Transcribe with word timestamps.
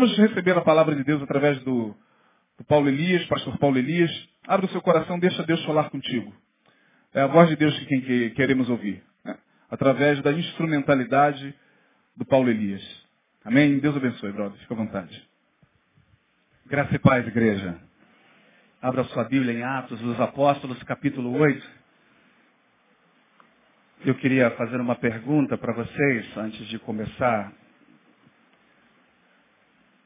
vamos 0.00 0.16
receber 0.16 0.56
a 0.56 0.62
palavra 0.62 0.96
de 0.96 1.04
Deus 1.04 1.22
através 1.22 1.58
do, 1.62 1.94
do 2.56 2.64
Paulo 2.64 2.88
Elias, 2.88 3.22
pastor 3.26 3.58
Paulo 3.58 3.76
Elias. 3.76 4.10
Abra 4.48 4.64
o 4.64 4.68
seu 4.70 4.80
coração, 4.80 5.18
deixa 5.18 5.42
Deus 5.42 5.62
falar 5.66 5.90
contigo. 5.90 6.34
É 7.12 7.20
a 7.20 7.26
voz 7.26 7.50
de 7.50 7.56
Deus 7.56 7.78
que, 7.78 7.84
quem 7.84 8.00
que 8.00 8.30
queremos 8.30 8.70
ouvir. 8.70 9.02
né? 9.22 9.36
Através 9.70 10.22
da 10.22 10.32
instrumentalidade 10.32 11.54
do 12.16 12.24
Paulo 12.24 12.48
Elias. 12.48 12.82
Amém? 13.44 13.78
Deus 13.78 13.94
abençoe, 13.94 14.32
brother. 14.32 14.58
Fica 14.60 14.72
à 14.72 14.76
vontade. 14.78 15.28
Graça 16.64 16.94
e 16.94 16.98
paz, 16.98 17.26
igreja. 17.26 17.76
Abra 18.80 19.04
sua 19.04 19.24
Bíblia 19.24 19.52
em 19.52 19.62
Atos 19.62 20.00
dos 20.00 20.18
Apóstolos, 20.18 20.82
capítulo 20.84 21.38
8. 21.38 21.70
Eu 24.06 24.14
queria 24.14 24.50
fazer 24.52 24.80
uma 24.80 24.96
pergunta 24.96 25.58
para 25.58 25.74
vocês 25.74 26.36
antes 26.38 26.66
de 26.68 26.78
começar. 26.78 27.52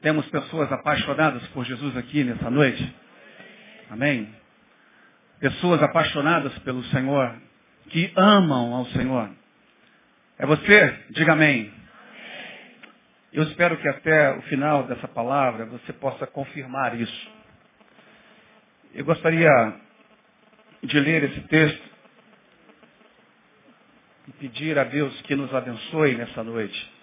Temos 0.05 0.29
pessoas 0.29 0.71
apaixonadas 0.71 1.43
por 1.49 1.65
Jesus 1.65 1.97
aqui 1.97 2.23
nessa 2.25 2.51
noite? 2.51 2.95
Amém? 3.89 4.29
Pessoas 5.41 5.83
apaixonadas 5.83 6.53
pelo 6.59 6.85
Senhor, 6.89 7.35
que 7.89 8.13
amam 8.15 8.75
ao 8.75 8.85
Senhor. 8.89 9.31
É 10.39 10.45
você? 10.45 11.05
Diga 11.09 11.33
amém. 11.33 11.73
Eu 13.33 13.45
espero 13.45 13.79
que 13.79 13.89
até 13.89 14.37
o 14.37 14.43
final 14.43 14.83
dessa 14.83 15.09
palavra 15.09 15.65
você 15.65 15.91
possa 15.95 16.27
confirmar 16.27 17.01
isso. 17.01 17.33
Eu 18.93 19.07
gostaria 19.07 19.49
de 20.83 21.01
ler 21.01 21.25
esse 21.25 21.41
texto 21.49 21.91
e 24.29 24.33
pedir 24.33 24.79
a 24.79 24.85
Deus 24.85 25.19
que 25.23 25.35
nos 25.35 25.55
abençoe 25.55 26.15
nessa 26.15 26.45
noite. 26.45 26.94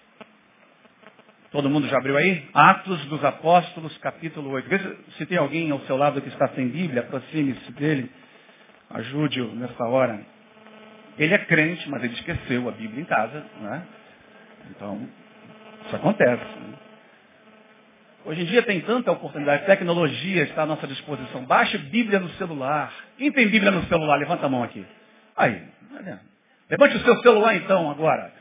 Todo 1.52 1.68
mundo 1.68 1.86
já 1.86 1.98
abriu 1.98 2.16
aí? 2.16 2.48
Atos 2.54 3.04
dos 3.06 3.22
Apóstolos, 3.22 3.94
capítulo 3.98 4.48
8. 4.52 4.68
Veja 4.70 4.96
se 5.18 5.26
tem 5.26 5.36
alguém 5.36 5.70
ao 5.70 5.80
seu 5.80 5.98
lado 5.98 6.22
que 6.22 6.28
está 6.28 6.48
sem 6.48 6.66
Bíblia, 6.66 7.02
aproxime-se 7.02 7.72
dele, 7.72 8.10
ajude-o 8.88 9.54
nessa 9.54 9.84
hora. 9.84 10.18
Ele 11.18 11.34
é 11.34 11.38
crente, 11.38 11.90
mas 11.90 12.02
ele 12.02 12.14
esqueceu 12.14 12.66
a 12.70 12.72
Bíblia 12.72 13.02
em 13.02 13.04
casa, 13.04 13.44
né? 13.60 13.82
Então, 14.70 15.06
isso 15.84 15.94
acontece. 15.94 16.42
né? 16.42 16.78
Olhoje 18.24 18.42
em 18.42 18.46
dia 18.46 18.62
tem 18.62 18.80
tanta 18.80 19.12
oportunidade, 19.12 19.66
tecnologia 19.66 20.44
está 20.44 20.62
à 20.62 20.66
nossa 20.66 20.86
disposição. 20.86 21.44
Baixe 21.44 21.76
Bíblia 21.76 22.18
no 22.18 22.30
celular. 22.30 22.90
Quem 23.18 23.30
tem 23.30 23.46
Bíblia 23.48 23.70
no 23.70 23.82
celular? 23.88 24.16
Levanta 24.16 24.46
a 24.46 24.48
mão 24.48 24.62
aqui. 24.62 24.86
Aí. 25.36 25.62
Levante 26.70 26.96
o 26.96 27.00
seu 27.00 27.20
celular 27.20 27.54
então 27.56 27.90
agora. 27.90 28.32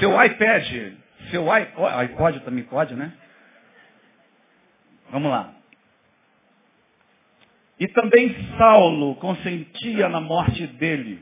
Seu 0.00 0.20
iPad, 0.20 0.94
seu 1.30 1.50
iPod, 1.50 1.94
iPod 1.94 2.40
também 2.40 2.64
pode, 2.64 2.94
né? 2.94 3.12
Vamos 5.10 5.30
lá. 5.30 5.52
E 7.78 7.86
também 7.88 8.34
Saulo 8.56 9.14
consentia 9.16 10.08
na 10.08 10.20
morte 10.20 10.66
dele. 10.66 11.20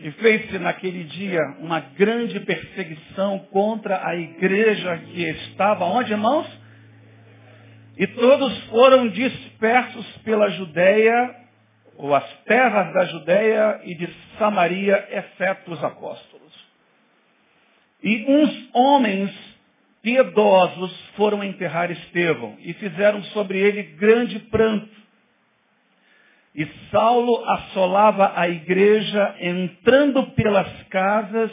E 0.00 0.12
fez-se 0.12 0.58
naquele 0.58 1.04
dia 1.04 1.40
uma 1.58 1.80
grande 1.80 2.38
perseguição 2.40 3.40
contra 3.50 4.06
a 4.06 4.14
igreja 4.14 4.96
que 4.98 5.22
estava 5.22 5.84
onde, 5.84 6.12
irmãos? 6.12 6.46
E 7.96 8.06
todos 8.06 8.56
foram 8.66 9.08
dispersos 9.08 10.06
pela 10.18 10.48
Judéia, 10.50 11.34
ou 11.96 12.14
as 12.14 12.24
terras 12.44 12.94
da 12.94 13.06
Judéia 13.06 13.80
e 13.82 13.94
de 13.96 14.08
Samaria, 14.38 15.08
exceto 15.10 15.72
os 15.72 15.82
apóstolos. 15.82 16.27
E 18.02 18.24
uns 18.28 18.68
homens 18.72 19.30
piedosos 20.02 20.92
foram 21.16 21.42
enterrar 21.42 21.90
Estevão 21.90 22.56
e 22.60 22.72
fizeram 22.74 23.22
sobre 23.24 23.58
ele 23.58 23.82
grande 23.82 24.38
pranto. 24.38 24.88
E 26.54 26.66
Saulo 26.90 27.44
assolava 27.44 28.32
a 28.34 28.48
igreja, 28.48 29.34
entrando 29.40 30.30
pelas 30.30 30.82
casas 30.84 31.50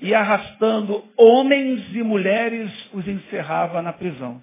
e 0.00 0.14
arrastando 0.14 1.04
homens 1.16 1.94
e 1.94 2.02
mulheres, 2.02 2.70
os 2.92 3.06
encerrava 3.06 3.80
na 3.80 3.92
prisão. 3.92 4.42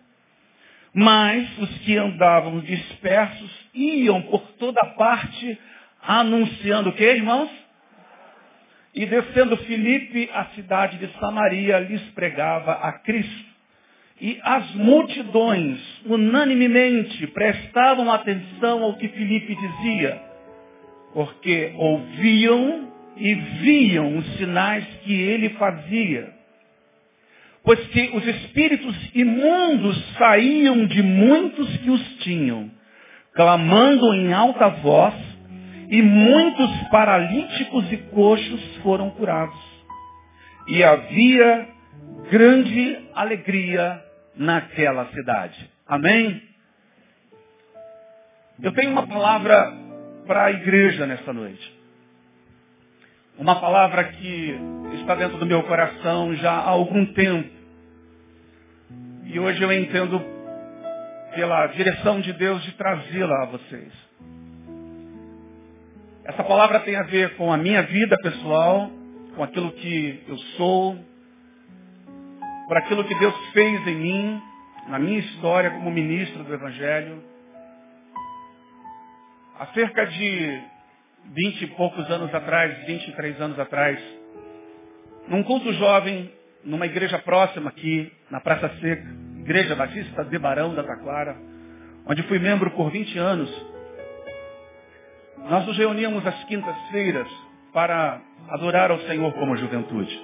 Mas 0.93 1.57
os 1.59 1.69
que 1.79 1.97
andavam 1.97 2.59
dispersos 2.61 3.51
iam 3.73 4.21
por 4.23 4.41
toda 4.53 4.83
parte 4.97 5.59
anunciando 6.01 6.89
o 6.89 6.93
que, 6.93 7.03
irmãos? 7.03 7.49
E 8.93 9.05
descendo 9.05 9.55
Filipe, 9.57 10.29
a 10.33 10.45
cidade 10.55 10.97
de 10.97 11.07
Samaria, 11.19 11.79
lhes 11.79 12.01
pregava 12.11 12.71
a 12.71 12.93
Cristo. 12.93 13.49
E 14.21 14.37
as 14.43 14.73
multidões, 14.75 15.79
unanimemente, 16.05 17.25
prestavam 17.27 18.11
atenção 18.11 18.83
ao 18.83 18.97
que 18.97 19.07
Filipe 19.07 19.55
dizia, 19.55 20.21
porque 21.13 21.71
ouviam 21.75 22.91
e 23.15 23.33
viam 23.33 24.17
os 24.17 24.25
sinais 24.37 24.85
que 25.03 25.13
ele 25.13 25.49
fazia. 25.51 26.33
Pois 27.63 27.79
que 27.87 28.11
os 28.13 28.25
espíritos 28.25 28.95
imundos 29.13 30.15
saíam 30.17 30.85
de 30.85 31.01
muitos 31.01 31.77
que 31.77 31.89
os 31.89 32.15
tinham, 32.17 32.71
clamando 33.33 34.13
em 34.15 34.33
alta 34.33 34.67
voz, 34.69 35.13
e 35.89 36.01
muitos 36.03 36.87
paralíticos 36.89 37.91
e 37.91 37.97
coxos 37.97 38.77
foram 38.83 39.09
curados. 39.09 39.59
E 40.67 40.83
havia 40.83 41.67
grande 42.29 43.09
alegria 43.15 44.03
naquela 44.35 45.07
cidade. 45.07 45.69
Amém? 45.87 46.43
Eu 48.61 48.71
tenho 48.73 48.91
uma 48.91 49.07
palavra 49.07 49.73
para 50.27 50.45
a 50.45 50.51
igreja 50.51 51.07
nesta 51.07 51.33
noite. 51.33 51.79
Uma 53.37 53.59
palavra 53.59 54.03
que 54.03 54.59
está 55.01 55.15
dentro 55.15 55.37
do 55.39 55.45
meu 55.45 55.63
coração 55.63 56.35
já 56.35 56.51
há 56.51 56.69
algum 56.69 57.05
tempo. 57.13 57.49
E 59.25 59.39
hoje 59.39 59.61
eu 59.61 59.73
entendo 59.73 60.21
pela 61.33 61.67
direção 61.67 62.19
de 62.21 62.33
Deus 62.33 62.61
de 62.63 62.73
trazê-la 62.73 63.43
a 63.43 63.45
vocês. 63.45 64.08
Essa 66.29 66.43
palavra 66.43 66.81
tem 66.81 66.95
a 66.95 67.01
ver 67.01 67.35
com 67.37 67.51
a 67.51 67.57
minha 67.57 67.81
vida 67.81 68.15
pessoal 68.21 68.91
com 69.35 69.43
aquilo 69.43 69.71
que 69.71 70.23
eu 70.27 70.37
sou, 70.57 70.95
por 72.67 72.77
aquilo 72.77 73.03
que 73.03 73.15
Deus 73.15 73.33
fez 73.51 73.87
em 73.87 73.95
mim, 73.95 74.41
na 74.89 74.99
minha 74.99 75.17
história 75.17 75.71
como 75.71 75.89
ministro 75.89 76.43
do 76.43 76.53
Evangelho. 76.53 77.23
Há 79.57 79.65
cerca 79.73 80.05
de 80.05 80.61
vinte 81.33 81.63
e 81.63 81.67
poucos 81.69 82.07
anos 82.11 82.31
atrás, 82.31 82.77
23 82.85 83.41
anos 83.41 83.57
atrás, 83.57 83.99
num 85.27 85.41
culto 85.41 85.73
jovem, 85.73 86.31
numa 86.63 86.85
igreja 86.85 87.17
próxima 87.17 87.71
aqui, 87.71 88.13
na 88.29 88.39
Praça 88.39 88.69
Seca, 88.79 89.07
Igreja 89.39 89.75
Batista 89.75 90.23
de 90.25 90.37
Barão 90.37 90.75
da 90.75 90.83
Taquara, 90.83 91.35
onde 92.05 92.21
fui 92.21 92.37
membro 92.37 92.69
por 92.69 92.91
20 92.91 93.17
anos, 93.17 93.78
nós 95.47 95.65
nos 95.65 95.77
reuníamos 95.77 96.25
às 96.25 96.43
quintas-feiras 96.45 97.27
para 97.73 98.21
adorar 98.49 98.91
ao 98.91 98.99
Senhor 99.01 99.31
como 99.33 99.55
juventude. 99.55 100.19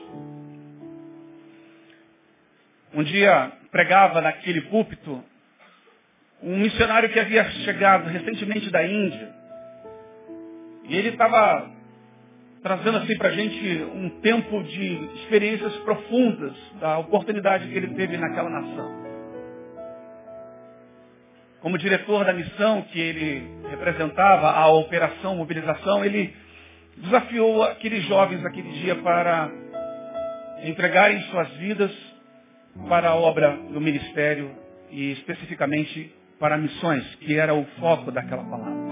Um 2.94 3.04
dia 3.04 3.52
pregava 3.72 4.22
naquele 4.22 4.62
púlpito 4.62 5.24
um 6.42 6.58
missionário 6.58 7.10
que 7.10 7.20
havia 7.20 7.44
chegado 7.64 8.08
recentemente 8.08 8.70
da 8.70 8.86
Índia. 8.86 9.34
E 10.84 10.96
ele 10.96 11.10
estava 11.10 11.72
trazendo 12.62 12.98
assim 12.98 13.18
para 13.18 13.30
a 13.30 13.32
gente 13.32 13.84
um 13.94 14.10
tempo 14.22 14.64
de 14.64 15.10
experiências 15.22 15.76
profundas 15.78 16.54
da 16.80 16.98
oportunidade 17.00 17.68
que 17.68 17.76
ele 17.76 17.94
teve 17.96 18.18
naquela 18.18 18.50
nação. 18.50 19.05
Como 21.66 21.80
diretor 21.80 22.24
da 22.26 22.32
missão 22.32 22.84
que 22.84 23.00
ele 23.00 23.44
representava, 23.72 24.52
a 24.52 24.68
operação 24.68 25.36
mobilização, 25.36 26.06
ele 26.06 26.32
desafiou 26.98 27.64
aqueles 27.64 28.06
jovens 28.06 28.44
naquele 28.44 28.72
dia 28.74 28.96
para 28.98 29.50
entregarem 30.64 31.20
suas 31.24 31.50
vidas 31.56 31.92
para 32.88 33.10
a 33.10 33.16
obra 33.16 33.58
do 33.74 33.82
ministério 33.82 34.56
e 34.92 35.14
especificamente 35.14 36.14
para 36.40 36.56
missões, 36.56 37.04
que 37.16 37.36
era 37.36 37.56
o 37.56 37.66
foco 37.80 38.12
daquela 38.12 38.44
palavra. 38.44 38.86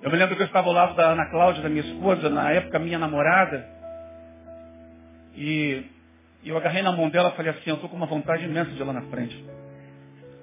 Eu 0.00 0.12
me 0.12 0.16
lembro 0.16 0.36
que 0.36 0.42
eu 0.42 0.46
estava 0.46 0.68
ao 0.68 0.74
lado 0.74 0.94
da 0.94 1.08
Ana 1.08 1.28
Cláudia, 1.28 1.60
da 1.60 1.68
minha 1.68 1.82
esposa, 1.82 2.30
na 2.30 2.52
época 2.52 2.78
minha 2.78 3.00
namorada, 3.00 3.68
e 5.34 5.84
eu 6.44 6.56
agarrei 6.56 6.82
na 6.82 6.92
mão 6.92 7.08
dela 7.08 7.30
e 7.30 7.36
falei 7.36 7.50
assim, 7.50 7.70
eu 7.70 7.74
estou 7.74 7.90
com 7.90 7.96
uma 7.96 8.06
vontade 8.06 8.44
imensa 8.44 8.70
de 8.70 8.80
ir 8.80 8.84
lá 8.84 8.92
na 8.92 9.02
frente. 9.10 9.53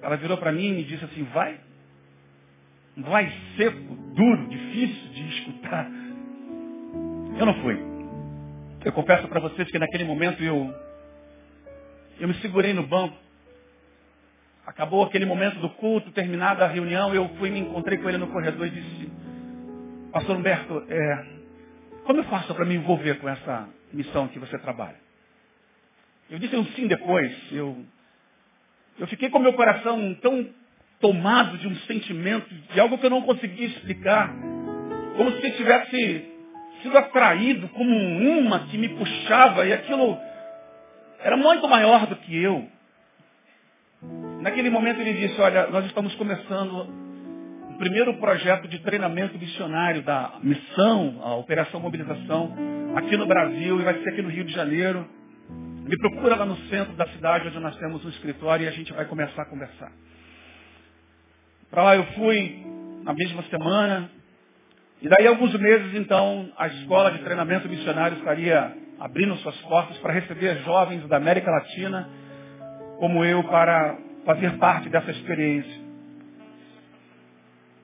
Ela 0.01 0.18
virou 0.18 0.38
para 0.38 0.51
mim 0.51 0.68
e 0.68 0.74
me 0.74 0.83
disse 0.83 1.03
assim, 1.06 1.24
vai. 1.25 1.59
Vai 2.98 3.31
seco, 3.56 3.95
duro, 4.15 4.48
difícil 4.50 5.09
de 5.12 5.27
escutar. 5.30 5.89
Eu 7.38 7.45
não 7.45 7.53
fui. 7.62 7.80
Eu 8.83 8.92
confesso 8.92 9.27
para 9.27 9.39
vocês 9.39 9.69
que 9.69 9.80
naquele 9.80 10.03
momento 10.03 10.44
eu, 10.44 10.74
eu 12.19 12.27
me 12.27 12.33
segurei 12.36 12.74
no 12.74 12.86
banco. 12.86 13.15
Acabou 14.65 15.03
aquele 15.03 15.25
momento 15.25 15.59
do 15.59 15.69
culto, 15.71 16.12
terminada 16.12 16.65
a 16.65 16.68
reunião, 16.68 17.13
eu 17.13 17.30
fui 17.38 17.50
me 17.50 17.59
encontrei 17.59 17.98
com 17.98 18.09
ele 18.09 18.18
no 18.18 18.27
corredor 18.27 18.68
e 18.68 18.69
disse, 18.69 19.12
Pastor 20.12 20.36
Humberto, 20.36 20.86
é, 20.88 21.25
como 22.06 22.19
eu 22.19 22.24
faço 22.25 22.53
para 22.53 22.65
me 22.65 22.75
envolver 22.75 23.19
com 23.19 23.30
essa 23.30 23.68
missão 23.94 24.27
que 24.27 24.39
você 24.39 24.57
trabalha? 24.57 25.00
Eu 26.30 26.39
disse 26.39 26.56
um 26.56 26.65
sim 26.68 26.88
depois. 26.88 27.31
Eu, 27.51 27.86
eu 29.01 29.07
fiquei 29.07 29.31
com 29.31 29.39
meu 29.39 29.53
coração 29.53 30.13
tão 30.21 30.48
tomado 31.00 31.57
de 31.57 31.68
um 31.68 31.75
sentimento, 31.88 32.48
de 32.71 32.80
algo 32.80 33.00
que 33.00 33.06
eu 33.07 33.09
não 33.09 33.24
conseguia 33.24 33.65
explicar. 33.65 34.31
Como 35.18 35.31
se 35.31 35.51
tivesse 35.53 36.31
sido 36.83 36.95
atraído 36.95 37.68
como 37.69 37.89
um 37.89 38.38
imã 38.38 38.68
que 38.69 38.77
me 38.77 38.89
puxava 38.89 39.65
e 39.65 39.74
aquilo 39.74 40.15
era 41.19 41.36
muito 41.36 41.68
maior 41.68 42.06
do 42.06 42.15
que 42.18 42.38
eu. 42.44 42.68
Naquele 44.42 44.69
momento 44.69 45.01
ele 45.01 45.13
disse, 45.13 45.42
olha, 45.42 45.65
nós 45.68 45.83
estamos 45.88 46.13
começando 46.13 46.88
o 47.71 47.77
primeiro 47.80 48.13
projeto 48.18 48.68
de 48.68 48.77
treinamento 48.80 49.36
missionário 49.36 50.03
da 50.03 50.33
missão, 50.44 51.19
a 51.24 51.36
Operação 51.38 51.80
Mobilização, 51.80 52.53
aqui 52.95 53.18
no 53.18 53.25
Brasil 53.25 53.80
e 53.80 53.83
vai 53.83 53.95
ser 53.95 54.09
aqui 54.09 54.21
no 54.21 54.30
Rio 54.30 54.44
de 54.44 54.53
Janeiro. 54.53 55.07
Me 55.83 55.98
procura 55.98 56.36
lá 56.36 56.45
no 56.45 56.57
centro 56.69 56.94
da 56.94 57.07
cidade 57.07 57.48
onde 57.48 57.60
nós 57.60 57.75
temos 57.78 58.06
um 58.06 58.10
escritório 58.10 58.66
e 58.66 58.68
a 58.68 58.72
gente 58.72 58.94
vai 58.94 59.06
começar 59.06 59.42
a 59.42 59.45
conversar. 59.45 59.92
Para 61.69 61.83
lá 61.83 61.95
eu 61.95 62.06
fui 62.13 62.63
na 63.04 63.13
mesma 63.13 63.44
semana, 63.44 64.10
e 65.01 65.10
daí 65.10 65.25
alguns 65.25 65.51
meses, 65.56 65.95
então, 65.95 66.51
a 66.56 66.68
escola 66.68 67.12
de 67.12 67.19
treinamento 67.24 67.68
missionário 67.68 68.19
estaria 68.19 68.78
abrindo 69.00 69.36
suas 69.38 69.57
portas 69.62 69.98
para 69.98 70.13
receber 70.13 70.60
jovens 70.60 71.07
da 71.07 71.18
América 71.18 71.50
Latina, 71.50 72.07
como 73.00 73.25
eu, 73.25 73.44
para 73.45 73.98
fazer 74.24 74.51
parte 74.60 74.89
dessa 74.89 75.10
experiência. 75.10 75.81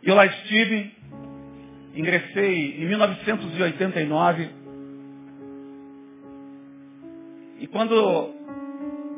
Eu 0.03 0.13
lá 0.13 0.27
estive, 0.27 0.95
ingressei 1.95 2.83
em 2.83 2.85
1989, 2.85 4.49
e 7.59 7.67
quando 7.67 8.33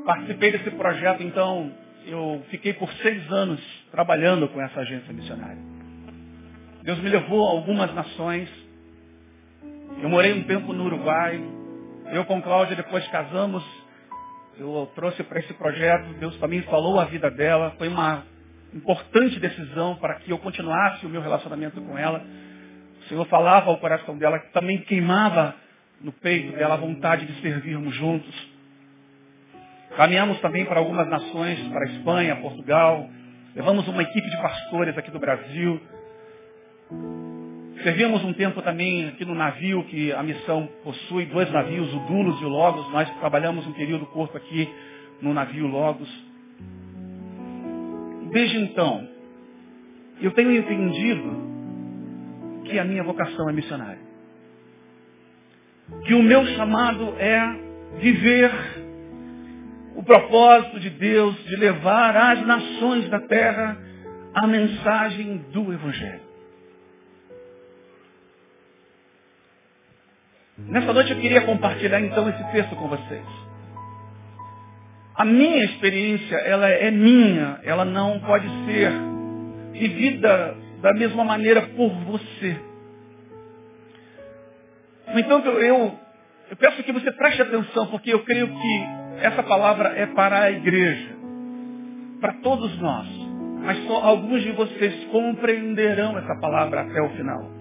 participei 0.05 0.51
desse 0.51 0.71
projeto, 0.71 1.21
então, 1.23 1.71
eu 2.05 2.43
fiquei 2.49 2.73
por 2.73 2.91
seis 2.93 3.31
anos 3.31 3.59
trabalhando 3.91 4.47
com 4.47 4.61
essa 4.61 4.79
agência 4.79 5.13
missionária. 5.13 5.61
Deus 6.83 6.99
me 6.99 7.09
levou 7.09 7.47
a 7.47 7.51
algumas 7.51 7.93
nações. 7.93 8.49
Eu 10.01 10.09
morei 10.09 10.33
um 10.33 10.43
tempo 10.43 10.73
no 10.73 10.85
Uruguai. 10.85 11.39
Eu 12.11 12.25
com 12.25 12.41
Cláudia 12.41 12.75
depois 12.75 13.05
casamos. 13.09 13.63
Eu 14.57 14.89
trouxe 14.95 15.21
para 15.23 15.39
esse 15.39 15.53
projeto. 15.53 16.13
Deus 16.19 16.35
também 16.37 16.61
falou 16.63 16.99
a 16.99 17.05
vida 17.05 17.29
dela. 17.29 17.75
Foi 17.77 17.87
uma 17.87 18.23
importante 18.73 19.39
decisão 19.39 19.95
para 19.95 20.15
que 20.15 20.31
eu 20.31 20.37
continuasse 20.37 21.05
o 21.05 21.09
meu 21.09 21.21
relacionamento 21.21 21.81
com 21.81 21.97
ela. 21.97 22.23
O 23.01 23.03
Senhor 23.09 23.25
falava 23.25 23.69
ao 23.69 23.77
coração 23.77 24.17
dela 24.17 24.39
que 24.39 24.51
também 24.51 24.79
queimava 24.81 25.55
no 26.01 26.11
peito 26.13 26.55
dela 26.55 26.75
a 26.75 26.77
vontade 26.77 27.25
de 27.25 27.41
servirmos 27.41 27.93
juntos. 27.95 28.49
Caminhamos 29.95 30.39
também 30.39 30.65
para 30.65 30.79
algumas 30.79 31.07
nações, 31.09 31.59
para 31.69 31.81
a 31.81 31.91
Espanha, 31.91 32.35
Portugal. 32.37 33.09
Levamos 33.55 33.87
uma 33.87 34.01
equipe 34.01 34.29
de 34.29 34.37
pastores 34.37 34.97
aqui 34.97 35.11
do 35.11 35.19
Brasil. 35.19 35.81
Servimos 37.83 38.23
um 38.23 38.33
tempo 38.33 38.61
também 38.61 39.07
aqui 39.07 39.25
no 39.25 39.33
navio 39.33 39.83
que 39.85 40.11
a 40.11 40.21
missão 40.21 40.69
possui, 40.83 41.25
dois 41.25 41.51
navios, 41.51 41.93
o 41.93 41.99
Dulos 42.01 42.41
e 42.41 42.45
o 42.45 42.49
Logos. 42.49 42.89
Nós 42.91 43.09
trabalhamos 43.19 43.65
um 43.65 43.73
período 43.73 44.05
curto 44.07 44.37
aqui 44.37 44.69
no 45.21 45.33
navio 45.33 45.67
Logos. 45.67 46.09
Desde 48.31 48.57
então, 48.57 49.07
eu 50.21 50.31
tenho 50.31 50.55
entendido 50.55 51.49
que 52.65 52.77
a 52.77 52.83
minha 52.83 53.03
vocação 53.03 53.49
é 53.49 53.53
missionária. 53.53 54.08
Que 56.05 56.13
o 56.13 56.23
meu 56.23 56.45
chamado 56.47 57.15
é 57.17 57.55
viver 57.99 58.51
o 59.95 60.03
propósito 60.03 60.79
de 60.79 60.89
Deus 60.89 61.35
de 61.45 61.55
levar 61.55 62.15
às 62.15 62.45
nações 62.45 63.09
da 63.09 63.19
terra 63.19 63.77
a 64.33 64.47
mensagem 64.47 65.37
do 65.51 65.73
Evangelho. 65.73 66.29
Nessa 70.57 70.93
noite 70.93 71.11
eu 71.11 71.19
queria 71.19 71.41
compartilhar 71.41 71.99
então 72.01 72.29
esse 72.29 72.43
texto 72.51 72.75
com 72.75 72.87
vocês. 72.87 73.25
A 75.15 75.25
minha 75.25 75.65
experiência, 75.65 76.35
ela 76.37 76.69
é 76.69 76.89
minha, 76.91 77.59
ela 77.63 77.83
não 77.83 78.19
pode 78.19 78.47
ser 78.65 78.91
vivida 79.73 80.55
da 80.81 80.93
mesma 80.93 81.23
maneira 81.25 81.61
por 81.75 81.89
você. 82.05 82.68
No 85.19 85.25
entanto, 85.25 85.49
eu, 85.49 85.99
eu 86.49 86.55
peço 86.55 86.81
que 86.81 86.93
você 86.93 87.11
preste 87.11 87.41
atenção, 87.41 87.87
porque 87.87 88.13
eu 88.13 88.23
creio 88.23 88.47
que 88.47 88.83
essa 89.21 89.43
palavra 89.43 89.89
é 89.89 90.05
para 90.05 90.43
a 90.43 90.51
igreja, 90.51 91.09
para 92.21 92.33
todos 92.35 92.79
nós. 92.79 93.05
Mas 93.61 93.85
só 93.85 94.01
alguns 94.01 94.41
de 94.41 94.53
vocês 94.53 95.05
compreenderão 95.11 96.17
essa 96.17 96.39
palavra 96.39 96.81
até 96.81 97.01
o 97.01 97.09
final. 97.09 97.51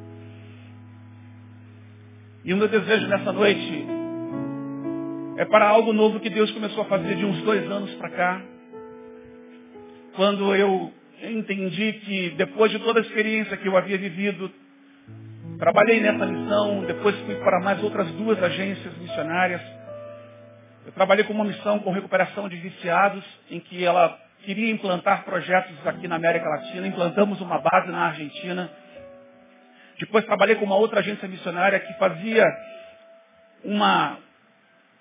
E 2.45 2.55
o 2.55 2.57
meu 2.57 2.69
desejo 2.69 3.09
nessa 3.09 3.33
noite 3.33 3.87
é 5.39 5.45
para 5.45 5.69
algo 5.69 5.93
novo 5.93 6.21
que 6.21 6.31
Deus 6.31 6.53
começou 6.53 6.85
a 6.85 6.87
fazer 6.87 7.17
de 7.17 7.25
uns 7.25 7.43
dois 7.43 7.69
anos 7.69 7.93
para 7.97 8.11
cá. 8.11 8.43
Quando 10.15 10.55
eu 10.55 10.93
entendi 11.25 11.93
que 12.05 12.31
depois 12.37 12.71
de 12.71 12.79
toda 12.79 13.01
a 13.01 13.03
experiência 13.03 13.57
que 13.57 13.67
eu 13.67 13.77
havia 13.77 13.99
vivido, 13.99 14.49
trabalhei 15.59 16.01
nessa 16.01 16.27
missão, 16.27 16.85
depois 16.87 17.17
fui 17.21 17.35
para 17.37 17.61
mais 17.61 17.83
outras 17.83 18.09
duas 18.13 18.43
agências 18.43 18.97
missionárias. 18.99 19.61
Eu 20.87 20.93
trabalhei 20.93 21.25
com 21.25 21.33
uma 21.33 21.45
missão 21.45 21.79
com 21.81 21.93
recuperação 21.93 22.49
de 22.49 22.57
viciados, 22.57 23.25
em 23.51 23.61
que 23.61 23.85
ela 23.85 24.19
queria 24.45 24.71
implantar 24.71 25.25
projetos 25.25 25.75
aqui 25.87 26.09
na 26.09 26.17
América 26.17 26.49
Latina. 26.49 26.87
Implantamos 26.87 27.41
uma 27.41 27.59
base 27.59 27.91
na 27.91 28.07
Argentina 28.07 28.71
Depois 29.99 30.25
trabalhei 30.25 30.57
com 30.57 30.65
uma 30.65 30.77
outra 30.77 31.01
agência 31.01 31.29
missionária 31.29 31.81
que 31.81 31.93
fazia 31.95 32.45
uma 33.65 34.19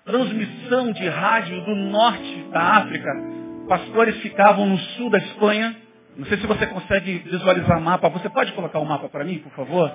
transmissão 0.04 0.92
de 0.92 1.08
rádio 1.08 1.64
do 1.64 1.74
norte 1.74 2.48
da 2.50 2.60
África. 2.60 3.10
Pastores 3.68 4.16
ficavam 4.22 4.66
no 4.66 4.78
sul 4.78 5.10
da 5.10 5.18
Espanha. 5.18 5.76
Não 6.16 6.26
sei 6.26 6.38
se 6.38 6.46
você 6.46 6.66
consegue 6.66 7.18
visualizar 7.18 7.78
o 7.78 7.82
mapa. 7.82 8.08
Você 8.08 8.28
pode 8.28 8.52
colocar 8.52 8.80
o 8.80 8.84
mapa 8.84 9.08
para 9.08 9.24
mim, 9.24 9.38
por 9.38 9.52
favor? 9.52 9.92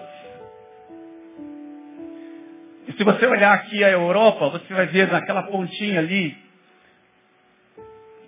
E 2.88 2.94
se 2.94 3.04
você 3.04 3.26
olhar 3.26 3.54
aqui 3.54 3.84
a 3.84 3.90
Europa, 3.90 4.50
você 4.50 4.74
vai 4.74 4.88
ver 4.88 5.12
naquela 5.12 5.44
pontinha 5.44 6.00
ali, 6.00 6.36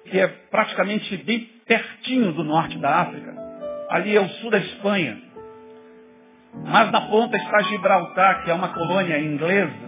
que 0.05 0.19
é 0.19 0.27
praticamente 0.27 1.17
bem 1.17 1.49
pertinho 1.65 2.31
do 2.31 2.43
norte 2.43 2.77
da 2.77 3.01
África. 3.01 3.33
Ali 3.89 4.15
é 4.15 4.21
o 4.21 4.29
sul 4.29 4.49
da 4.51 4.57
Espanha. 4.57 5.21
Mas 6.63 6.91
na 6.91 7.01
ponta 7.01 7.35
está 7.35 7.61
Gibraltar, 7.63 8.43
que 8.43 8.51
é 8.51 8.53
uma 8.53 8.69
colônia 8.69 9.19
inglesa. 9.19 9.85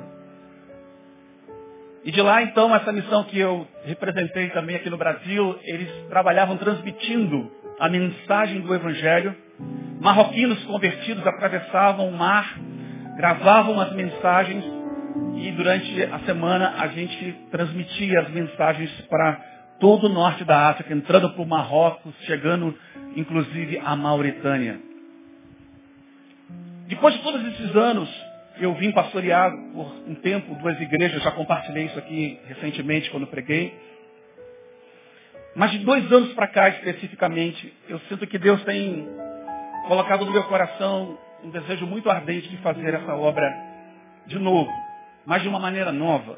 E 2.03 2.11
de 2.11 2.21
lá, 2.21 2.41
então, 2.41 2.73
essa 2.75 2.91
missão 2.91 3.23
que 3.25 3.37
eu 3.37 3.67
representei 3.85 4.49
também 4.49 4.75
aqui 4.75 4.89
no 4.89 4.97
Brasil, 4.97 5.59
eles 5.63 5.89
trabalhavam 6.09 6.57
transmitindo 6.57 7.51
a 7.79 7.89
mensagem 7.89 8.61
do 8.61 8.73
Evangelho. 8.73 9.35
Marroquinos 9.99 10.63
convertidos 10.65 11.25
atravessavam 11.25 12.07
o 12.07 12.17
mar, 12.17 12.57
gravavam 13.17 13.79
as 13.81 13.91
mensagens 13.93 14.63
e 15.35 15.51
durante 15.51 16.03
a 16.03 16.19
semana 16.19 16.75
a 16.77 16.87
gente 16.87 17.33
transmitia 17.49 18.21
as 18.21 18.29
mensagens 18.29 18.91
para 19.09 19.33
todo 19.79 20.05
o 20.05 20.09
norte 20.09 20.43
da 20.43 20.69
África, 20.69 20.93
entrando 20.93 21.31
para 21.31 21.41
o 21.41 21.45
Marrocos, 21.45 22.13
chegando 22.25 22.77
inclusive 23.15 23.79
à 23.79 23.95
Mauritânia. 23.95 24.79
Depois 26.87 27.15
de 27.15 27.21
todos 27.21 27.45
esses 27.47 27.75
anos, 27.75 28.09
eu 28.59 28.73
vim 28.75 28.91
pastorear 28.91 29.51
por 29.73 29.91
um 30.07 30.15
tempo 30.15 30.55
duas 30.55 30.79
igrejas, 30.79 31.21
já 31.21 31.31
compartilhei 31.31 31.85
isso 31.85 31.97
aqui 31.97 32.39
recentemente 32.47 33.09
quando 33.09 33.27
preguei. 33.27 33.73
Mas 35.55 35.71
de 35.71 35.79
dois 35.79 36.11
anos 36.11 36.33
para 36.33 36.47
cá 36.47 36.69
especificamente, 36.69 37.73
eu 37.89 37.99
sinto 38.01 38.27
que 38.27 38.37
Deus 38.37 38.63
tem 38.63 39.07
colocado 39.87 40.23
no 40.23 40.31
meu 40.31 40.43
coração 40.43 41.17
um 41.43 41.49
desejo 41.49 41.85
muito 41.85 42.09
ardente 42.09 42.49
de 42.49 42.57
fazer 42.57 42.93
essa 42.93 43.15
obra 43.15 43.51
de 44.25 44.39
novo, 44.39 44.71
mas 45.25 45.41
de 45.41 45.47
uma 45.47 45.59
maneira 45.59 45.91
nova. 45.91 46.37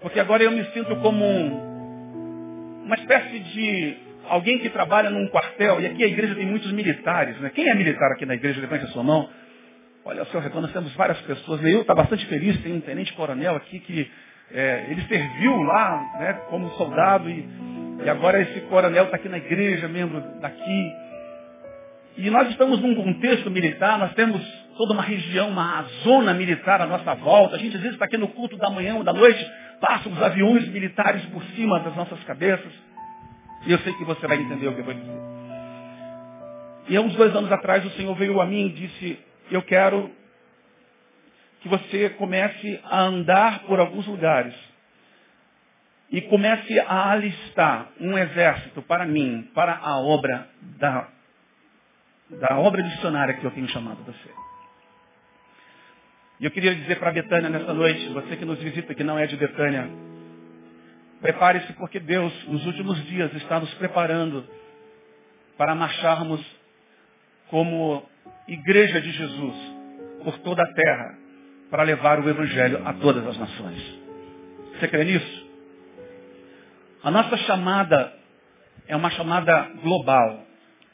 Porque 0.00 0.18
agora 0.18 0.42
eu 0.42 0.50
me 0.50 0.64
sinto 0.72 0.96
como 0.96 1.24
um, 1.24 2.82
uma 2.84 2.96
espécie 2.96 3.38
de 3.38 3.96
alguém 4.28 4.58
que 4.58 4.68
trabalha 4.70 5.10
num 5.10 5.28
quartel, 5.28 5.80
e 5.80 5.86
aqui 5.86 6.02
a 6.02 6.08
igreja 6.08 6.34
tem 6.34 6.46
muitos 6.46 6.72
militares, 6.72 7.38
né? 7.40 7.50
Quem 7.54 7.68
é 7.68 7.74
militar 7.74 8.12
aqui 8.12 8.26
na 8.26 8.34
igreja? 8.34 8.60
Levante 8.60 8.84
a 8.84 8.88
sua 8.88 9.02
mão. 9.02 9.28
Olha, 10.04 10.24
seu 10.26 10.40
redor 10.40 10.60
nós 10.60 10.72
temos 10.72 10.92
várias 10.94 11.20
pessoas. 11.20 11.62
Eu 11.64 11.82
está 11.82 11.94
bastante 11.94 12.26
feliz, 12.26 12.60
tem 12.62 12.72
um 12.72 12.80
tenente-coronel 12.80 13.54
aqui 13.54 13.78
que 13.78 14.10
é, 14.52 14.86
ele 14.90 15.02
serviu 15.02 15.62
lá 15.62 16.16
né, 16.18 16.32
como 16.50 16.68
soldado 16.70 17.30
e, 17.30 17.46
e 18.04 18.10
agora 18.10 18.40
esse 18.40 18.60
coronel 18.62 19.04
está 19.04 19.16
aqui 19.16 19.28
na 19.28 19.38
igreja, 19.38 19.88
membro 19.88 20.20
daqui. 20.40 20.92
E 22.16 22.30
nós 22.30 22.50
estamos 22.50 22.80
num 22.80 22.94
contexto 22.94 23.50
militar, 23.50 23.98
nós 23.98 24.12
temos 24.14 24.42
toda 24.76 24.92
uma 24.92 25.02
região, 25.02 25.48
uma 25.48 25.82
zona 26.02 26.34
militar 26.34 26.80
à 26.80 26.86
nossa 26.86 27.14
volta. 27.14 27.56
A 27.56 27.58
gente 27.58 27.76
às 27.76 27.82
vezes 27.82 27.94
está 27.94 28.04
aqui 28.04 28.18
no 28.18 28.28
culto 28.28 28.56
da 28.56 28.70
manhã 28.70 28.96
ou 28.96 29.04
da 29.04 29.12
noite, 29.12 29.50
passam 29.80 30.12
os 30.12 30.22
aviões 30.22 30.68
militares 30.68 31.24
por 31.26 31.42
cima 31.54 31.80
das 31.80 31.96
nossas 31.96 32.22
cabeças. 32.24 32.72
E 33.66 33.72
eu 33.72 33.78
sei 33.78 33.92
que 33.94 34.04
você 34.04 34.26
vai 34.26 34.36
entender 34.36 34.68
o 34.68 34.74
que 34.74 34.80
eu 34.80 34.84
vou 34.84 34.94
dizer. 34.94 35.32
E 36.88 36.96
há 36.96 37.00
uns 37.00 37.14
dois 37.14 37.34
anos 37.34 37.50
atrás 37.50 37.84
o 37.84 37.90
Senhor 37.90 38.14
veio 38.16 38.40
a 38.40 38.46
mim 38.46 38.66
e 38.66 38.72
disse, 38.72 39.18
eu 39.50 39.62
quero 39.62 40.10
que 41.60 41.68
você 41.68 42.10
comece 42.10 42.80
a 42.84 43.02
andar 43.02 43.60
por 43.60 43.78
alguns 43.78 44.06
lugares 44.06 44.54
e 46.10 46.20
comece 46.22 46.78
a 46.80 47.12
alistar 47.12 47.88
um 48.00 48.18
exército 48.18 48.82
para 48.82 49.06
mim, 49.06 49.48
para 49.54 49.76
a 49.76 49.98
obra 49.98 50.48
da, 50.78 51.08
da 52.40 52.58
obra 52.58 52.82
missionária 52.82 53.34
que 53.34 53.44
eu 53.44 53.50
tenho 53.50 53.68
chamado 53.68 54.02
você. 54.04 54.30
E 56.40 56.44
eu 56.44 56.50
queria 56.50 56.74
dizer 56.74 56.98
para 56.98 57.12
Betânia 57.12 57.48
nessa 57.48 57.72
noite, 57.72 58.08
você 58.08 58.36
que 58.36 58.44
nos 58.44 58.58
visita, 58.58 58.94
que 58.94 59.04
não 59.04 59.18
é 59.18 59.26
de 59.26 59.36
Betânia, 59.36 59.88
prepare-se 61.20 61.72
porque 61.74 62.00
Deus, 62.00 62.32
nos 62.48 62.66
últimos 62.66 63.02
dias, 63.06 63.32
está 63.34 63.60
nos 63.60 63.72
preparando 63.74 64.44
para 65.56 65.74
marcharmos 65.74 66.44
como 67.48 68.04
igreja 68.48 69.00
de 69.00 69.12
Jesus 69.12 69.54
por 70.24 70.38
toda 70.38 70.62
a 70.62 70.72
terra 70.72 71.18
para 71.70 71.84
levar 71.84 72.18
o 72.18 72.28
Evangelho 72.28 72.86
a 72.86 72.92
todas 72.94 73.26
as 73.26 73.38
nações. 73.38 74.00
Você 74.78 74.88
crê 74.88 75.04
nisso? 75.04 75.46
A 77.02 77.10
nossa 77.10 77.36
chamada 77.38 78.12
é 78.86 78.96
uma 78.96 79.10
chamada 79.10 79.70
global. 79.82 80.44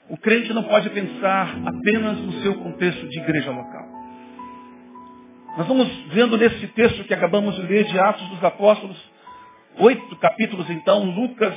O 0.08 0.16
crente 0.16 0.52
não 0.54 0.62
pode 0.62 0.88
pensar 0.90 1.54
apenas 1.66 2.18
no 2.18 2.32
seu 2.42 2.54
contexto 2.54 3.06
de 3.08 3.18
igreja 3.18 3.50
local. 3.50 3.86
Nós 5.56 5.66
vamos 5.66 5.88
vendo 6.12 6.36
nesse 6.38 6.66
texto 6.68 7.04
que 7.04 7.12
acabamos 7.12 7.56
de 7.56 7.62
ler 7.62 7.84
de 7.84 7.98
Atos 7.98 8.26
dos 8.28 8.44
Apóstolos, 8.44 8.96
oito 9.78 10.16
capítulos 10.16 10.68
então, 10.70 11.04
Lucas 11.04 11.54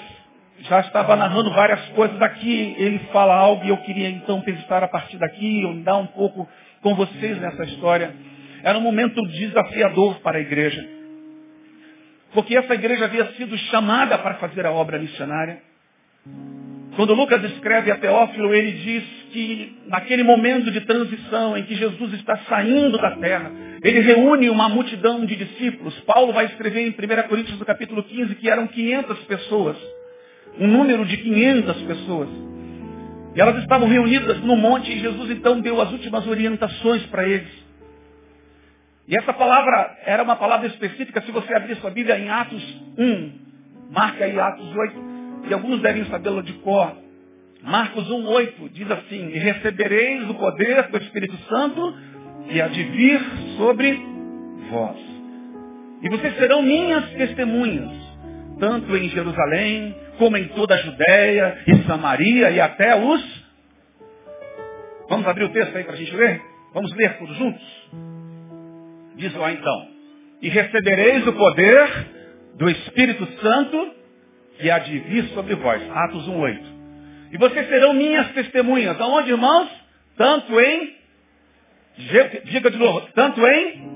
já 0.62 0.79
estava 0.81 1.15
narrando 1.15 1.51
várias 1.51 1.81
coisas 1.89 2.22
aqui, 2.22 2.75
ele 2.77 3.00
fala 3.12 3.36
algo 3.36 3.65
e 3.65 3.70
eu 3.70 3.77
queria 3.77 4.10
então 4.10 4.41
pensar 4.41 4.84
a 4.84 4.88
partir 4.88 5.17
daqui, 5.17 5.65
andar 5.65 5.98
um 5.98 6.08
pouco 6.08 6.48
com 6.81 6.96
vocês 6.96 7.39
nessa 7.39 7.63
história. 7.63 8.13
Era 8.63 8.77
um 8.77 8.81
momento 8.81 9.22
desafiador 9.27 10.20
para 10.20 10.38
a 10.38 10.41
igreja. 10.41 10.88
Porque 12.34 12.55
essa 12.55 12.74
igreja 12.74 13.05
havia 13.05 13.25
sido 13.34 13.58
chamada 13.58 14.17
para 14.17 14.36
fazer 14.36 14.65
a 14.65 14.72
obra 14.72 15.00
missionária. 15.00 15.62
Quando 16.96 17.14
Lucas 17.14 17.44
escreve 17.44 17.92
a 17.92 17.98
Teófilo, 17.98 18.54
ele 18.54 18.72
diz 18.74 19.04
que 19.32 19.78
naquele 19.88 20.24
momento 20.24 20.70
de 20.72 20.82
transição 20.82 21.58
em 21.58 21.64
que 21.64 21.76
Jesus 21.76 22.14
está 22.14 22.38
saindo 22.50 22.98
da 22.98 23.12
terra, 23.18 23.52
ele 23.82 24.02
reúne 24.02 24.50
uma 24.50 24.68
multidão 24.68 25.26
de 25.26 25.36
discípulos. 25.36 25.98
Paulo 26.02 26.34
vai 26.34 26.46
escrever 26.46 26.82
em 26.82 26.90
1 26.90 27.28
Coríntios 27.30 27.62
capítulo 27.64 28.04
15 28.04 28.36
que 28.36 28.50
eram 28.50 28.68
500 28.68 29.20
pessoas 29.24 29.78
um 30.60 30.68
número 30.68 31.06
de 31.06 31.18
500 31.18 31.82
pessoas. 31.84 32.30
E 33.36 33.40
elas 33.40 33.58
estavam 33.62 33.88
reunidas 33.88 34.40
no 34.40 34.56
monte 34.56 34.92
e 34.92 35.00
Jesus 35.00 35.32
então 35.32 35.62
deu 35.62 35.80
as 35.82 35.92
últimas 35.92 36.28
orientações 36.28 37.06
para 37.08 37.28
eles. 37.28 37.50
E 39.08 39.16
essa 39.16 39.34
palavra 39.34 39.98
era 40.06 40.24
uma 40.24 40.36
palavra 40.36 40.68
específica, 40.68 41.22
se 41.22 41.32
você 41.32 41.54
abrir 41.54 41.76
sua 41.78 41.90
Bíblia 41.90 42.20
em 42.20 42.30
Atos 42.30 42.64
1, 42.98 43.32
marca 43.92 44.26
aí 44.26 44.40
Atos 44.40 44.76
8, 44.76 45.21
e 45.50 45.54
alguns 45.54 45.82
devem 45.82 46.06
sabê-la 46.06 46.42
de 46.42 46.54
cor. 46.54 46.96
Marcos 47.64 48.10
1, 48.10 48.28
8 48.28 48.70
diz 48.70 48.90
assim, 48.90 49.30
e 49.30 49.38
recebereis 49.38 50.30
o 50.30 50.34
poder 50.34 50.88
do 50.90 50.98
Espírito 50.98 51.38
Santo 51.48 51.96
e 52.50 52.62
há 52.62 52.68
de 52.68 52.84
vir 52.84 53.22
sobre 53.58 54.00
vós. 54.70 54.98
E 56.02 56.10
vocês 56.10 56.36
serão 56.38 56.64
minhas 56.64 57.08
testemunhas, 57.12 57.92
tanto 58.60 58.96
em 58.98 59.10
Jerusalém, 59.10 59.96
como 60.18 60.38
em 60.38 60.48
toda 60.50 60.74
a 60.74 60.78
Judéia 60.78 61.64
e 61.68 61.84
Samaria 61.84 62.50
e 62.50 62.60
até 62.60 62.96
os. 62.96 63.42
Vamos 65.08 65.28
abrir 65.28 65.44
o 65.44 65.50
texto 65.50 65.76
aí 65.76 65.84
para 65.84 65.94
a 65.94 65.98
gente 65.98 66.16
ler? 66.16 66.42
Vamos 66.74 66.92
ler 66.96 67.18
todos 67.18 67.36
juntos? 67.38 67.90
Diz 69.16 69.34
lá 69.36 69.52
então. 69.52 69.88
E 70.42 70.50
recebereis 70.50 71.28
o 71.28 71.34
poder 71.34 72.08
do 72.56 72.70
Espírito 72.70 73.28
Santo 73.42 74.00
que 74.62 74.70
há 74.70 74.80
de 74.80 75.00
vir 75.00 75.25
sobre 75.30 75.56
vós. 75.56 75.82
Atos 75.89 76.27
1,8. 76.30 76.60
E 77.34 77.38
vocês 77.38 77.68
serão 77.68 77.94
minhas 77.94 78.32
testemunhas. 78.34 79.00
Aonde, 79.01 79.32
irmãos? 79.32 79.70
Tanto 80.15 80.60
em. 80.60 80.96
Diga 82.46 82.70
de 82.70 82.77
novo. 82.77 83.01
Tanto 83.13 83.46
em. 83.46 83.91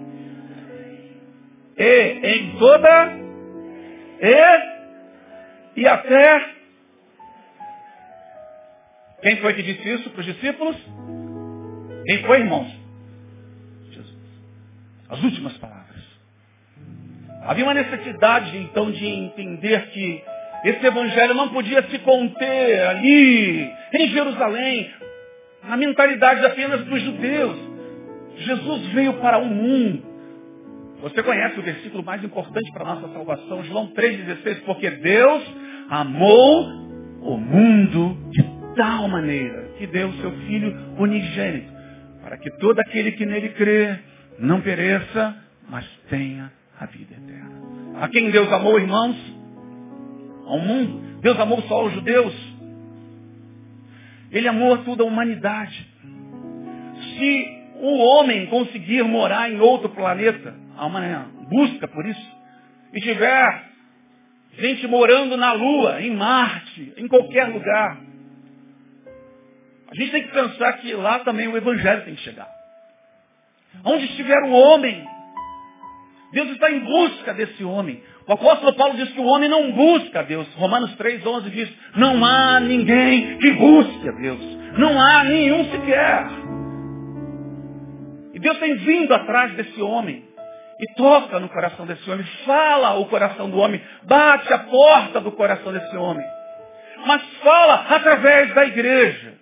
E 1.77 2.19
em 2.23 2.57
toda. 2.57 3.17
E 4.21 4.75
e 5.75 5.87
até. 5.87 6.55
Quem 9.21 9.37
foi 9.37 9.53
que 9.53 9.63
disse 9.63 9.93
isso 9.93 10.09
para 10.11 10.19
os 10.21 10.25
discípulos? 10.25 10.75
Quem 12.05 12.23
foi, 12.23 12.39
irmãos? 12.39 12.71
Jesus. 13.91 14.15
As 15.09 15.21
últimas 15.23 15.57
palavras. 15.57 15.85
Havia 17.43 17.65
uma 17.65 17.73
necessidade, 17.73 18.57
então, 18.57 18.91
de 18.91 19.05
entender 19.05 19.89
que 19.89 20.23
esse 20.65 20.83
evangelho 20.83 21.35
não 21.35 21.49
podia 21.49 21.83
se 21.83 21.99
conter 21.99 22.87
ali, 22.87 23.71
em 23.93 24.07
Jerusalém, 24.09 24.89
na 25.67 25.77
mentalidade 25.77 26.43
apenas 26.43 26.83
dos 26.85 27.01
judeus. 27.01 27.57
Jesus 28.37 28.87
veio 28.87 29.13
para 29.13 29.37
o 29.37 29.45
mundo. 29.45 30.03
Você 31.01 31.21
conhece 31.21 31.59
o 31.59 31.63
versículo 31.63 32.03
mais 32.03 32.23
importante 32.23 32.71
para 32.73 32.83
a 32.83 32.95
nossa 32.95 33.13
salvação, 33.13 33.63
João 33.65 33.93
3,16, 33.93 34.61
porque 34.65 34.89
Deus 34.89 35.43
amou 35.87 36.63
o 37.21 37.37
mundo 37.37 38.17
de 38.31 38.43
tal 38.75 39.07
maneira 39.07 39.69
que 39.77 39.85
deu 39.85 40.09
o 40.09 40.13
seu 40.13 40.31
Filho 40.31 40.75
unigênito, 40.97 41.71
para 42.23 42.37
que 42.37 42.49
todo 42.57 42.79
aquele 42.79 43.11
que 43.11 43.25
nele 43.25 43.49
crê 43.49 43.99
não 44.39 44.61
pereça, 44.61 45.35
mas 45.69 45.85
tenha 46.09 46.51
a 46.79 46.87
vida 46.87 47.13
eterna. 47.13 48.01
A 48.01 48.07
quem 48.07 48.31
Deus 48.31 48.51
amou, 48.51 48.79
irmãos? 48.79 49.34
Ao 50.45 50.59
mundo. 50.59 51.19
Deus 51.21 51.39
amou 51.39 51.61
só 51.63 51.85
os 51.85 51.93
judeus. 51.93 52.33
Ele 54.31 54.47
amou 54.47 54.77
toda 54.79 55.03
a 55.03 55.05
humanidade. 55.05 55.87
Se 57.17 57.55
o 57.81 57.97
homem 57.97 58.47
conseguir 58.47 59.03
morar 59.03 59.51
em 59.51 59.59
outro 59.59 59.89
planeta, 59.89 60.55
há 60.77 60.85
uma 60.85 61.29
busca 61.49 61.87
por 61.87 62.05
isso, 62.05 62.35
e 62.93 63.01
tiver 63.01 63.63
gente 64.57 64.87
morando 64.87 65.35
na 65.37 65.53
Lua, 65.53 66.01
em 66.01 66.15
Marte, 66.15 66.93
em 66.97 67.07
qualquer 67.07 67.47
lugar, 67.47 67.99
a 69.87 69.95
gente 69.95 70.11
tem 70.11 70.23
que 70.23 70.33
pensar 70.33 70.73
que 70.73 70.93
lá 70.93 71.19
também 71.19 71.47
o 71.47 71.57
Evangelho 71.57 72.03
tem 72.05 72.15
que 72.15 72.21
chegar. 72.21 72.49
Onde 73.83 74.05
estiver 74.05 74.41
o 74.43 74.51
homem, 74.51 75.05
Deus 76.31 76.49
está 76.51 76.71
em 76.71 76.79
busca 76.79 77.33
desse 77.33 77.63
homem. 77.63 78.01
O 78.27 78.33
apóstolo 78.33 78.73
Paulo 78.75 78.95
diz 78.95 79.11
que 79.11 79.19
o 79.19 79.25
homem 79.25 79.47
não 79.47 79.71
busca 79.71 80.19
a 80.19 80.23
Deus. 80.23 80.47
Romanos 80.55 80.95
3,11 80.95 81.49
diz, 81.51 81.69
não 81.95 82.25
há 82.25 82.59
ninguém 82.59 83.37
que 83.37 83.51
busque 83.51 84.09
a 84.09 84.11
Deus. 84.13 84.39
Não 84.77 84.99
há 84.99 85.23
nenhum 85.23 85.65
sequer. 85.69 86.25
E 88.33 88.39
Deus 88.39 88.57
tem 88.57 88.75
vindo 88.77 89.13
atrás 89.13 89.53
desse 89.53 89.79
homem. 89.81 90.25
E 90.79 90.93
toca 90.95 91.39
no 91.39 91.47
coração 91.49 91.85
desse 91.85 92.09
homem. 92.09 92.25
Fala 92.45 92.97
o 92.99 93.05
coração 93.05 93.49
do 93.49 93.57
homem. 93.57 93.79
Bate 94.03 94.51
a 94.51 94.59
porta 94.59 95.21
do 95.21 95.31
coração 95.31 95.71
desse 95.71 95.95
homem. 95.95 96.25
Mas 97.05 97.21
fala 97.43 97.85
através 97.89 98.53
da 98.55 98.65
igreja. 98.65 99.35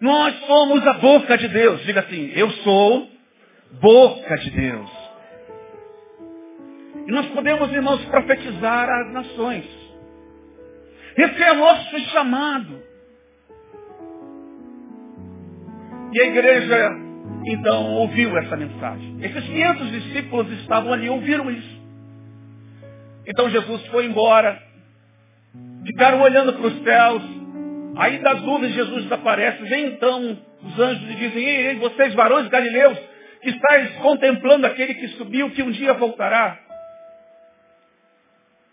Nós 0.00 0.38
somos 0.46 0.86
a 0.86 0.94
boca 0.94 1.36
de 1.36 1.48
Deus. 1.48 1.84
Diga 1.84 2.00
assim, 2.00 2.32
eu 2.34 2.50
sou 2.62 3.08
boca 3.80 4.38
de 4.38 4.50
Deus. 4.50 4.99
E 7.06 7.12
nós 7.12 7.26
podemos, 7.26 7.72
irmãos, 7.72 8.04
profetizar 8.06 8.88
as 8.88 9.12
nações. 9.12 9.64
Esse 11.16 11.42
é 11.42 11.52
o 11.52 11.56
nosso 11.56 11.98
chamado. 12.10 12.82
E 16.12 16.20
a 16.20 16.26
igreja, 16.26 16.90
então, 17.46 17.92
ouviu 17.94 18.36
essa 18.38 18.56
mensagem. 18.56 19.18
Esses 19.20 19.44
500 19.44 19.90
discípulos 19.90 20.52
estavam 20.60 20.92
ali, 20.92 21.08
ouviram 21.08 21.50
isso. 21.50 21.80
Então 23.26 23.48
Jesus 23.50 23.86
foi 23.86 24.06
embora. 24.06 24.60
Ficaram 25.86 26.20
olhando 26.20 26.52
para 26.54 26.66
os 26.66 26.82
céus. 26.82 27.22
Aí 27.96 28.18
das 28.18 28.42
nuvens 28.42 28.74
Jesus 28.74 29.04
desaparece. 29.04 29.62
Vem 29.64 29.86
então 29.86 30.38
os 30.62 30.78
anjos 30.78 31.10
e 31.10 31.14
dizem, 31.14 31.44
ei, 31.44 31.66
ei, 31.68 31.74
vocês 31.76 32.14
varões 32.14 32.48
galileus, 32.48 32.98
que 33.42 33.50
estáis 33.50 33.92
contemplando 33.96 34.66
aquele 34.66 34.94
que 34.94 35.08
subiu, 35.08 35.50
que 35.50 35.62
um 35.62 35.70
dia 35.70 35.94
voltará. 35.94 36.58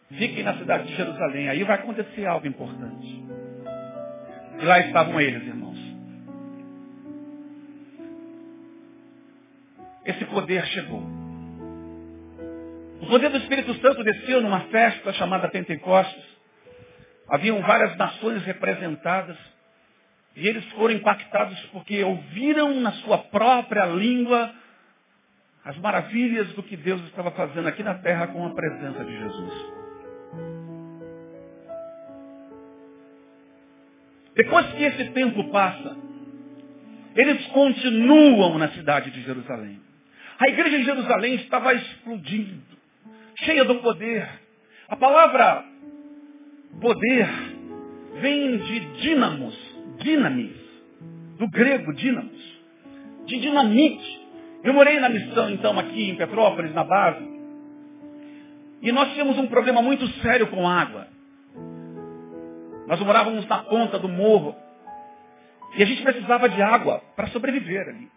Fiquem 0.10 0.44
na 0.44 0.58
cidade 0.58 0.88
de 0.88 0.96
Jerusalém, 0.96 1.50
aí 1.50 1.64
vai 1.64 1.76
acontecer 1.76 2.26
algo 2.26 2.48
importante. 2.48 3.26
E 4.60 4.66
lá 4.66 4.80
estavam 4.80 5.20
eles, 5.20 5.46
irmãos. 5.46 5.78
Esse 10.06 10.24
poder 10.26 10.66
chegou. 10.68 11.04
O 13.02 13.08
poder 13.08 13.30
do 13.30 13.38
Espírito 13.38 13.74
Santo 13.76 14.04
desceu 14.04 14.42
numa 14.42 14.62
festa 14.62 15.12
chamada 15.14 15.50
Pentecostes. 15.50 16.24
Haviam 17.30 17.62
várias 17.62 17.96
nações 17.98 18.44
representadas. 18.44 19.38
E 20.36 20.48
eles 20.48 20.64
foram 20.72 20.94
impactados 20.94 21.60
porque 21.74 22.02
ouviram 22.04 22.80
na 22.80 22.94
sua 22.94 23.18
própria 23.18 23.86
língua 23.86 24.54
as 25.66 25.78
maravilhas 25.80 26.48
do 26.54 26.64
que 26.64 26.78
Deus 26.78 27.02
estava 27.08 27.32
fazendo 27.32 27.68
aqui 27.68 27.84
na 27.84 27.96
terra 27.96 28.28
com 28.28 28.46
a 28.46 28.52
presença 28.52 29.04
de 29.04 29.18
Jesus. 29.18 29.77
Depois 34.38 34.68
que 34.68 34.84
esse 34.84 35.06
tempo 35.10 35.44
passa, 35.46 35.98
eles 37.16 37.44
continuam 37.48 38.60
na 38.60 38.70
cidade 38.70 39.10
de 39.10 39.24
Jerusalém. 39.24 39.82
A 40.40 40.48
igreja 40.48 40.78
de 40.78 40.84
Jerusalém 40.84 41.34
estava 41.36 41.74
explodindo, 41.74 42.62
cheia 43.40 43.66
do 43.66 43.76
poder. 43.76 44.30
A 44.88 44.96
palavra 44.96 45.66
poder 46.80 47.28
vem 48.22 48.58
de 48.58 48.80
dínamos, 49.02 49.58
dinamis, 50.04 50.56
do 51.40 51.50
grego 51.50 51.92
dínamos, 51.96 52.62
de 53.26 53.40
dinamite. 53.40 54.22
Eu 54.64 54.74
morei 54.76 55.00
na 55.00 55.10
missão, 55.10 55.50
então, 55.50 55.80
aqui 55.80 56.12
em 56.12 56.16
Petrópolis, 56.16 56.76
na 56.76 56.84
base, 56.84 57.28
e 58.84 58.92
nós 58.92 59.12
tínhamos 59.14 59.36
um 59.40 59.48
problema 59.48 59.82
muito 59.82 60.08
sério 60.22 60.46
com 60.48 60.70
água. 60.70 61.17
Nós 62.88 63.00
morávamos 63.02 63.46
na 63.48 63.60
ponta 63.60 64.00
do 64.00 64.08
morro. 64.08 64.56
E 65.76 65.84
a 65.84 65.86
gente 65.86 66.02
precisava 66.02 66.48
de 66.48 66.62
água 66.62 67.02
para 67.16 67.28
sobreviver 67.28 67.90
ali. 67.90 68.10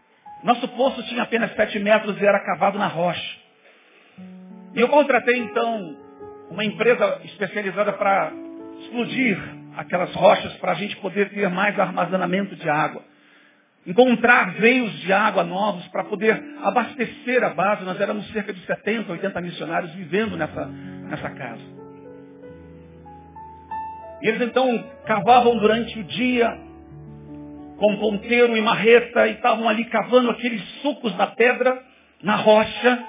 Nosso 0.45 0.67
poço 0.69 1.03
tinha 1.09 1.25
apenas 1.25 1.53
sete 1.55 1.79
metros 1.81 2.19
e 2.19 2.25
era 2.25 2.39
cavado 2.41 2.79
na 2.79 2.87
rocha. 2.87 3.39
E 4.75 4.81
eu 4.81 4.89
contratei 4.89 5.37
então 5.39 5.97
uma 6.51 6.65
empresa 6.65 7.21
especializada 7.25 7.93
para 7.93 8.33
explodir 8.81 9.39
aquelas 9.77 10.15
rochas 10.15 10.53
para 10.55 10.73
a 10.73 10.75
gente 10.77 10.97
poder 10.97 11.31
ter 11.31 11.49
mais 11.51 11.79
armazenamento 11.79 12.55
de 12.55 12.69
água. 12.69 13.03
Encontrar 13.85 14.53
veios 14.55 14.93
de 15.01 15.13
água 15.13 15.43
novos 15.43 15.87
para 15.89 16.05
poder 16.05 16.41
abastecer 16.63 17.43
a 17.43 17.51
base. 17.51 17.85
Nós 17.85 18.01
éramos 18.01 18.31
cerca 18.31 18.53
de 18.53 18.65
70, 18.65 19.11
80 19.11 19.41
missionários 19.41 19.93
vivendo 19.95 20.37
nessa, 20.37 20.67
nessa 20.67 21.31
casa. 21.31 21.80
E 24.23 24.29
eles 24.29 24.41
então 24.43 24.85
cavavam 25.07 25.59
durante 25.59 25.99
o 25.99 26.05
dia 26.05 26.59
com 27.79 27.97
ponteiro 27.97 28.57
e 28.57 28.61
marreta 28.61 29.27
e 29.27 29.33
estavam 29.33 29.67
ali 29.69 29.87
cavando 29.87 30.31
aqueles 30.31 30.63
sucos 30.83 31.17
na 31.17 31.29
pedra, 31.29 31.83
na 32.23 32.37
rocha. 32.37 33.05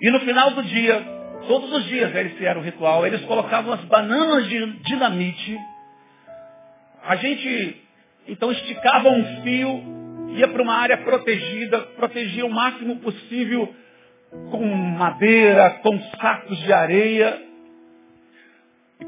E 0.00 0.10
no 0.10 0.18
final 0.20 0.50
do 0.50 0.64
dia, 0.64 1.00
todos 1.46 1.72
os 1.72 1.84
dias 1.84 2.14
esse 2.14 2.44
era 2.44 2.58
o 2.58 2.62
ritual, 2.62 3.06
eles 3.06 3.22
colocavam 3.22 3.72
as 3.72 3.84
bananas 3.84 4.48
de 4.48 4.66
dinamite. 4.82 5.58
A 7.04 7.16
gente 7.16 7.80
então 8.26 8.50
esticava 8.50 9.10
um 9.10 9.42
fio, 9.42 9.82
ia 10.36 10.48
para 10.48 10.62
uma 10.62 10.74
área 10.74 10.98
protegida, 10.98 11.78
protegia 11.96 12.44
o 12.44 12.50
máximo 12.50 12.96
possível 12.96 13.72
com 14.50 14.64
madeira, 14.64 15.70
com 15.82 16.00
sacos 16.20 16.58
de 16.58 16.72
areia. 16.72 17.40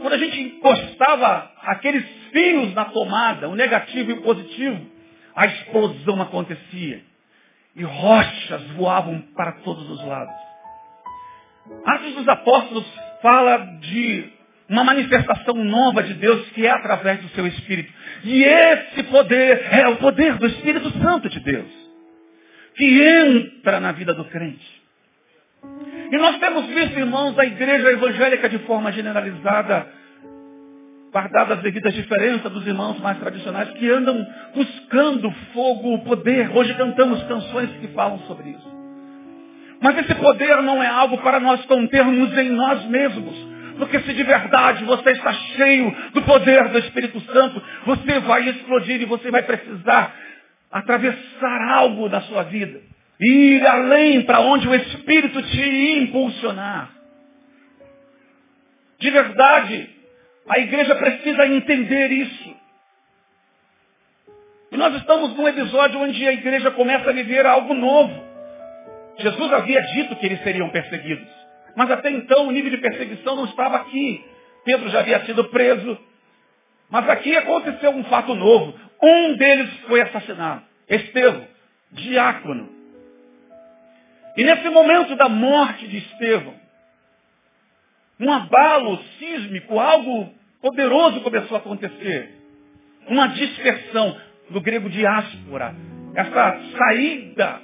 Quando 0.00 0.12
a 0.12 0.18
gente 0.18 0.40
encostava 0.40 1.50
aqueles 1.62 2.04
fios 2.30 2.74
na 2.74 2.87
tomada, 2.87 3.48
o 3.48 3.54
negativo 3.54 4.11
e 4.11 4.14
o 4.14 4.22
positivo, 4.22 4.87
a 5.35 5.46
explosão 5.46 6.20
acontecia. 6.22 7.02
E 7.74 7.82
rochas 7.82 8.62
voavam 8.72 9.20
para 9.37 9.52
todos 9.52 9.88
os 9.90 10.04
lados. 10.04 10.35
Atos 11.85 12.14
dos 12.14 12.28
Apóstolos 12.28 12.87
fala 13.20 13.59
de 13.80 14.32
uma 14.68 14.82
manifestação 14.82 15.54
nova 15.54 16.02
de 16.02 16.14
Deus 16.14 16.48
que 16.50 16.66
é 16.66 16.70
através 16.70 17.20
do 17.20 17.28
seu 17.30 17.46
Espírito. 17.46 17.92
E 18.24 18.42
esse 18.42 19.02
poder 19.04 19.66
é 19.72 19.88
o 19.88 19.96
poder 19.96 20.37
do 20.38 20.46
Espírito 20.46 20.90
Santo 20.98 21.28
de 21.28 21.40
Deus, 21.40 21.70
que 22.76 23.02
entra 23.02 23.78
na 23.80 23.92
vida 23.92 24.14
do 24.14 24.24
crente. 24.24 24.75
E 26.10 26.16
nós 26.18 26.38
temos 26.38 26.66
visto, 26.66 26.98
irmãos, 26.98 27.38
a 27.38 27.44
igreja 27.44 27.90
evangélica 27.90 28.48
de 28.48 28.58
forma 28.60 28.92
generalizada, 28.92 29.86
guardadas 31.12 31.58
as 31.58 31.62
devidas 31.64 31.94
diferenças 31.94 32.52
dos 32.52 32.66
irmãos 32.66 33.00
mais 33.00 33.18
tradicionais, 33.18 33.70
que 33.70 33.90
andam 33.90 34.24
buscando 34.54 35.30
fogo, 35.52 35.98
poder. 36.04 36.56
Hoje 36.56 36.74
cantamos 36.74 37.22
canções 37.24 37.70
que 37.80 37.88
falam 37.88 38.18
sobre 38.20 38.50
isso. 38.50 38.76
Mas 39.80 39.98
esse 39.98 40.14
poder 40.14 40.62
não 40.62 40.82
é 40.82 40.86
algo 40.86 41.18
para 41.18 41.40
nós 41.40 41.64
contermos 41.66 42.36
em 42.38 42.50
nós 42.50 42.84
mesmos. 42.86 43.56
Porque 43.78 44.00
se 44.00 44.12
de 44.14 44.22
verdade 44.22 44.84
você 44.84 45.10
está 45.10 45.32
cheio 45.32 45.94
do 46.14 46.22
poder 46.22 46.68
do 46.68 46.78
Espírito 46.78 47.20
Santo, 47.32 47.62
você 47.84 48.20
vai 48.20 48.48
explodir 48.48 49.02
e 49.02 49.04
você 49.04 49.30
vai 49.30 49.42
precisar 49.42 50.14
atravessar 50.70 51.74
algo 51.74 52.08
na 52.08 52.22
sua 52.22 52.44
vida 52.44 52.80
ir 53.20 53.66
além 53.66 54.22
para 54.22 54.40
onde 54.40 54.68
o 54.68 54.74
Espírito 54.74 55.42
te 55.42 55.98
impulsionar. 55.98 56.90
De 58.98 59.11
verdade, 59.11 59.90
a 60.48 60.59
igreja 60.59 60.94
precisa 60.94 61.46
entender 61.46 62.11
isso. 62.12 62.57
E 64.72 64.76
nós 64.76 64.94
estamos 64.96 65.37
num 65.37 65.48
episódio 65.48 66.00
onde 66.00 66.26
a 66.26 66.33
igreja 66.33 66.70
começa 66.70 67.11
a 67.11 67.12
viver 67.12 67.46
algo 67.46 67.74
novo. 67.74 68.24
Jesus 69.18 69.52
havia 69.52 69.81
dito 69.83 70.16
que 70.16 70.26
eles 70.26 70.42
seriam 70.42 70.68
perseguidos. 70.70 71.29
Mas 71.74 71.90
até 71.90 72.11
então 72.11 72.48
o 72.48 72.50
nível 72.50 72.70
de 72.70 72.79
perseguição 72.79 73.37
não 73.37 73.44
estava 73.44 73.76
aqui. 73.76 74.24
Pedro 74.64 74.88
já 74.88 75.00
havia 75.00 75.24
sido 75.24 75.44
preso. 75.44 75.98
Mas 76.90 77.09
aqui 77.09 77.37
aconteceu 77.37 77.90
um 77.90 78.05
fato 78.05 78.35
novo. 78.35 78.79
Um 79.02 79.37
deles 79.37 79.70
foi 79.87 80.00
assassinado. 80.00 80.62
Estevão 80.88 81.46
diácono. 81.92 82.75
E 84.37 84.44
nesse 84.44 84.68
momento 84.68 85.16
da 85.16 85.29
morte 85.29 85.88
de 85.88 85.99
Estevão, 85.99 86.55
um 88.20 88.33
abalo 88.33 89.03
sísmico, 89.18 89.79
algo 89.79 90.35
poderoso 90.61 91.20
começou 91.20 91.57
a 91.57 91.61
acontecer. 91.61 92.35
Uma 93.09 93.29
dispersão, 93.29 94.20
do 94.51 94.61
grego 94.61 94.88
diáspora. 94.88 95.75
Essa 96.14 96.61
saída 96.77 97.62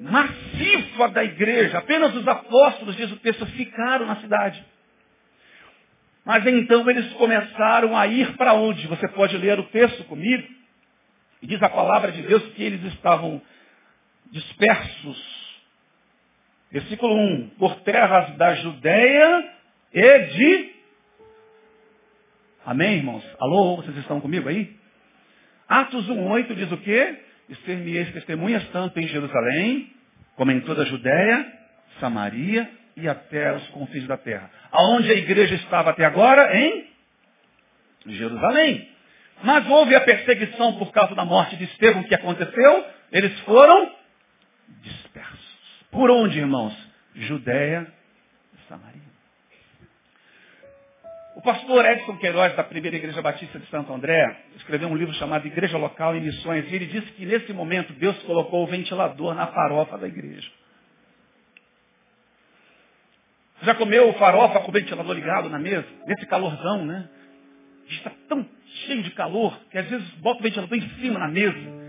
massiva 0.00 1.08
da 1.08 1.24
igreja. 1.24 1.78
Apenas 1.78 2.14
os 2.14 2.26
apóstolos, 2.26 2.96
diz 2.96 3.10
o 3.10 3.16
texto, 3.16 3.46
ficaram 3.46 4.06
na 4.06 4.16
cidade. 4.16 4.64
Mas 6.24 6.46
então 6.46 6.88
eles 6.88 7.12
começaram 7.14 7.96
a 7.96 8.06
ir 8.06 8.36
para 8.36 8.54
onde? 8.54 8.86
Você 8.86 9.08
pode 9.08 9.36
ler 9.36 9.58
o 9.58 9.64
texto 9.64 10.04
comigo. 10.04 10.46
E 11.42 11.46
diz 11.46 11.62
a 11.62 11.68
palavra 11.68 12.12
de 12.12 12.22
Deus 12.22 12.42
que 12.54 12.62
eles 12.62 12.82
estavam 12.92 13.40
dispersos. 14.30 15.33
Versículo 16.74 17.14
1. 17.14 17.50
Por 17.50 17.76
terras 17.82 18.36
da 18.36 18.56
Judéia 18.56 19.48
e 19.92 20.18
de. 20.18 20.72
Amém, 22.66 22.96
irmãos? 22.96 23.24
Alô, 23.38 23.76
vocês 23.76 23.96
estão 23.98 24.20
comigo 24.20 24.48
aí? 24.48 24.74
Atos 25.68 26.08
1,8 26.08 26.52
diz 26.56 26.72
o 26.72 26.76
quê? 26.78 27.16
E 27.48 28.04
testemunhas 28.06 28.68
tanto 28.70 28.98
em 28.98 29.06
Jerusalém, 29.06 29.88
como 30.34 30.50
em 30.50 30.62
toda 30.62 30.82
a 30.82 30.86
Judéia, 30.86 31.46
Samaria 32.00 32.68
e 32.96 33.08
até 33.08 33.54
os 33.54 33.68
confins 33.68 34.08
da 34.08 34.16
terra. 34.16 34.50
Aonde 34.72 35.12
a 35.12 35.14
igreja 35.14 35.54
estava 35.54 35.90
até 35.90 36.04
agora? 36.04 36.58
Em 36.58 36.88
Jerusalém. 38.04 38.88
Mas 39.44 39.64
houve 39.70 39.94
a 39.94 40.00
perseguição 40.00 40.76
por 40.76 40.90
causa 40.90 41.14
da 41.14 41.24
morte 41.24 41.56
de 41.56 41.64
Estevão 41.66 42.02
que 42.02 42.16
aconteceu. 42.16 42.84
Eles 43.12 43.38
foram 43.42 43.94
dispersos. 44.82 45.33
Por 45.94 46.10
onde, 46.10 46.40
irmãos? 46.40 46.74
Judéia 47.14 47.86
e 48.52 48.68
Samaria. 48.68 49.00
O 51.36 51.40
pastor 51.40 51.84
Edson 51.84 52.16
Queiroz, 52.16 52.56
da 52.56 52.64
primeira 52.64 52.96
igreja 52.96 53.22
batista 53.22 53.60
de 53.60 53.66
Santo 53.68 53.92
André, 53.92 54.44
escreveu 54.56 54.88
um 54.88 54.96
livro 54.96 55.14
chamado 55.14 55.46
Igreja 55.46 55.78
Local 55.78 56.16
e 56.16 56.20
Missões, 56.20 56.64
e 56.64 56.74
ele 56.74 56.86
disse 56.86 57.12
que 57.12 57.24
nesse 57.24 57.52
momento 57.52 57.92
Deus 57.92 58.20
colocou 58.24 58.64
o 58.64 58.66
ventilador 58.66 59.36
na 59.36 59.46
farofa 59.46 59.96
da 59.96 60.08
igreja. 60.08 60.50
Já 63.62 63.76
comeu 63.76 64.12
farofa 64.14 64.60
com 64.60 64.70
o 64.70 64.74
ventilador 64.74 65.14
ligado 65.14 65.48
na 65.48 65.60
mesa? 65.60 65.86
Nesse 66.08 66.26
calorzão, 66.26 66.84
né? 66.84 67.08
Está 67.88 68.10
tão 68.28 68.44
cheio 68.84 69.04
de 69.04 69.12
calor 69.12 69.56
que 69.70 69.78
às 69.78 69.88
vezes 69.88 70.08
bota 70.14 70.40
o 70.40 70.42
ventilador 70.42 70.76
em 70.76 70.88
cima 71.00 71.20
na 71.20 71.28
mesa. 71.28 71.83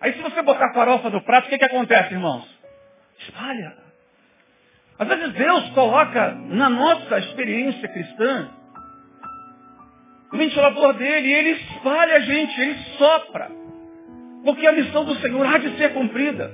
Aí 0.00 0.12
se 0.12 0.22
você 0.22 0.42
botar 0.42 0.72
farofa 0.72 1.10
no 1.10 1.22
prato, 1.22 1.46
o 1.46 1.48
que, 1.48 1.58
que 1.58 1.64
acontece, 1.64 2.14
irmãos? 2.14 2.46
Espalha. 3.18 3.74
Às 4.98 5.08
vezes 5.08 5.32
Deus 5.34 5.70
coloca 5.70 6.32
na 6.48 6.70
nossa 6.70 7.18
experiência 7.18 7.88
cristã 7.88 8.48
o 10.32 10.36
ventilador 10.36 10.94
dele 10.94 11.28
e 11.28 11.34
ele 11.34 11.50
espalha 11.50 12.16
a 12.16 12.20
gente, 12.20 12.60
ele 12.60 12.78
sopra. 12.98 13.50
Porque 14.44 14.66
a 14.66 14.72
missão 14.72 15.04
do 15.04 15.14
Senhor 15.16 15.46
há 15.46 15.58
de 15.58 15.76
ser 15.76 15.92
cumprida. 15.92 16.50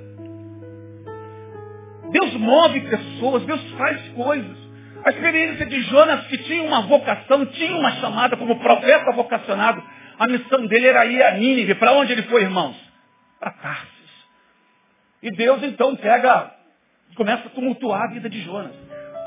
Deus 2.11 2.35
move 2.35 2.81
pessoas, 2.83 3.45
Deus 3.45 3.73
faz 3.73 4.09
coisas. 4.11 4.57
A 5.05 5.11
experiência 5.11 5.67
de 5.67 5.81
Jonas, 5.83 6.27
que 6.27 6.39
tinha 6.39 6.63
uma 6.63 6.83
vocação, 6.83 7.45
tinha 7.47 7.77
uma 7.77 7.93
chamada 7.93 8.37
como 8.37 8.59
profeta 8.61 9.13
vocacionado, 9.13 9.83
a 10.19 10.27
missão 10.29 10.67
dele 10.67 10.87
era 10.87 11.07
ir 11.07 11.23
a 11.23 11.33
Nínive. 11.33 11.75
Para 11.75 11.93
onde 11.93 12.13
ele 12.13 12.23
foi, 12.23 12.43
irmãos? 12.43 12.92
Para 13.43 13.51
Tarsis. 13.51 13.89
E 15.21 15.33
Deus 15.33 15.61
então 15.65 15.97
pega 15.97 16.53
começa 17.17 17.49
a 17.49 17.51
tumultuar 17.51 18.03
a 18.03 18.07
vida 18.07 18.31
de 18.31 18.41
Jonas. 18.43 18.71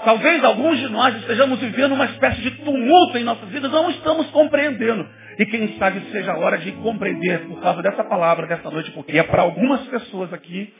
Talvez 0.05 0.41
alguns 0.41 0.79
de 0.79 0.87
nós 0.87 1.13
estejamos 1.17 1.59
vivendo 1.59 1.93
uma 1.93 2.05
espécie 2.05 2.41
de 2.41 2.51
tumulto 2.51 3.17
em 3.17 3.25
nossas 3.25 3.49
vidas, 3.49 3.69
não 3.69 3.89
estamos 3.89 4.27
compreendendo. 4.31 5.05
E 5.37 5.45
quem 5.45 5.77
sabe 5.77 6.01
seja 6.11 6.31
a 6.31 6.37
hora 6.37 6.57
de 6.57 6.71
compreender 6.73 7.41
por 7.47 7.59
causa 7.61 7.81
dessa 7.81 8.05
palavra 8.05 8.47
dessa 8.47 8.71
noite, 8.71 8.89
porque 8.91 9.17
é 9.17 9.23
para 9.23 9.41
algumas 9.41 9.81
pessoas 9.87 10.31
aqui 10.31 10.73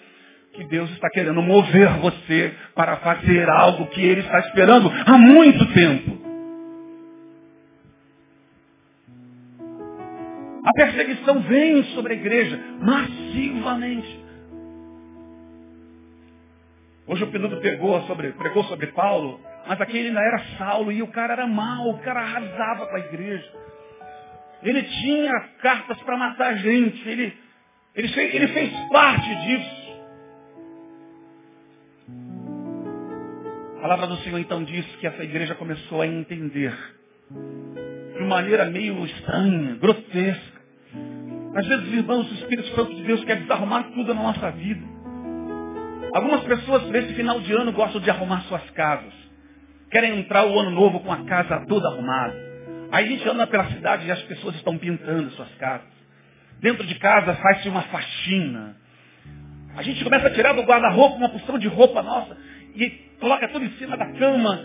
que 0.54 0.64
Deus 0.70 0.90
está 0.92 1.10
querendo 1.10 1.42
mover 1.42 1.90
você 2.00 2.56
para 2.74 2.96
fazer 2.98 3.50
algo 3.50 3.88
que 3.88 4.02
Ele 4.02 4.22
está 4.22 4.40
esperando 4.40 4.90
há 5.06 5.18
muito 5.18 5.66
tempo. 5.74 6.15
A 10.66 10.74
perseguição 10.74 11.42
vem 11.42 11.84
sobre 11.94 12.14
a 12.14 12.16
igreja 12.16 12.60
massivamente. 12.82 14.26
Hoje 17.08 17.24
o 17.24 17.28
Pinudo 17.28 17.58
pegou 17.62 18.02
sobre, 18.08 18.32
pregou 18.32 18.64
sobre 18.64 18.88
Paulo, 18.88 19.40
mas 19.68 19.80
aquele 19.80 20.08
ainda 20.08 20.22
era 20.22 20.40
Saulo 20.58 20.92
e 20.92 21.04
o 21.04 21.08
cara 21.08 21.34
era 21.34 21.46
mau, 21.46 21.92
o 21.92 22.00
cara 22.00 22.20
arrasava 22.20 22.88
com 22.88 22.96
a 22.96 23.00
igreja. 23.00 23.48
Ele 24.64 24.82
tinha 24.82 25.40
cartas 25.62 26.02
para 26.02 26.18
matar 26.18 26.58
gente, 26.58 27.08
ele, 27.08 27.38
ele, 27.94 28.08
fez, 28.08 28.34
ele 28.34 28.48
fez 28.48 28.72
parte 28.92 29.36
disso. 29.36 29.86
A 33.78 33.82
palavra 33.82 34.08
do 34.08 34.18
Senhor 34.18 34.40
então 34.40 34.64
diz 34.64 34.84
que 34.96 35.06
essa 35.06 35.24
igreja 35.24 35.54
começou 35.54 36.02
a 36.02 36.08
entender 36.08 36.76
de 38.18 38.24
maneira 38.24 38.66
meio 38.66 39.06
estranha, 39.06 39.76
grotesca. 39.76 40.55
Às 41.56 41.66
vezes, 41.68 41.94
irmãos, 41.94 42.30
o 42.30 42.34
Espírito 42.34 42.68
Santo 42.76 42.94
de 42.94 43.04
Deus 43.04 43.24
quer 43.24 43.38
desarrumar 43.38 43.84
tudo 43.94 44.14
na 44.14 44.22
nossa 44.22 44.52
vida. 44.52 44.86
Algumas 46.14 46.44
pessoas 46.44 46.84
nesse 46.90 47.14
final 47.14 47.40
de 47.40 47.54
ano 47.54 47.72
gostam 47.72 48.02
de 48.02 48.10
arrumar 48.10 48.42
suas 48.42 48.70
casas. 48.72 49.14
Querem 49.90 50.20
entrar 50.20 50.46
o 50.46 50.60
ano 50.60 50.72
novo 50.72 51.00
com 51.00 51.12
a 51.14 51.24
casa 51.24 51.66
toda 51.66 51.88
arrumada. 51.88 52.36
Aí 52.92 53.06
a 53.06 53.08
gente 53.08 53.28
anda 53.30 53.48
pela 53.48 53.70
cidade 53.72 54.06
e 54.06 54.12
as 54.12 54.22
pessoas 54.24 54.56
estão 54.56 54.78
pintando 54.78 55.30
suas 55.32 55.54
casas. 55.56 55.88
Dentro 56.60 56.86
de 56.86 56.96
casa 56.96 57.36
faz-se 57.36 57.70
uma 57.70 57.84
faxina. 57.84 58.76
A 59.78 59.82
gente 59.82 60.04
começa 60.04 60.28
a 60.28 60.34
tirar 60.34 60.54
do 60.54 60.64
guarda-roupa 60.64 61.16
uma 61.16 61.30
porção 61.30 61.58
de 61.58 61.68
roupa 61.68 62.04
nossa 62.04 62.38
e 62.76 62.90
coloca 63.20 63.48
tudo 63.48 63.64
em 63.64 63.72
cima 63.78 63.96
da 63.96 64.12
cama. 64.14 64.62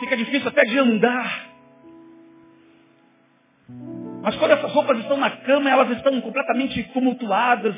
Fica 0.00 0.16
difícil 0.16 0.48
até 0.48 0.62
de 0.64 0.78
andar. 0.78 1.48
Mas 4.22 4.36
quando 4.36 4.52
essas 4.52 4.72
roupas 4.72 4.98
estão 4.98 5.16
na 5.16 5.30
cama, 5.30 5.70
elas 5.70 5.90
estão 5.90 6.20
completamente 6.20 6.82
tumultuadas, 6.92 7.74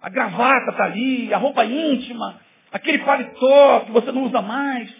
a 0.00 0.08
gravata 0.08 0.70
está 0.70 0.84
ali, 0.84 1.32
a 1.32 1.38
roupa 1.38 1.64
íntima, 1.64 2.36
aquele 2.72 2.98
paletó 2.98 3.80
que 3.80 3.92
você 3.92 4.10
não 4.12 4.24
usa 4.24 4.42
mais, 4.42 4.92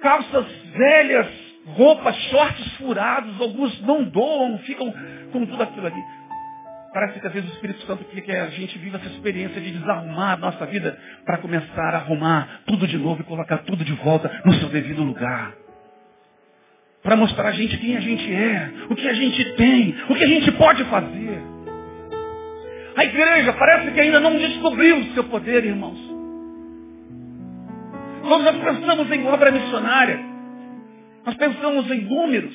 calças 0.00 0.46
velhas, 0.76 1.26
roupas, 1.76 2.16
shorts 2.30 2.72
furados, 2.76 3.40
alguns 3.40 3.80
não 3.82 4.04
doam, 4.04 4.58
ficam 4.58 4.92
com 5.32 5.46
tudo 5.46 5.62
aquilo 5.62 5.86
ali. 5.86 6.02
Parece 6.92 7.18
que 7.18 7.26
às 7.26 7.32
vezes 7.32 7.50
o 7.50 7.54
Espírito 7.54 7.84
Santo 7.86 8.04
quer 8.04 8.20
que 8.20 8.30
a 8.30 8.46
gente 8.50 8.78
viva 8.78 8.98
essa 8.98 9.08
experiência 9.08 9.60
de 9.60 9.72
desarrumar 9.72 10.34
a 10.34 10.36
nossa 10.36 10.64
vida 10.66 10.96
para 11.24 11.38
começar 11.38 11.94
a 11.94 11.96
arrumar 11.96 12.60
tudo 12.66 12.86
de 12.86 12.96
novo 12.96 13.20
e 13.20 13.24
colocar 13.24 13.58
tudo 13.58 13.84
de 13.84 13.92
volta 13.94 14.30
no 14.44 14.54
seu 14.54 14.68
devido 14.68 15.02
lugar. 15.02 15.63
Para 17.04 17.16
mostrar 17.16 17.50
a 17.50 17.52
gente 17.52 17.76
quem 17.76 17.98
a 17.98 18.00
gente 18.00 18.34
é, 18.34 18.70
o 18.88 18.96
que 18.96 19.06
a 19.06 19.12
gente 19.12 19.44
tem, 19.56 19.94
o 20.08 20.14
que 20.14 20.24
a 20.24 20.26
gente 20.26 20.50
pode 20.52 20.82
fazer. 20.84 21.38
A 22.96 23.04
igreja 23.04 23.52
parece 23.52 23.90
que 23.90 24.00
ainda 24.00 24.20
não 24.20 24.38
descobriu 24.38 24.96
o 25.00 25.12
seu 25.12 25.24
poder, 25.24 25.66
irmãos. 25.66 25.98
Quando 28.22 28.44
nós 28.44 28.56
pensamos 28.56 29.10
em 29.12 29.26
obra 29.26 29.50
missionária, 29.50 30.18
nós 31.26 31.34
pensamos 31.34 31.90
em 31.90 32.00
números. 32.06 32.54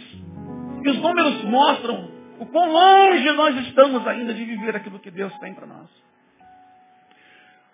E 0.84 0.90
os 0.90 0.98
números 0.98 1.44
mostram 1.44 2.10
o 2.40 2.46
quão 2.48 2.72
longe 2.72 3.32
nós 3.34 3.56
estamos 3.68 4.08
ainda 4.08 4.34
de 4.34 4.44
viver 4.44 4.76
aquilo 4.76 4.98
que 4.98 5.12
Deus 5.12 5.32
tem 5.38 5.54
para 5.54 5.68
nós. 5.68 5.88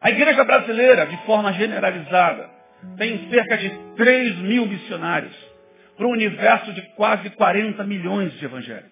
A 0.01 0.09
igreja 0.09 0.43
brasileira, 0.43 1.05
de 1.05 1.15
forma 1.25 1.53
generalizada, 1.53 2.49
tem 2.97 3.29
cerca 3.29 3.57
de 3.57 3.69
3 3.95 4.39
mil 4.39 4.65
missionários 4.65 5.44
para 5.95 6.07
um 6.07 6.11
universo 6.11 6.73
de 6.73 6.81
quase 6.95 7.29
40 7.31 7.83
milhões 7.83 8.33
de 8.33 8.45
evangélicos. 8.45 8.91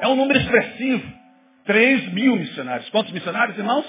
É 0.00 0.08
um 0.08 0.16
número 0.16 0.38
expressivo. 0.38 1.24
3 1.64 2.12
mil 2.12 2.36
missionários. 2.36 2.88
Quantos 2.90 3.12
missionários, 3.12 3.56
irmãos? 3.56 3.86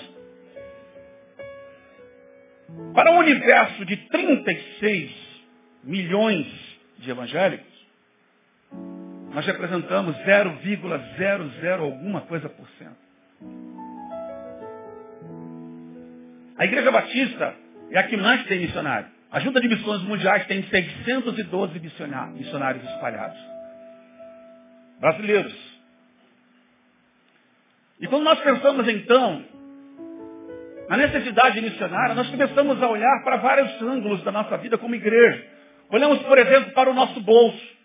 Para 2.93 3.11
um 3.11 3.17
universo 3.17 3.85
de 3.85 3.97
36 3.97 5.11
milhões 5.83 6.47
de 6.99 7.11
evangélicos, 7.11 7.73
nós 9.33 9.45
representamos 9.45 10.15
0,00 10.19 11.79
alguma 11.79 12.21
coisa 12.21 12.47
por 12.49 12.67
cento. 12.79 13.05
A 16.57 16.63
Igreja 16.63 16.89
Batista 16.89 17.55
é 17.91 17.99
a 17.99 18.03
que 18.03 18.15
mais 18.15 18.45
tem 18.45 18.59
missionário. 18.59 19.14
A 19.35 19.39
Junta 19.41 19.59
de 19.59 19.67
Missões 19.67 20.01
Mundiais 20.03 20.47
tem 20.47 20.63
612 20.63 21.77
missionários 21.81 22.89
espalhados. 22.89 23.37
Brasileiros, 25.01 25.53
E 27.99 28.07
quando 28.07 28.23
nós 28.23 28.39
pensamos 28.39 28.87
então 28.87 29.43
na 30.87 30.95
necessidade 30.95 31.59
missionária, 31.59 32.15
nós 32.15 32.29
começamos 32.29 32.81
a 32.81 32.87
olhar 32.87 33.23
para 33.25 33.35
vários 33.35 33.81
ângulos 33.81 34.23
da 34.23 34.31
nossa 34.31 34.55
vida 34.55 34.77
como 34.77 34.95
igreja. 34.95 35.45
Olhamos, 35.89 36.19
por 36.19 36.37
exemplo, 36.37 36.71
para 36.71 36.89
o 36.89 36.93
nosso 36.93 37.19
bolso. 37.19 37.75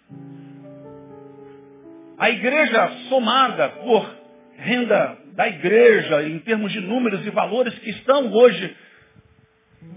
A 2.16 2.30
igreja 2.30 2.92
somada 3.08 3.70
por 3.70 4.08
renda 4.56 5.18
da 5.32 5.48
igreja, 5.48 6.22
em 6.22 6.38
termos 6.38 6.70
de 6.70 6.80
números 6.80 7.26
e 7.26 7.30
valores 7.30 7.76
que 7.80 7.90
estão 7.90 8.32
hoje 8.32 8.72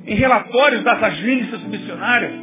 em 0.06 0.16
relatórios 0.16 0.84
das 0.84 1.02
agências 1.02 1.62
missionárias, 1.64 2.34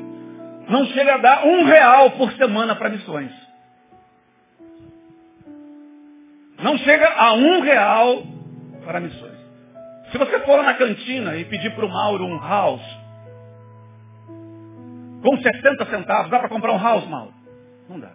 não 0.68 0.86
chega 0.86 1.14
a 1.14 1.18
dar 1.18 1.46
um 1.46 1.64
real 1.64 2.10
por 2.12 2.32
semana 2.32 2.76
para 2.76 2.88
missões. 2.88 3.32
Não 6.62 6.76
chega 6.78 7.08
a 7.08 7.32
um 7.34 7.60
real 7.60 8.22
para 8.84 9.00
missões. 9.00 9.38
Se 10.12 10.18
você 10.18 10.40
for 10.40 10.62
na 10.62 10.74
cantina 10.74 11.36
e 11.36 11.44
pedir 11.44 11.74
para 11.74 11.86
o 11.86 11.88
Mauro 11.88 12.24
um 12.24 12.38
house, 12.38 12.98
com 15.22 15.36
60 15.40 15.86
centavos, 15.86 16.30
dá 16.30 16.38
para 16.38 16.48
comprar 16.48 16.72
um 16.72 16.82
house, 16.82 17.06
Mauro? 17.06 17.32
Não 17.88 18.00
dá. 18.00 18.12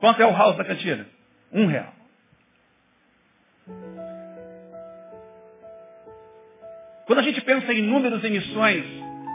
Quanto 0.00 0.20
é 0.20 0.26
o 0.26 0.32
house 0.32 0.56
da 0.56 0.64
cantina? 0.64 1.06
Um 1.52 1.66
real. 1.66 1.92
Quando 7.06 7.18
a 7.18 7.22
gente 7.22 7.40
pensa 7.40 7.72
em 7.72 7.82
números 7.82 8.24
em 8.24 8.30
missões, 8.30 8.84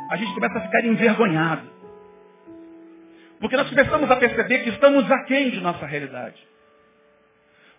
a 0.10 0.18
gente 0.18 0.34
começa 0.34 0.58
a 0.58 0.62
ficar 0.62 0.86
envergonhado. 0.86 1.78
Porque 3.40 3.56
nós 3.56 3.70
começamos 3.70 4.10
a 4.10 4.16
perceber 4.16 4.60
que 4.60 4.70
estamos 4.70 5.10
aquém 5.12 5.50
de 5.50 5.60
nossa 5.60 5.86
realidade. 5.86 6.36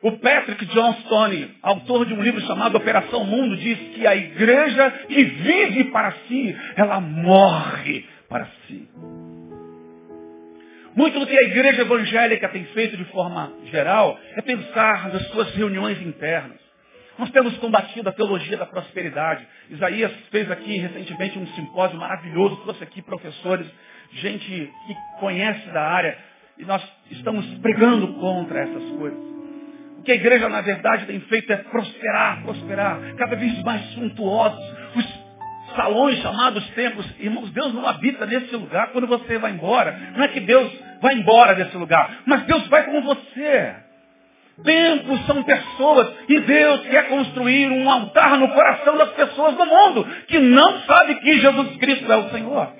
O 0.00 0.12
Patrick 0.12 0.64
John 0.66 0.94
Stone, 1.04 1.56
autor 1.60 2.06
de 2.06 2.14
um 2.14 2.22
livro 2.22 2.40
chamado 2.42 2.76
Operação 2.76 3.24
Mundo, 3.24 3.56
diz 3.56 3.76
que 3.94 4.06
a 4.06 4.14
igreja 4.14 4.90
que 5.08 5.24
vive 5.24 5.84
para 5.84 6.12
si, 6.28 6.56
ela 6.76 7.00
morre 7.00 8.06
para 8.28 8.46
si. 8.66 8.88
Muito 10.94 11.18
do 11.18 11.26
que 11.26 11.36
a 11.36 11.42
igreja 11.42 11.82
evangélica 11.82 12.48
tem 12.48 12.64
feito 12.66 12.96
de 12.96 13.04
forma 13.06 13.52
geral 13.70 14.18
é 14.36 14.42
pensar 14.42 15.12
nas 15.12 15.26
suas 15.28 15.52
reuniões 15.54 16.00
internas. 16.02 16.67
Nós 17.18 17.30
temos 17.30 17.56
combatido 17.58 18.08
a 18.08 18.12
teologia 18.12 18.56
da 18.56 18.64
prosperidade. 18.64 19.44
Isaías 19.70 20.12
fez 20.30 20.48
aqui 20.50 20.78
recentemente 20.78 21.38
um 21.38 21.46
simpósio 21.48 21.98
maravilhoso, 21.98 22.56
trouxe 22.58 22.84
aqui 22.84 23.02
professores, 23.02 23.66
gente 24.12 24.46
que 24.86 24.96
conhece 25.18 25.68
da 25.70 25.82
área, 25.82 26.16
e 26.56 26.64
nós 26.64 26.82
estamos 27.10 27.44
pregando 27.58 28.14
contra 28.14 28.60
essas 28.60 28.84
coisas. 28.92 29.18
O 29.98 30.02
que 30.02 30.12
a 30.12 30.14
igreja, 30.14 30.48
na 30.48 30.60
verdade, 30.60 31.06
tem 31.06 31.18
feito 31.22 31.52
é 31.52 31.56
prosperar, 31.56 32.42
prosperar, 32.42 33.00
cada 33.16 33.34
vez 33.34 33.62
mais 33.64 33.82
suntuosos. 33.94 34.64
Os 34.94 35.74
salões 35.74 36.18
chamados 36.20 36.68
templos. 36.70 37.06
Irmãos, 37.18 37.50
Deus 37.50 37.74
não 37.74 37.86
habita 37.86 38.26
nesse 38.26 38.54
lugar 38.54 38.92
quando 38.92 39.08
você 39.08 39.38
vai 39.38 39.50
embora. 39.50 40.12
Não 40.16 40.22
é 40.22 40.28
que 40.28 40.40
Deus 40.40 40.72
vai 41.00 41.14
embora 41.14 41.54
desse 41.56 41.76
lugar, 41.76 42.20
mas 42.26 42.44
Deus 42.44 42.66
vai 42.68 42.84
com 42.84 43.02
você. 43.02 43.87
Templos 44.62 45.24
são 45.26 45.42
pessoas 45.44 46.14
e 46.28 46.40
Deus 46.40 46.80
quer 46.88 47.08
construir 47.08 47.70
um 47.70 47.88
altar 47.88 48.38
no 48.38 48.48
coração 48.48 48.96
das 48.96 49.10
pessoas 49.10 49.56
do 49.56 49.64
mundo 49.64 50.04
que 50.26 50.38
não 50.38 50.80
sabe 50.80 51.14
que 51.16 51.40
Jesus 51.40 51.76
Cristo 51.76 52.10
é 52.10 52.16
o 52.16 52.30
Senhor. 52.30 52.72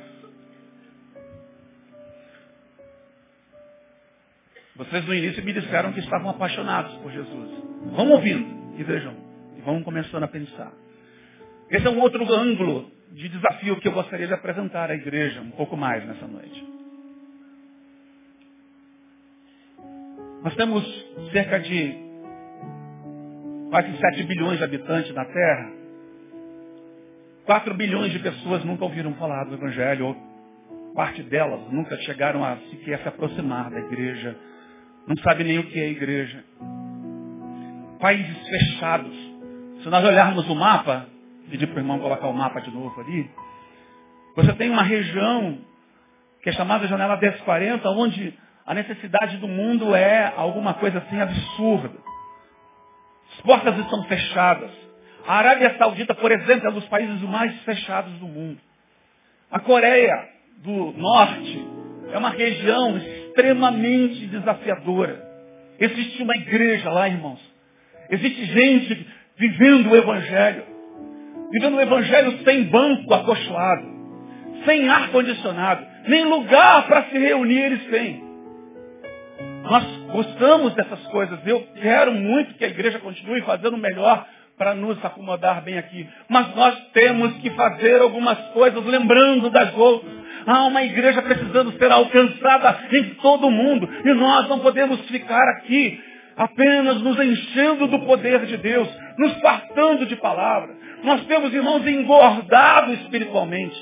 Vocês 4.74 5.04
no 5.06 5.14
início 5.14 5.44
me 5.44 5.52
disseram 5.52 5.92
que 5.92 6.00
estavam 6.00 6.30
apaixonados 6.30 6.94
por 6.98 7.10
Jesus. 7.10 7.50
Vão 7.92 8.10
ouvindo 8.10 8.78
e 8.78 8.84
vejam. 8.84 9.14
E 9.56 9.60
vão 9.60 9.82
começando 9.82 10.22
a 10.22 10.28
pensar. 10.28 10.72
Esse 11.70 11.86
é 11.86 11.90
um 11.90 12.00
outro 12.00 12.22
ângulo 12.32 12.90
de 13.12 13.28
desafio 13.28 13.80
que 13.80 13.88
eu 13.88 13.92
gostaria 13.92 14.26
de 14.26 14.34
apresentar 14.34 14.90
à 14.90 14.94
igreja 14.94 15.40
um 15.40 15.50
pouco 15.50 15.76
mais 15.76 16.06
nessa 16.06 16.26
noite. 16.26 16.64
Nós 20.42 20.54
temos 20.54 20.84
cerca 21.32 21.60
de 21.60 22.08
quase 23.70 23.96
7 23.96 24.22
bilhões 24.24 24.58
de 24.58 24.64
habitantes 24.64 25.14
na 25.14 25.24
Terra. 25.24 25.72
4 27.44 27.74
bilhões 27.74 28.12
de 28.12 28.18
pessoas 28.18 28.64
nunca 28.64 28.84
ouviram 28.84 29.14
falar 29.14 29.44
do 29.44 29.54
Evangelho, 29.54 30.06
ou 30.06 30.16
parte 30.94 31.22
delas 31.22 31.60
nunca 31.70 31.96
chegaram 31.98 32.44
a 32.44 32.56
sequer 32.70 32.98
se 33.00 33.08
aproximar 33.08 33.70
da 33.70 33.78
igreja. 33.78 34.36
Não 35.06 35.16
sabe 35.18 35.44
nem 35.44 35.58
o 35.58 35.64
que 35.64 35.80
é 35.80 35.88
igreja. 35.88 36.44
Países 38.00 38.48
fechados. 38.48 39.16
Se 39.82 39.88
nós 39.88 40.04
olharmos 40.04 40.48
o 40.48 40.54
mapa, 40.54 41.06
pedir 41.50 41.66
para 41.68 41.76
o 41.76 41.80
irmão 41.80 41.98
colocar 41.98 42.28
o 42.28 42.34
mapa 42.34 42.60
de 42.60 42.70
novo 42.70 43.00
ali. 43.00 43.30
Você 44.36 44.52
tem 44.54 44.70
uma 44.70 44.82
região 44.82 45.58
que 46.42 46.50
é 46.50 46.52
chamada 46.52 46.86
Janela 46.86 47.16
1040, 47.16 47.88
onde 47.90 48.34
a 48.68 48.74
necessidade 48.74 49.38
do 49.38 49.48
mundo 49.48 49.96
é 49.96 50.30
alguma 50.36 50.74
coisa 50.74 50.98
assim 50.98 51.18
absurda. 51.18 51.96
As 53.32 53.40
portas 53.40 53.78
estão 53.78 54.04
fechadas. 54.04 54.70
A 55.26 55.36
Arábia 55.36 55.74
Saudita, 55.78 56.14
por 56.14 56.30
exemplo, 56.30 56.66
é 56.66 56.70
um 56.70 56.74
dos 56.74 56.88
países 56.88 57.18
mais 57.22 57.58
fechados 57.62 58.12
do 58.18 58.26
mundo. 58.26 58.58
A 59.50 59.58
Coreia 59.58 60.28
do 60.58 60.92
Norte 60.92 61.66
é 62.12 62.18
uma 62.18 62.28
região 62.28 62.98
extremamente 62.98 64.26
desafiadora. 64.26 65.26
Existe 65.80 66.22
uma 66.22 66.36
igreja 66.36 66.90
lá, 66.90 67.08
irmãos. 67.08 67.40
Existe 68.10 68.44
gente 68.44 69.06
vivendo 69.38 69.90
o 69.90 69.96
Evangelho 69.96 70.78
vivendo 71.50 71.76
o 71.76 71.80
evangelho 71.80 72.38
sem 72.44 72.64
banco 72.64 73.14
acolchoado, 73.14 73.86
sem 74.66 74.86
ar-condicionado, 74.86 75.86
nem 76.06 76.26
lugar 76.26 76.86
para 76.86 77.04
se 77.04 77.18
reunir 77.18 77.62
eles 77.62 77.86
têm. 77.86 78.27
Nós 79.70 79.84
gostamos 80.12 80.74
dessas 80.74 81.00
coisas. 81.08 81.38
Eu 81.46 81.60
quero 81.80 82.12
muito 82.12 82.54
que 82.54 82.64
a 82.64 82.68
igreja 82.68 82.98
continue 82.98 83.42
fazendo 83.42 83.74
o 83.74 83.78
melhor 83.78 84.26
para 84.56 84.74
nos 84.74 85.02
acomodar 85.04 85.62
bem 85.62 85.78
aqui. 85.78 86.08
Mas 86.28 86.54
nós 86.56 86.74
temos 86.92 87.34
que 87.36 87.50
fazer 87.50 88.00
algumas 88.00 88.38
coisas 88.48 88.84
lembrando 88.84 89.50
das 89.50 89.74
outras. 89.74 90.12
Há 90.46 90.64
uma 90.64 90.82
igreja 90.82 91.20
precisando 91.20 91.76
ser 91.78 91.92
alcançada 91.92 92.78
em 92.92 93.14
todo 93.16 93.46
o 93.46 93.50
mundo. 93.50 93.88
E 94.04 94.14
nós 94.14 94.48
não 94.48 94.60
podemos 94.60 95.00
ficar 95.08 95.46
aqui 95.56 96.02
apenas 96.36 97.02
nos 97.02 97.18
enchendo 97.18 97.88
do 97.88 97.98
poder 98.00 98.46
de 98.46 98.56
Deus, 98.56 98.88
nos 99.18 99.34
fartando 99.40 100.06
de 100.06 100.16
palavra. 100.16 100.74
Nós 101.02 101.24
temos, 101.26 101.52
irmãos, 101.52 101.86
engordado 101.86 102.94
espiritualmente. 102.94 103.76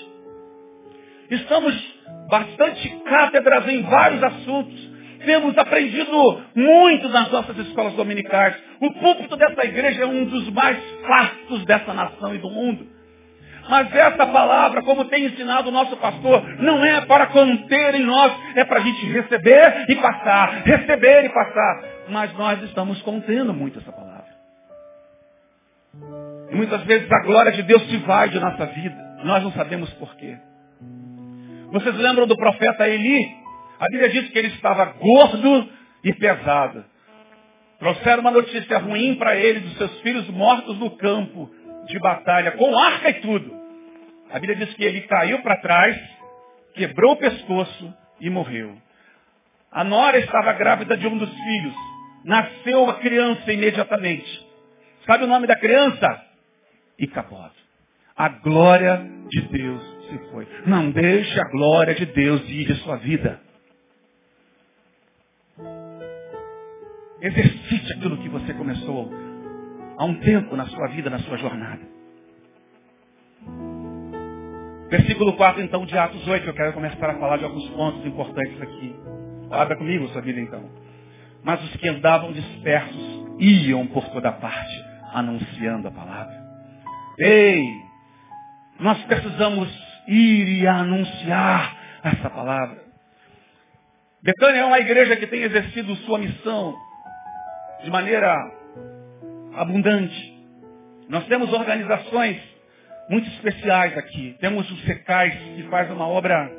Estamos 1.30 1.96
bastante 2.28 2.88
cátedras 3.04 3.68
em 3.68 3.82
vários 3.82 4.22
assuntos. 4.22 4.85
Temos 5.26 5.58
aprendido 5.58 6.44
muito 6.54 7.08
nas 7.08 7.28
nossas 7.32 7.58
escolas 7.58 7.94
dominicais. 7.94 8.54
O 8.80 8.92
púlpito 8.92 9.36
dessa 9.36 9.64
igreja 9.64 10.04
é 10.04 10.06
um 10.06 10.24
dos 10.24 10.48
mais 10.50 10.78
fartos 11.04 11.64
dessa 11.64 11.92
nação 11.92 12.32
e 12.32 12.38
do 12.38 12.48
mundo. 12.48 12.86
Mas 13.68 13.92
essa 13.92 14.24
palavra, 14.24 14.82
como 14.82 15.06
tem 15.06 15.24
ensinado 15.24 15.68
o 15.68 15.72
nosso 15.72 15.96
pastor, 15.96 16.44
não 16.60 16.84
é 16.84 17.00
para 17.06 17.26
conter 17.26 17.96
em 17.96 18.04
nós, 18.04 18.32
é 18.54 18.64
para 18.64 18.78
a 18.78 18.82
gente 18.82 19.04
receber 19.06 19.86
e 19.88 19.96
passar, 19.96 20.62
receber 20.64 21.24
e 21.24 21.28
passar. 21.30 21.84
Mas 22.08 22.32
nós 22.34 22.62
estamos 22.62 23.02
contendo 23.02 23.52
muito 23.52 23.80
essa 23.80 23.90
palavra. 23.90 24.26
E 26.52 26.54
muitas 26.54 26.82
vezes 26.84 27.10
a 27.10 27.22
glória 27.24 27.50
de 27.50 27.64
Deus 27.64 27.82
se 27.90 27.96
vai 27.96 28.28
de 28.28 28.38
nossa 28.38 28.66
vida. 28.66 28.96
Nós 29.24 29.42
não 29.42 29.50
sabemos 29.50 29.92
porquê. 29.94 30.36
Vocês 31.72 31.96
lembram 31.96 32.28
do 32.28 32.36
profeta 32.36 32.88
Eli? 32.88 33.45
A 33.78 33.86
Bíblia 33.88 34.08
diz 34.08 34.30
que 34.30 34.38
ele 34.38 34.48
estava 34.48 34.84
gordo 34.86 35.68
e 36.02 36.12
pesado. 36.14 36.84
Trouxeram 37.78 38.20
uma 38.20 38.30
notícia 38.30 38.78
ruim 38.78 39.16
para 39.16 39.36
ele 39.36 39.60
dos 39.60 39.76
seus 39.76 40.00
filhos 40.00 40.28
mortos 40.30 40.78
no 40.78 40.96
campo 40.96 41.50
de 41.86 41.98
batalha, 41.98 42.52
com 42.52 42.76
arca 42.76 43.10
e 43.10 43.14
tudo. 43.14 43.54
A 44.30 44.38
Bíblia 44.38 44.64
diz 44.64 44.74
que 44.74 44.84
ele 44.84 45.02
caiu 45.02 45.42
para 45.42 45.60
trás, 45.60 45.96
quebrou 46.74 47.12
o 47.12 47.16
pescoço 47.16 47.94
e 48.20 48.30
morreu. 48.30 48.76
A 49.70 49.84
nora 49.84 50.18
estava 50.18 50.52
grávida 50.54 50.96
de 50.96 51.06
um 51.06 51.18
dos 51.18 51.30
filhos. 51.30 51.74
Nasceu 52.24 52.88
a 52.88 52.94
criança 52.94 53.52
imediatamente. 53.52 54.46
Sabe 55.06 55.24
o 55.24 55.28
nome 55.28 55.46
da 55.46 55.54
criança? 55.54 56.24
Icabod. 56.98 57.52
A 58.16 58.28
glória 58.28 59.06
de 59.28 59.42
Deus 59.42 59.82
se 60.08 60.18
foi. 60.30 60.48
Não 60.66 60.90
deixe 60.90 61.38
a 61.38 61.48
glória 61.50 61.94
de 61.94 62.06
Deus 62.06 62.42
ir 62.48 62.66
de 62.66 62.74
sua 62.76 62.96
vida. 62.96 63.45
Exercite 67.20 67.92
aquilo 67.94 68.18
que 68.18 68.28
você 68.28 68.52
começou 68.54 69.10
há 69.96 70.04
um 70.04 70.14
tempo 70.20 70.54
na 70.56 70.66
sua 70.66 70.88
vida, 70.88 71.08
na 71.08 71.18
sua 71.20 71.38
jornada. 71.38 71.80
Versículo 74.88 75.32
4, 75.32 75.62
então, 75.62 75.84
de 75.84 75.96
Atos 75.98 76.26
8, 76.28 76.46
eu 76.46 76.54
quero 76.54 76.72
começar 76.72 77.10
a 77.10 77.18
falar 77.18 77.38
de 77.38 77.44
alguns 77.44 77.68
pontos 77.70 78.04
importantes 78.06 78.60
aqui. 78.60 78.94
Abra 79.50 79.76
comigo 79.76 80.08
sua 80.08 80.22
vida, 80.22 80.40
então. 80.40 80.62
Mas 81.42 81.62
os 81.64 81.76
que 81.76 81.88
andavam 81.88 82.32
dispersos 82.32 83.26
iam 83.38 83.86
por 83.88 84.08
toda 84.10 84.30
parte 84.32 84.84
anunciando 85.12 85.88
a 85.88 85.90
palavra. 85.90 86.34
Ei, 87.18 87.64
nós 88.78 89.02
precisamos 89.04 89.68
ir 90.06 90.60
e 90.60 90.66
anunciar 90.66 91.76
essa 92.04 92.30
palavra. 92.30 92.85
Betânia 94.26 94.62
é 94.62 94.64
uma 94.64 94.80
igreja 94.80 95.14
que 95.14 95.28
tem 95.28 95.44
exercido 95.44 95.94
sua 95.98 96.18
missão 96.18 96.74
de 97.84 97.88
maneira 97.92 98.34
abundante. 99.54 100.36
Nós 101.08 101.24
temos 101.28 101.52
organizações 101.52 102.36
muito 103.08 103.28
especiais 103.28 103.96
aqui. 103.96 104.36
Temos 104.40 104.68
o 104.68 104.76
SECAIS, 104.78 105.32
que 105.54 105.62
faz 105.70 105.88
uma 105.92 106.08
obra 106.08 106.50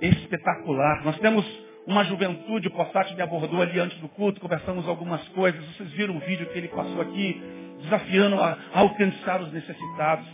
espetacular. 0.00 1.04
Nós 1.04 1.18
temos 1.18 1.44
uma 1.86 2.04
juventude, 2.04 2.68
o 2.68 2.70
Possati 2.70 3.14
me 3.14 3.20
abordou 3.20 3.60
ali 3.60 3.78
antes 3.78 3.98
do 3.98 4.08
culto, 4.08 4.40
conversamos 4.40 4.88
algumas 4.88 5.28
coisas. 5.28 5.62
Vocês 5.76 5.90
viram 5.90 6.16
o 6.16 6.20
vídeo 6.20 6.46
que 6.46 6.56
ele 6.56 6.68
passou 6.68 7.02
aqui, 7.02 7.38
desafiando 7.82 8.40
a, 8.40 8.56
alcançar 8.72 9.42
os 9.42 9.52
necessitados. 9.52 10.26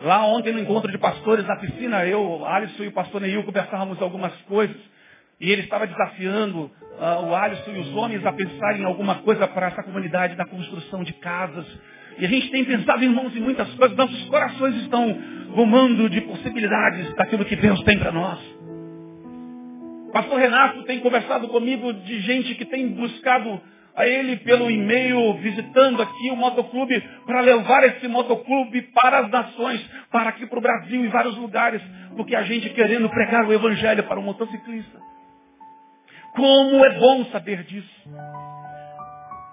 Lá 0.00 0.26
ontem 0.26 0.52
no 0.52 0.58
encontro 0.58 0.90
de 0.90 0.98
pastores 0.98 1.46
na 1.46 1.54
piscina, 1.54 2.04
eu, 2.04 2.44
Alisson 2.44 2.82
e 2.82 2.88
o 2.88 2.92
pastor 2.92 3.20
Neil 3.20 3.44
conversávamos 3.44 4.02
algumas 4.02 4.34
coisas. 4.48 4.90
E 5.40 5.50
ele 5.50 5.62
estava 5.62 5.86
desafiando 5.86 6.64
uh, 6.64 7.26
o 7.26 7.34
Alisson 7.34 7.70
e 7.70 7.80
os 7.80 7.94
homens 7.94 8.24
a 8.26 8.32
pensarem 8.32 8.82
em 8.82 8.84
alguma 8.84 9.16
coisa 9.16 9.48
para 9.48 9.68
essa 9.68 9.82
comunidade 9.82 10.36
da 10.36 10.44
construção 10.44 11.02
de 11.02 11.14
casas. 11.14 11.66
E 12.18 12.26
a 12.26 12.28
gente 12.28 12.50
tem 12.50 12.64
pensado, 12.64 13.02
irmãos, 13.02 13.34
em 13.34 13.40
muitas 13.40 13.72
coisas. 13.74 13.96
Nossos 13.96 14.24
corações 14.28 14.74
estão 14.76 15.16
rumando 15.54 16.10
de 16.10 16.20
possibilidades 16.20 17.14
daquilo 17.14 17.44
que 17.46 17.56
Deus 17.56 17.82
tem 17.84 17.98
para 17.98 18.12
nós. 18.12 18.38
Pastor 20.12 20.38
Renato 20.38 20.82
tem 20.84 21.00
conversado 21.00 21.48
comigo 21.48 21.92
de 21.92 22.20
gente 22.20 22.54
que 22.56 22.64
tem 22.64 22.88
buscado 22.88 23.60
a 23.94 24.06
ele 24.06 24.36
pelo 24.38 24.70
e-mail, 24.70 25.34
visitando 25.34 26.02
aqui 26.02 26.30
o 26.30 26.36
motoclube, 26.36 27.00
para 27.26 27.40
levar 27.40 27.84
esse 27.84 28.06
motoclube 28.08 28.82
para 28.94 29.20
as 29.20 29.30
nações, 29.30 29.80
para 30.10 30.30
aqui 30.30 30.46
para 30.46 30.58
o 30.58 30.62
Brasil 30.62 31.04
e 31.04 31.08
vários 31.08 31.36
lugares, 31.36 31.82
porque 32.16 32.34
a 32.34 32.42
gente 32.42 32.70
querendo 32.70 33.08
pregar 33.08 33.46
o 33.46 33.52
evangelho 33.52 34.02
para 34.04 34.18
o 34.18 34.22
motociclista. 34.22 35.09
Como 36.34 36.84
é 36.84 36.98
bom 36.98 37.24
saber 37.26 37.64
disso. 37.64 38.10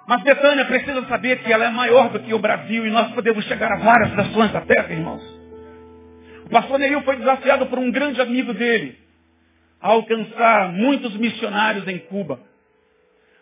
Mas 0.07 0.23
Betânia 0.23 0.65
precisa 0.65 1.05
saber 1.07 1.43
que 1.43 1.51
ela 1.51 1.65
é 1.65 1.69
maior 1.69 2.09
do 2.09 2.19
que 2.21 2.33
o 2.33 2.39
Brasil 2.39 2.87
e 2.87 2.89
nós 2.89 3.11
podemos 3.11 3.43
chegar 3.45 3.71
a 3.73 3.77
várias 3.77 4.13
nações 4.13 4.51
da 4.53 4.61
terra, 4.61 4.93
irmãos. 4.93 5.23
O 6.45 6.49
pastor 6.49 6.79
Neil 6.79 7.01
foi 7.01 7.17
desafiado 7.17 7.65
por 7.65 7.77
um 7.77 7.91
grande 7.91 8.21
amigo 8.21 8.53
dele 8.53 8.97
a 9.81 9.89
alcançar 9.89 10.71
muitos 10.71 11.15
missionários 11.17 11.85
em 11.87 11.99
Cuba. 11.99 12.39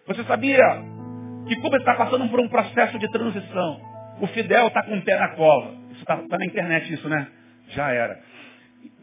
Você 0.07 0.23
sabia 0.23 0.63
que 1.47 1.55
Cuba 1.57 1.77
está 1.77 1.93
passando 1.93 2.27
por 2.29 2.39
um 2.39 2.49
processo 2.49 2.97
de 2.97 3.11
transição? 3.11 3.79
O 4.19 4.27
Fidel 4.27 4.67
está 4.67 4.81
com 4.83 4.97
o 4.97 5.01
pé 5.03 5.17
na 5.19 5.35
cova. 5.35 5.75
Isso 5.91 6.01
está 6.01 6.17
tá 6.17 6.37
na 6.37 6.45
internet 6.45 6.91
isso, 6.91 7.07
né? 7.07 7.27
Já 7.69 7.91
era. 7.91 8.19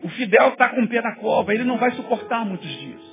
O 0.02 0.08
Fidel 0.08 0.48
está 0.48 0.68
com 0.70 0.82
o 0.82 0.88
pé 0.88 1.00
na 1.00 1.14
cova. 1.16 1.54
Ele 1.54 1.64
não 1.64 1.78
vai 1.78 1.92
suportar 1.92 2.44
muitos 2.44 2.68
dias. 2.80 3.11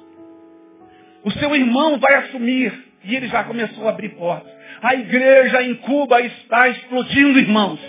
O 1.24 1.32
seu 1.32 1.56
irmão 1.56 2.00
vai 2.00 2.16
assumir. 2.16 2.74
E 3.04 3.16
ele 3.16 3.28
já 3.28 3.44
começou 3.44 3.88
a 3.88 3.92
abrir 3.92 4.10
portas. 4.10 4.52
A 4.82 4.94
igreja 4.96 5.64
em 5.64 5.76
Cuba 5.76 6.22
está 6.22 6.68
explodindo, 6.70 7.40
irmãos. 7.40 7.80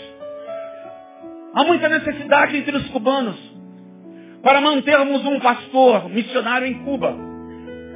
Há 1.54 1.64
muita 1.64 1.88
necessidade 1.88 2.56
entre 2.56 2.76
os 2.76 2.88
cubanos 2.90 3.36
para 4.42 4.60
mantermos 4.60 5.24
um 5.26 5.40
pastor 5.40 6.08
missionário 6.08 6.66
em 6.66 6.84
Cuba. 6.84 7.14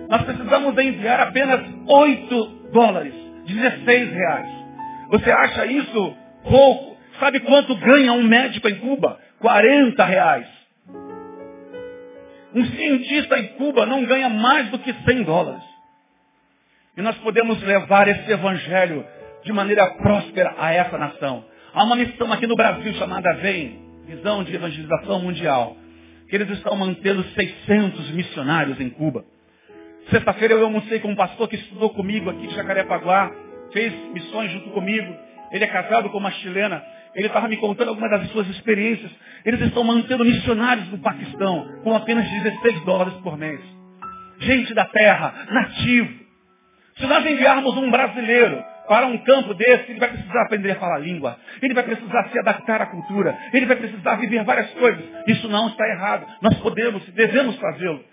Nós 0.09 0.23
precisamos 0.23 0.77
enviar 0.77 1.21
apenas 1.21 1.61
8 1.87 2.47
dólares, 2.73 3.15
16 3.47 4.13
reais. 4.13 4.49
Você 5.11 5.31
acha 5.31 5.67
isso 5.67 6.17
pouco? 6.49 6.97
Sabe 7.19 7.41
quanto 7.41 7.77
ganha 7.77 8.13
um 8.13 8.23
médico 8.23 8.69
em 8.69 8.75
Cuba? 8.77 9.19
40 9.39 10.05
reais. 10.05 10.47
Um 12.55 12.65
cientista 12.67 13.39
em 13.39 13.49
Cuba 13.55 13.85
não 13.85 14.05
ganha 14.05 14.29
mais 14.29 14.69
do 14.71 14.79
que 14.79 14.93
100 14.93 15.25
dólares. 15.25 15.63
E 16.97 17.03
nós 17.03 17.17
podemos 17.19 17.61
levar 17.63 18.07
esse 18.07 18.31
evangelho 18.31 19.05
de 19.45 19.53
maneira 19.53 19.87
próspera 19.95 20.55
a 20.59 20.73
essa 20.73 20.97
nação. 20.97 21.45
Há 21.73 21.83
uma 21.83 21.97
missão 21.97 22.33
aqui 22.33 22.47
no 22.47 22.55
Brasil 22.55 22.95
chamada 22.95 23.35
VEM, 23.35 23.81
Visão 24.07 24.45
de 24.45 24.55
Evangelização 24.55 25.21
Mundial, 25.21 25.77
que 26.29 26.37
eles 26.37 26.49
estão 26.51 26.77
mantendo 26.77 27.25
600 27.25 28.11
missionários 28.13 28.81
em 28.81 28.91
Cuba. 28.91 29.25
Sexta-feira 30.11 30.55
eu 30.55 30.65
almocei 30.65 31.01
com 31.01 31.09
um 31.09 31.17
pastor 31.17 31.49
que 31.49 31.57
estudou 31.57 31.91
comigo 31.91 32.31
aqui 32.31 32.47
de 32.47 32.55
Jacarepaguá, 32.55 33.33
fez 33.73 33.93
missões 34.13 34.53
junto 34.53 34.71
comigo. 34.71 35.17
Ele 35.51 35.65
é 35.65 35.69
casado 35.69 36.11
com 36.11 36.19
uma 36.19 36.31
chilena. 36.31 36.83
Ele 37.15 37.29
estava 37.29 37.49
me 37.49 37.57
contando 37.57 37.89
algumas 37.89 38.11
das 38.11 38.29
suas 38.31 38.49
experiências. 38.49 39.11
Eles 39.45 39.61
estão 39.61 39.85
mantendo 39.85 40.25
missionários 40.25 40.89
no 40.89 40.99
Paquistão 40.99 41.81
com 41.83 41.95
apenas 41.95 42.29
16 42.29 42.85
dólares 42.85 43.15
por 43.23 43.37
mês. 43.37 43.61
Gente 44.41 44.75
da 44.75 44.85
terra, 44.85 45.47
nativo. 45.51 46.25
Se 46.97 47.07
nós 47.07 47.25
enviarmos 47.25 47.77
um 47.77 47.91
brasileiro 47.91 48.63
para 48.89 49.07
um 49.07 49.19
campo 49.19 49.55
desse, 49.55 49.91
ele 49.91 50.01
vai 50.01 50.11
precisar 50.11 50.43
aprender 50.43 50.73
a 50.73 50.77
falar 50.77 50.97
a 50.97 50.99
língua. 50.99 51.39
Ele 51.63 51.75
vai 51.75 51.85
precisar 51.85 52.29
se 52.31 52.39
adaptar 52.39 52.83
à 52.83 52.87
cultura. 52.87 53.37
Ele 53.53 53.67
vai 53.67 53.77
precisar 53.77 54.17
viver 54.17 54.45
várias 54.45 54.71
coisas. 54.71 55.05
Isso 55.27 55.49
não 55.49 55.69
está 55.69 55.89
errado. 55.89 56.27
Nós 56.43 56.55
podemos 56.59 57.05
devemos 57.11 57.57
fazê-lo. 57.57 58.05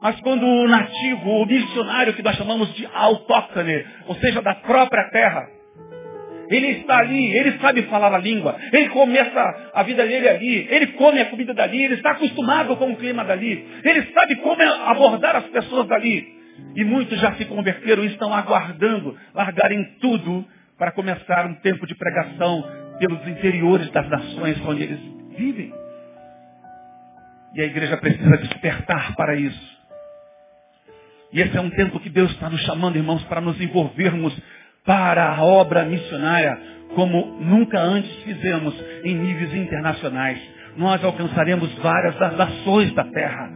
Mas 0.00 0.20
quando 0.20 0.44
o 0.44 0.68
nativo, 0.68 1.30
o 1.30 1.46
missionário 1.46 2.14
que 2.14 2.22
nós 2.22 2.36
chamamos 2.36 2.74
de 2.74 2.84
autóctone, 2.92 3.86
ou 4.08 4.16
seja, 4.16 4.42
da 4.42 4.54
própria 4.56 5.08
terra, 5.10 5.48
ele 6.56 6.80
está 6.80 6.98
ali, 6.98 7.36
ele 7.36 7.58
sabe 7.58 7.82
falar 7.82 8.14
a 8.14 8.18
língua, 8.18 8.56
ele 8.72 8.88
começa 8.90 9.70
a 9.74 9.82
vida 9.82 10.06
dele 10.06 10.28
ali, 10.28 10.66
ele 10.70 10.86
come 10.88 11.20
a 11.20 11.26
comida 11.26 11.54
dali, 11.54 11.84
ele 11.84 11.94
está 11.94 12.12
acostumado 12.12 12.76
com 12.76 12.92
o 12.92 12.96
clima 12.96 13.24
dali, 13.24 13.66
ele 13.84 14.02
sabe 14.12 14.36
como 14.36 14.62
abordar 14.62 15.36
as 15.36 15.44
pessoas 15.44 15.86
dali. 15.86 16.42
E 16.76 16.84
muitos 16.84 17.18
já 17.20 17.32
se 17.34 17.44
converteram 17.46 18.04
e 18.04 18.08
estão 18.08 18.32
aguardando 18.32 19.16
largarem 19.34 19.96
tudo 20.00 20.44
para 20.78 20.92
começar 20.92 21.46
um 21.46 21.54
tempo 21.56 21.86
de 21.86 21.94
pregação 21.94 22.64
pelos 22.98 23.26
interiores 23.26 23.90
das 23.90 24.08
nações 24.08 24.60
onde 24.66 24.82
eles 24.82 25.00
vivem. 25.36 25.72
E 27.54 27.60
a 27.60 27.64
igreja 27.64 27.96
precisa 27.96 28.36
despertar 28.38 29.14
para 29.14 29.34
isso. 29.36 29.72
E 31.32 31.40
esse 31.40 31.56
é 31.56 31.60
um 31.60 31.70
tempo 31.70 31.98
que 31.98 32.10
Deus 32.10 32.30
está 32.32 32.50
nos 32.50 32.60
chamando, 32.62 32.96
irmãos, 32.96 33.22
para 33.24 33.40
nos 33.40 33.58
envolvermos 33.60 34.36
para 34.84 35.34
a 35.34 35.42
obra 35.44 35.84
missionária, 35.84 36.58
como 36.94 37.38
nunca 37.40 37.78
antes 37.78 38.12
fizemos 38.22 38.74
em 39.04 39.14
níveis 39.14 39.54
internacionais. 39.54 40.40
Nós 40.76 41.02
alcançaremos 41.04 41.72
várias 41.78 42.16
das 42.16 42.36
nações 42.36 42.92
da 42.94 43.04
terra. 43.04 43.50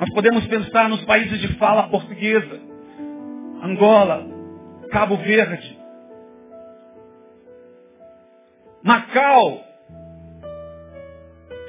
Nós 0.00 0.10
podemos 0.12 0.46
pensar 0.46 0.88
nos 0.88 1.04
países 1.04 1.40
de 1.40 1.48
fala 1.54 1.84
portuguesa, 1.84 2.60
Angola, 3.62 4.26
Cabo 4.90 5.16
Verde, 5.16 5.78
Macau, 8.82 9.64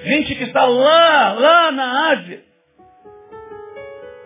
gente 0.04 0.36
que 0.36 0.44
está 0.44 0.66
lá, 0.66 1.32
lá 1.32 1.72
na 1.72 2.12
Ásia, 2.12 2.44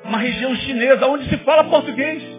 uma 0.04 0.18
região 0.18 0.56
chinesa 0.56 1.06
onde 1.06 1.30
se 1.30 1.38
fala 1.38 1.66
português. 1.66 2.39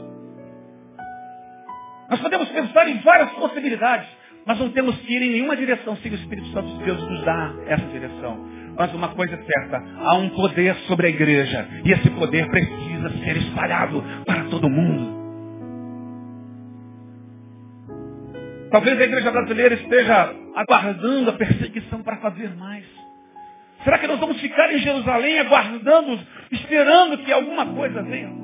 Nós 2.10 2.20
podemos 2.20 2.48
pensar 2.48 2.88
em 2.88 2.98
várias 2.98 3.30
possibilidades, 3.30 4.08
mas 4.44 4.58
não 4.58 4.70
temos 4.70 4.96
que 4.98 5.14
ir 5.14 5.22
em 5.22 5.30
nenhuma 5.30 5.56
direção 5.56 5.96
se 5.96 6.08
o 6.08 6.14
Espírito 6.14 6.48
Santo 6.48 6.68
de 6.78 6.84
Deus 6.84 7.00
nos 7.08 7.24
dá 7.24 7.54
essa 7.66 7.86
direção. 7.86 8.36
Mas 8.76 8.92
uma 8.92 9.08
coisa 9.08 9.34
é 9.34 9.42
certa, 9.42 9.82
há 10.00 10.14
um 10.14 10.30
poder 10.30 10.74
sobre 10.88 11.06
a 11.06 11.10
igreja 11.10 11.68
e 11.84 11.92
esse 11.92 12.10
poder 12.10 12.48
precisa 12.48 13.10
ser 13.24 13.36
espalhado 13.36 14.02
para 14.26 14.44
todo 14.44 14.68
mundo. 14.68 15.20
Talvez 18.70 19.00
a 19.00 19.04
igreja 19.04 19.30
brasileira 19.30 19.74
esteja 19.74 20.34
aguardando 20.54 21.30
a 21.30 21.32
perseguição 21.34 22.02
para 22.02 22.16
fazer 22.16 22.56
mais. 22.56 22.84
Será 23.84 23.98
que 23.98 24.06
nós 24.06 24.18
vamos 24.18 24.40
ficar 24.40 24.72
em 24.72 24.78
Jerusalém 24.78 25.38
aguardando, 25.40 26.20
esperando 26.50 27.18
que 27.18 27.32
alguma 27.32 27.66
coisa 27.66 28.02
venha? 28.02 28.39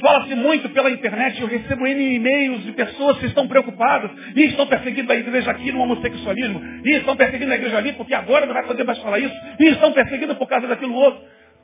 Fala-se 0.00 0.34
muito 0.34 0.68
pela 0.70 0.90
internet, 0.90 1.40
eu 1.40 1.48
recebo 1.48 1.86
N 1.86 2.16
e-mails 2.16 2.64
de 2.64 2.72
pessoas 2.72 3.18
que 3.18 3.26
estão 3.26 3.48
preocupadas 3.48 4.10
e 4.34 4.44
estão 4.44 4.66
perseguindo 4.66 5.10
a 5.10 5.16
igreja 5.16 5.50
aqui 5.50 5.72
no 5.72 5.80
homossexualismo, 5.80 6.60
e 6.84 6.96
estão 6.96 7.16
perseguindo 7.16 7.52
a 7.52 7.56
igreja 7.56 7.78
ali 7.78 7.92
porque 7.94 8.14
agora 8.14 8.44
não 8.44 8.52
vai 8.52 8.64
poder 8.64 8.84
mais 8.84 8.98
falar 8.98 9.18
isso, 9.18 9.34
e 9.58 9.68
estão 9.68 9.92
perseguindo 9.92 10.34
por 10.36 10.46
causa 10.46 10.66
daquilo 10.66 10.94
outro. 10.94 11.22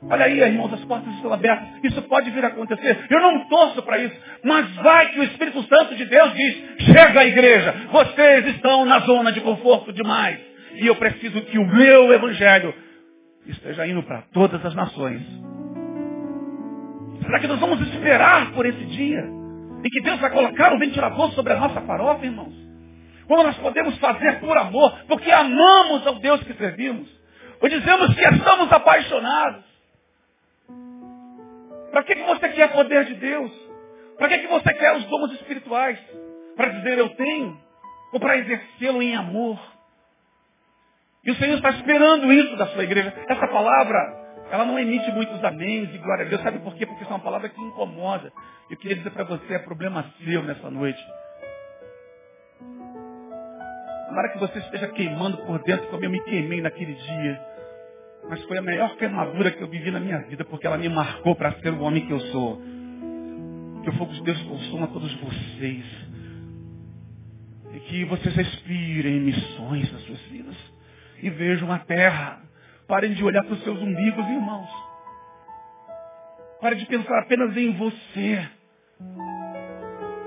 Olha 0.09 0.25
aí, 0.25 0.39
irmãos, 0.39 0.73
as 0.73 0.83
portas 0.83 1.13
estão 1.15 1.31
abertas. 1.31 1.65
Isso 1.83 2.01
pode 2.03 2.29
vir 2.29 2.43
a 2.43 2.49
acontecer. 2.49 3.05
Eu 3.09 3.21
não 3.21 3.47
torço 3.47 3.81
para 3.83 3.99
isso. 3.99 4.15
Mas 4.43 4.69
vai 4.75 5.09
que 5.11 5.19
o 5.19 5.23
Espírito 5.23 5.63
Santo 5.63 5.95
de 5.95 6.03
Deus 6.03 6.33
diz, 6.33 6.63
chega 6.91 7.21
a 7.21 7.25
igreja, 7.25 7.73
vocês 7.89 8.47
estão 8.47 8.83
na 8.83 8.99
zona 8.99 9.31
de 9.31 9.39
conforto 9.39 9.93
demais. 9.93 10.39
E 10.75 10.87
eu 10.87 10.95
preciso 10.95 11.41
que 11.43 11.57
o 11.57 11.65
meu 11.65 12.11
evangelho 12.11 12.73
esteja 13.47 13.87
indo 13.87 14.03
para 14.03 14.23
todas 14.33 14.65
as 14.65 14.75
nações. 14.75 15.21
Será 17.25 17.39
que 17.39 17.47
nós 17.47 17.59
vamos 17.59 17.81
esperar 17.81 18.51
por 18.51 18.65
esse 18.65 18.85
dia? 18.85 19.43
em 19.83 19.89
que 19.89 20.01
Deus 20.01 20.19
vai 20.19 20.31
colocar 20.31 20.73
um 20.73 20.79
ventilador 20.79 21.31
sobre 21.33 21.53
a 21.53 21.57
nossa 21.57 21.81
farofa, 21.81 22.25
irmãos. 22.25 22.53
Como 23.27 23.43
nós 23.43 23.57
podemos 23.57 23.97
fazer 23.99 24.39
por 24.39 24.57
amor, 24.57 24.97
porque 25.07 25.29
amamos 25.29 26.07
ao 26.07 26.15
Deus 26.15 26.41
que 26.43 26.53
servimos. 26.53 27.09
Ou 27.61 27.69
dizemos 27.69 28.13
que 28.15 28.21
estamos 28.21 28.71
apaixonados. 28.71 29.63
Para 31.91 32.03
que, 32.03 32.15
que 32.15 32.23
você 32.23 32.49
quer 32.49 32.71
poder 32.71 33.05
de 33.05 33.15
Deus? 33.15 33.51
Para 34.17 34.29
que, 34.29 34.39
que 34.39 34.47
você 34.47 34.73
quer 34.73 34.95
os 34.95 35.05
dons 35.05 35.33
espirituais? 35.33 35.99
Para 36.55 36.69
dizer 36.69 36.97
eu 36.97 37.09
tenho? 37.09 37.59
Ou 38.13 38.19
para 38.19 38.37
exercê-lo 38.37 39.01
em 39.01 39.15
amor? 39.15 39.59
E 41.25 41.31
o 41.31 41.35
Senhor 41.35 41.55
está 41.55 41.71
esperando 41.71 42.31
isso 42.31 42.55
da 42.57 42.67
sua 42.67 42.83
igreja. 42.83 43.13
Essa 43.27 43.47
palavra 43.47 44.22
ela 44.53 44.65
não 44.65 44.77
emite 44.77 45.11
muitos 45.13 45.43
améns 45.43 45.89
e 45.95 45.97
glória 45.97 46.27
a 46.27 46.29
Deus. 46.29 46.43
Sabe 46.43 46.59
por 46.59 46.75
quê? 46.75 46.85
Porque 46.85 47.03
isso 47.03 47.11
é 47.11 47.15
uma 47.15 47.23
palavra 47.23 47.49
que 47.49 47.59
incomoda. 47.59 48.31
Eu 48.69 48.77
queria 48.77 48.97
dizer 48.97 49.09
para 49.09 49.23
você, 49.23 49.55
é 49.55 49.57
problema 49.57 50.05
seu 50.23 50.43
nessa 50.43 50.69
noite. 50.69 51.03
Tomara 54.07 54.29
que 54.31 54.37
você 54.37 54.59
esteja 54.59 54.89
queimando 54.89 55.37
por 55.37 55.57
dentro 55.63 55.87
como 55.87 56.05
eu 56.05 56.09
me 56.11 56.23
queimei 56.23 56.61
naquele 56.61 56.93
dia. 56.93 57.41
Mas 58.29 58.43
foi 58.43 58.59
a 58.59 58.61
melhor 58.61 58.95
queimadura 58.95 59.49
que 59.49 59.59
eu 59.59 59.67
vivi 59.67 59.89
na 59.89 59.99
minha 59.99 60.19
vida, 60.19 60.45
porque 60.45 60.67
ela 60.67 60.77
me 60.77 60.87
marcou 60.87 61.35
para 61.35 61.53
ser 61.53 61.73
o 61.73 61.81
homem 61.81 62.05
que 62.05 62.13
eu 62.13 62.19
sou. 62.19 62.61
Que 63.81 63.89
o 63.89 63.93
fogo 63.93 64.13
de 64.13 64.21
Deus 64.21 64.39
consuma 64.43 64.85
todos 64.85 65.11
vocês. 65.15 65.85
E 67.73 67.79
que 67.79 68.05
vocês 68.05 68.35
respirem 68.35 69.19
missões 69.19 69.91
nas 69.91 70.03
suas 70.03 70.21
vidas. 70.29 70.55
E 71.23 71.29
vejam 71.31 71.71
a 71.71 71.79
terra 71.79 72.52
Parem 72.87 73.13
de 73.13 73.23
olhar 73.23 73.43
para 73.43 73.53
os 73.53 73.63
seus 73.63 73.79
umbigos, 73.81 74.25
irmãos. 74.27 74.69
Parem 76.61 76.79
de 76.79 76.85
pensar 76.85 77.19
apenas 77.19 77.55
em 77.55 77.71
você. 77.73 78.47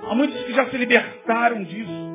Há 0.08 0.14
muitos 0.14 0.42
que 0.44 0.52
já 0.52 0.66
se 0.66 0.76
libertaram 0.76 1.62
disso. 1.64 2.06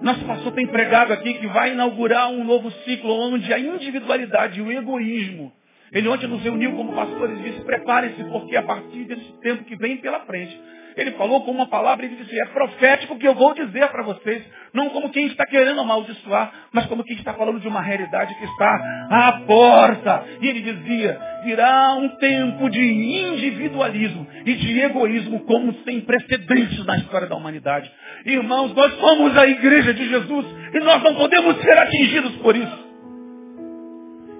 Nosso 0.00 0.24
pastor 0.24 0.52
tem 0.52 0.66
pregado 0.66 1.12
aqui 1.12 1.34
que 1.34 1.46
vai 1.46 1.72
inaugurar 1.72 2.28
um 2.28 2.42
novo 2.42 2.70
ciclo 2.84 3.12
onde 3.12 3.52
a 3.52 3.58
individualidade 3.58 4.58
e 4.58 4.62
o 4.62 4.72
egoísmo. 4.72 5.52
Ele 5.92 6.08
ontem 6.08 6.26
nos 6.26 6.42
reuniu 6.42 6.72
como 6.72 6.94
pastores 6.94 7.38
e 7.38 7.42
disse, 7.42 7.60
preparem-se, 7.60 8.24
porque 8.24 8.56
a 8.56 8.62
partir 8.62 9.04
desse 9.04 9.32
tempo 9.40 9.62
que 9.64 9.76
vem 9.76 9.98
pela 9.98 10.20
frente, 10.20 10.58
ele 10.96 11.12
falou 11.12 11.42
com 11.44 11.50
uma 11.50 11.66
palavra 11.66 12.04
e 12.04 12.08
disse, 12.08 12.38
é 12.38 12.46
profético 12.46 13.18
que 13.18 13.26
eu 13.26 13.34
vou 13.34 13.54
dizer 13.54 13.88
para 13.88 14.02
vocês. 14.02 14.42
Não 14.72 14.90
como 14.90 15.10
quem 15.10 15.26
está 15.26 15.46
querendo 15.46 15.80
amaldiçoar, 15.80 16.52
mas 16.72 16.86
como 16.86 17.04
quem 17.04 17.16
está 17.16 17.34
falando 17.34 17.60
de 17.60 17.68
uma 17.68 17.80
realidade 17.80 18.34
que 18.34 18.44
está 18.44 19.06
à 19.10 19.32
porta. 19.46 20.24
E 20.40 20.48
ele 20.48 20.60
dizia, 20.60 21.18
virá 21.44 21.94
um 21.94 22.08
tempo 22.16 22.68
de 22.70 22.80
individualismo 22.80 24.26
e 24.44 24.54
de 24.54 24.80
egoísmo 24.80 25.40
como 25.40 25.74
sem 25.84 26.00
precedentes 26.00 26.84
na 26.84 26.96
história 26.98 27.26
da 27.26 27.36
humanidade. 27.36 27.90
Irmãos, 28.24 28.74
nós 28.74 28.94
somos 28.98 29.36
a 29.36 29.46
igreja 29.46 29.92
de 29.94 30.08
Jesus 30.08 30.46
e 30.74 30.80
nós 30.80 31.02
não 31.02 31.14
podemos 31.14 31.60
ser 31.60 31.78
atingidos 31.78 32.36
por 32.36 32.56
isso. 32.56 32.92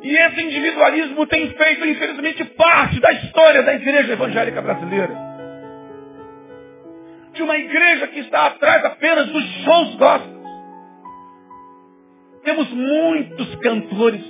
E 0.02 0.16
esse 0.16 0.42
individualismo 0.42 1.26
tem 1.26 1.48
feito, 1.50 1.86
infelizmente, 1.86 2.44
parte 2.44 3.00
da 3.00 3.12
história 3.12 3.62
da 3.62 3.74
igreja 3.74 4.12
evangélica 4.12 4.60
brasileira 4.60 5.31
de 7.32 7.42
uma 7.42 7.56
igreja 7.56 8.08
que 8.08 8.20
está 8.20 8.46
atrás 8.46 8.84
apenas 8.84 9.28
dos 9.28 9.44
shows 9.64 9.94
gospels. 9.96 10.42
Temos 12.44 12.68
muitos 12.70 13.54
cantores, 13.56 14.24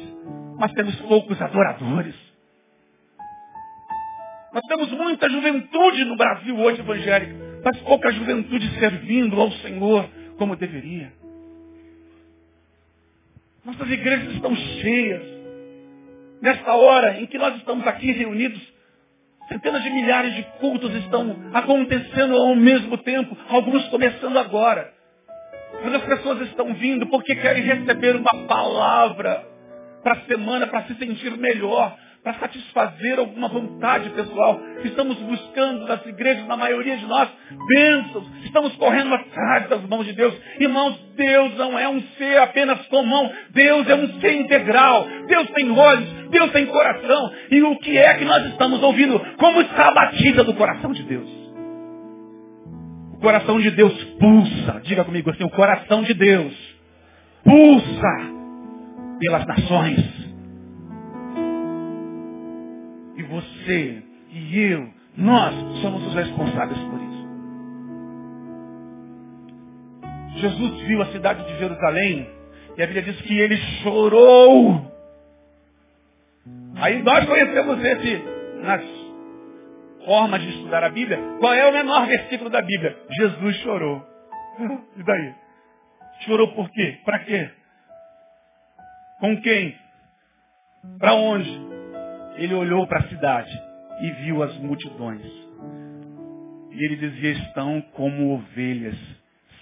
mas 0.58 0.72
temos 0.72 0.94
poucos 1.02 1.40
adoradores. 1.40 2.14
Nós 4.52 4.62
temos 4.68 4.90
muita 4.92 5.28
juventude 5.30 6.04
no 6.04 6.16
Brasil 6.16 6.58
hoje 6.58 6.80
evangélica, 6.80 7.34
mas 7.64 7.78
pouca 7.78 8.12
juventude 8.12 8.68
servindo 8.78 9.40
ao 9.40 9.50
Senhor 9.52 10.08
como 10.36 10.56
deveria. 10.56 11.12
Nossas 13.64 13.90
igrejas 13.90 14.34
estão 14.34 14.54
cheias. 14.54 15.22
Nesta 16.42 16.74
hora 16.74 17.20
em 17.20 17.26
que 17.26 17.38
nós 17.38 17.56
estamos 17.56 17.86
aqui 17.86 18.10
reunidos, 18.10 18.60
Centenas 19.48 19.82
de 19.82 19.90
milhares 19.90 20.34
de 20.34 20.42
cultos 20.60 20.94
estão 20.94 21.36
acontecendo 21.52 22.36
ao 22.36 22.54
mesmo 22.54 22.96
tempo, 22.98 23.36
alguns 23.48 23.86
começando 23.88 24.38
agora. 24.38 24.92
Mas 25.84 25.94
as 25.94 26.02
pessoas 26.02 26.40
estão 26.42 26.72
vindo 26.74 27.06
porque 27.08 27.34
querem 27.34 27.62
receber 27.62 28.16
uma 28.16 28.46
palavra 28.46 29.44
para 30.02 30.14
a 30.14 30.20
semana, 30.22 30.66
para 30.66 30.84
se 30.84 30.94
sentir 30.94 31.36
melhor, 31.36 31.96
para 32.22 32.34
satisfazer 32.34 33.18
alguma 33.18 33.48
vontade 33.48 34.08
pessoal. 34.10 34.60
Estamos 34.84 35.16
buscando 35.18 35.86
nas 35.86 36.06
igrejas, 36.06 36.46
na 36.46 36.56
maioria 36.56 36.96
de 36.96 37.04
nós, 37.06 37.28
bênçãos. 37.66 38.24
Estamos 38.44 38.76
correndo 38.76 39.12
atrás 39.12 39.68
das 39.68 39.82
mãos 39.88 40.06
de 40.06 40.12
Deus. 40.12 40.32
Irmãos, 40.60 40.96
Deus 41.16 41.56
não 41.56 41.76
é 41.76 41.88
um 41.88 42.00
ser 42.16 42.38
apenas 42.38 42.78
com 42.86 43.02
mão. 43.02 43.28
Deus 43.50 43.88
é 43.88 43.94
um 43.96 44.20
ser 44.20 44.34
integral. 44.34 45.04
Deus 45.26 45.50
tem 45.50 45.70
olhos, 45.72 46.08
Deus 46.30 46.52
tem 46.52 46.66
coração. 46.66 47.32
E 47.50 47.60
o 47.62 47.76
que 47.78 47.98
é 47.98 48.14
que 48.14 48.24
nós 48.24 48.46
estamos 48.46 48.80
ouvindo? 48.82 49.18
Como 49.36 49.60
está 49.60 49.88
a 49.88 49.94
batida 49.94 50.44
do 50.44 50.54
coração 50.54 50.92
de 50.92 51.02
Deus? 51.02 51.28
O 53.14 53.18
coração 53.20 53.60
de 53.60 53.70
Deus 53.72 53.92
pulsa. 54.20 54.80
Diga 54.84 55.04
comigo 55.04 55.28
assim, 55.28 55.42
o 55.42 55.50
coração 55.50 56.04
de 56.04 56.14
Deus 56.14 56.52
pulsa 57.44 58.32
pelas 59.18 59.44
nações 59.44 60.21
você 63.32 64.02
e 64.30 64.58
eu, 64.58 64.92
nós 65.16 65.54
somos 65.80 66.06
os 66.06 66.14
responsáveis 66.14 66.78
por 66.78 67.00
isso. 67.00 67.12
Jesus 70.36 70.80
viu 70.82 71.02
a 71.02 71.06
cidade 71.06 71.44
de 71.46 71.58
Jerusalém 71.58 72.28
e 72.76 72.82
a 72.82 72.86
Bíblia 72.86 73.02
diz 73.02 73.20
que 73.22 73.38
ele 73.38 73.56
chorou. 73.82 74.92
Aí 76.76 77.02
nós 77.02 77.24
conhecemos 77.26 77.84
esse 77.84 78.22
nas 78.62 78.82
formas 80.04 80.40
de 80.40 80.48
estudar 80.50 80.84
a 80.84 80.90
Bíblia. 80.90 81.18
Qual 81.38 81.54
é 81.54 81.66
o 81.68 81.72
menor 81.72 82.06
versículo 82.06 82.50
da 82.50 82.60
Bíblia? 82.60 82.96
Jesus 83.18 83.56
chorou. 83.56 84.06
E 84.94 85.02
daí? 85.02 85.34
Chorou 86.26 86.54
por 86.54 86.70
quê? 86.70 87.00
Para 87.04 87.20
quê? 87.20 87.50
Com 89.20 89.40
quem? 89.40 89.74
Para 90.98 91.14
onde? 91.14 91.71
Ele 92.36 92.54
olhou 92.54 92.86
para 92.86 93.00
a 93.00 93.08
cidade 93.08 93.50
e 94.00 94.10
viu 94.24 94.42
as 94.42 94.56
multidões. 94.58 95.22
E 96.70 96.84
ele 96.84 96.96
dizia, 96.96 97.32
estão 97.32 97.80
como 97.92 98.34
ovelhas 98.34 98.96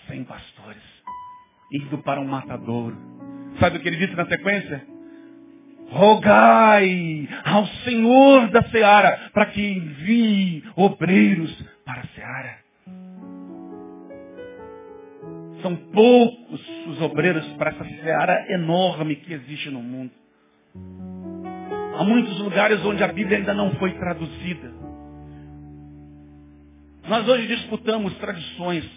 sem 0.06 0.24
pastores, 0.24 0.82
indo 1.72 1.98
para 1.98 2.20
um 2.20 2.26
matadouro. 2.26 2.96
Sabe 3.58 3.78
o 3.78 3.80
que 3.80 3.88
ele 3.88 3.96
disse 3.96 4.14
na 4.14 4.26
sequência? 4.26 4.84
Rogai 5.90 7.28
ao 7.44 7.66
Senhor 7.84 8.48
da 8.50 8.62
seara 8.64 9.30
para 9.32 9.46
que 9.46 9.60
envie 9.60 10.62
obreiros 10.76 11.52
para 11.84 12.02
a 12.02 12.06
seara. 12.14 12.58
São 15.62 15.76
poucos 15.76 16.68
os 16.86 17.00
obreiros 17.02 17.44
para 17.54 17.70
essa 17.70 17.84
seara 17.84 18.52
enorme 18.52 19.16
que 19.16 19.32
existe 19.32 19.68
no 19.68 19.82
mundo. 19.82 20.12
Há 22.00 22.02
muitos 22.02 22.38
lugares 22.38 22.82
onde 22.82 23.04
a 23.04 23.08
Bíblia 23.08 23.36
ainda 23.36 23.52
não 23.52 23.72
foi 23.72 23.92
traduzida. 23.92 24.72
Nós 27.06 27.28
hoje 27.28 27.46
disputamos 27.46 28.16
tradições. 28.16 28.90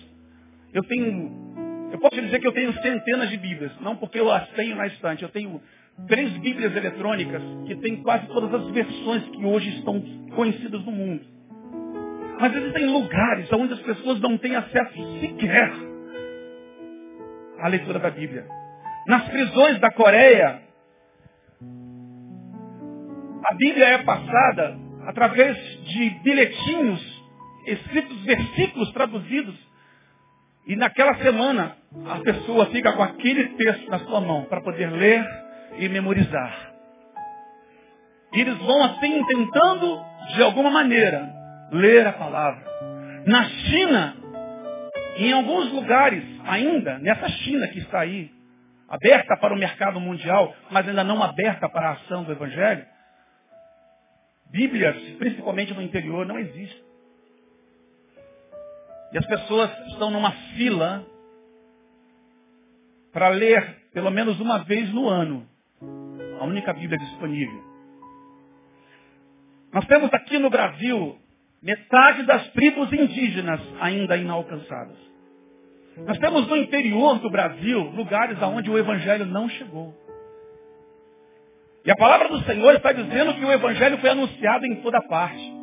Eu 0.74 0.82
tenho, 0.84 1.90
eu 1.92 2.00
posso 2.00 2.16
dizer 2.22 2.40
que 2.40 2.48
eu 2.48 2.54
tenho 2.54 2.72
centenas 2.82 3.30
de 3.30 3.36
Bíblias, 3.36 3.74
não 3.82 3.98
porque 3.98 4.22
eu 4.22 4.32
as 4.32 4.48
tenho 4.52 4.78
na 4.78 4.88
estante, 4.88 5.22
eu 5.22 5.28
tenho 5.28 5.62
três 6.08 6.32
Bíblias 6.38 6.74
eletrônicas 6.78 7.42
que 7.68 7.76
têm 7.76 7.98
quase 7.98 8.26
todas 8.28 8.54
as 8.54 8.72
versões 8.72 9.24
que 9.28 9.46
hoje 9.46 9.68
estão 9.80 10.02
conhecidas 10.34 10.82
no 10.86 10.92
mundo. 10.94 11.26
Mas 12.40 12.56
existem 12.56 12.86
lugares 12.86 13.52
onde 13.52 13.74
as 13.74 13.82
pessoas 13.82 14.22
não 14.22 14.38
têm 14.38 14.56
acesso 14.56 15.20
sequer 15.20 15.74
à 17.60 17.68
leitura 17.68 18.00
da 18.00 18.12
Bíblia. 18.12 18.48
Nas 19.08 19.28
prisões 19.28 19.78
da 19.82 19.92
Coreia, 19.92 20.62
a 23.46 23.54
Bíblia 23.56 23.88
é 23.88 23.98
passada 24.00 24.78
através 25.06 25.58
de 25.86 26.10
bilhetinhos, 26.24 27.24
escritos 27.68 28.24
versículos 28.24 28.92
traduzidos. 28.94 29.56
E 30.66 30.76
naquela 30.78 31.16
semana, 31.16 31.76
a 32.10 32.20
pessoa 32.20 32.68
fica 32.68 32.94
com 32.94 33.04
aquele 33.04 33.50
texto 33.50 33.90
na 33.90 34.00
sua 34.00 34.22
mão 34.22 34.46
para 34.46 34.62
poder 34.62 34.90
ler 34.90 35.26
e 35.78 35.90
memorizar. 35.90 36.72
E 38.34 38.42
eles 38.42 38.58
vão 38.60 38.84
assim 38.84 39.26
tentando, 39.26 40.02
de 40.36 40.42
alguma 40.42 40.72
maneira, 40.72 41.30
ler 41.72 42.08
a 42.08 42.14
palavra. 42.14 42.64
Na 43.26 43.44
China, 43.44 44.16
em 45.18 45.34
alguns 45.34 45.72
lugares 45.72 46.24
ainda, 46.46 46.98
nessa 47.00 47.28
China 47.30 47.68
que 47.68 47.80
está 47.80 48.00
aí, 48.00 48.32
aberta 48.88 49.36
para 49.38 49.54
o 49.54 49.58
mercado 49.58 50.00
mundial, 50.00 50.56
mas 50.72 50.88
ainda 50.88 51.04
não 51.04 51.22
aberta 51.22 51.68
para 51.68 51.90
a 51.90 51.92
ação 51.94 52.24
do 52.24 52.32
Evangelho, 52.32 52.86
Bíblias, 54.54 54.96
principalmente 55.18 55.74
no 55.74 55.82
interior, 55.82 56.28
não 56.28 56.38
existem. 56.38 56.84
E 59.12 59.18
as 59.18 59.26
pessoas 59.26 59.72
estão 59.88 60.12
numa 60.12 60.32
fila 60.56 61.04
para 63.12 63.30
ler 63.30 63.82
pelo 63.92 64.12
menos 64.12 64.40
uma 64.40 64.60
vez 64.60 64.94
no 64.94 65.10
ano 65.10 65.48
a 66.40 66.46
única 66.46 66.72
Bíblia 66.72 67.00
disponível. 67.00 67.64
Nós 69.72 69.86
temos 69.88 70.14
aqui 70.14 70.38
no 70.38 70.52
Brasil 70.52 71.18
metade 71.60 72.24
das 72.24 72.48
tribos 72.52 72.94
indígenas 72.94 73.60
ainda 73.80 74.16
inalcançadas. 74.18 74.98
Nós 75.98 76.20
temos 76.20 76.48
no 76.48 76.58
interior 76.58 77.18
do 77.18 77.30
Brasil 77.30 77.80
lugares 77.92 78.40
aonde 78.42 78.70
o 78.70 78.78
Evangelho 78.78 79.26
não 79.26 79.50
chegou. 79.50 80.03
E 81.86 81.92
a 81.92 81.96
palavra 81.96 82.30
do 82.30 82.44
Senhor 82.46 82.76
está 82.76 82.92
dizendo 82.94 83.34
que 83.34 83.44
o 83.44 83.52
Evangelho 83.52 83.98
foi 83.98 84.10
anunciado 84.10 84.66
em 84.66 84.76
toda 84.76 85.02
parte. 85.02 85.54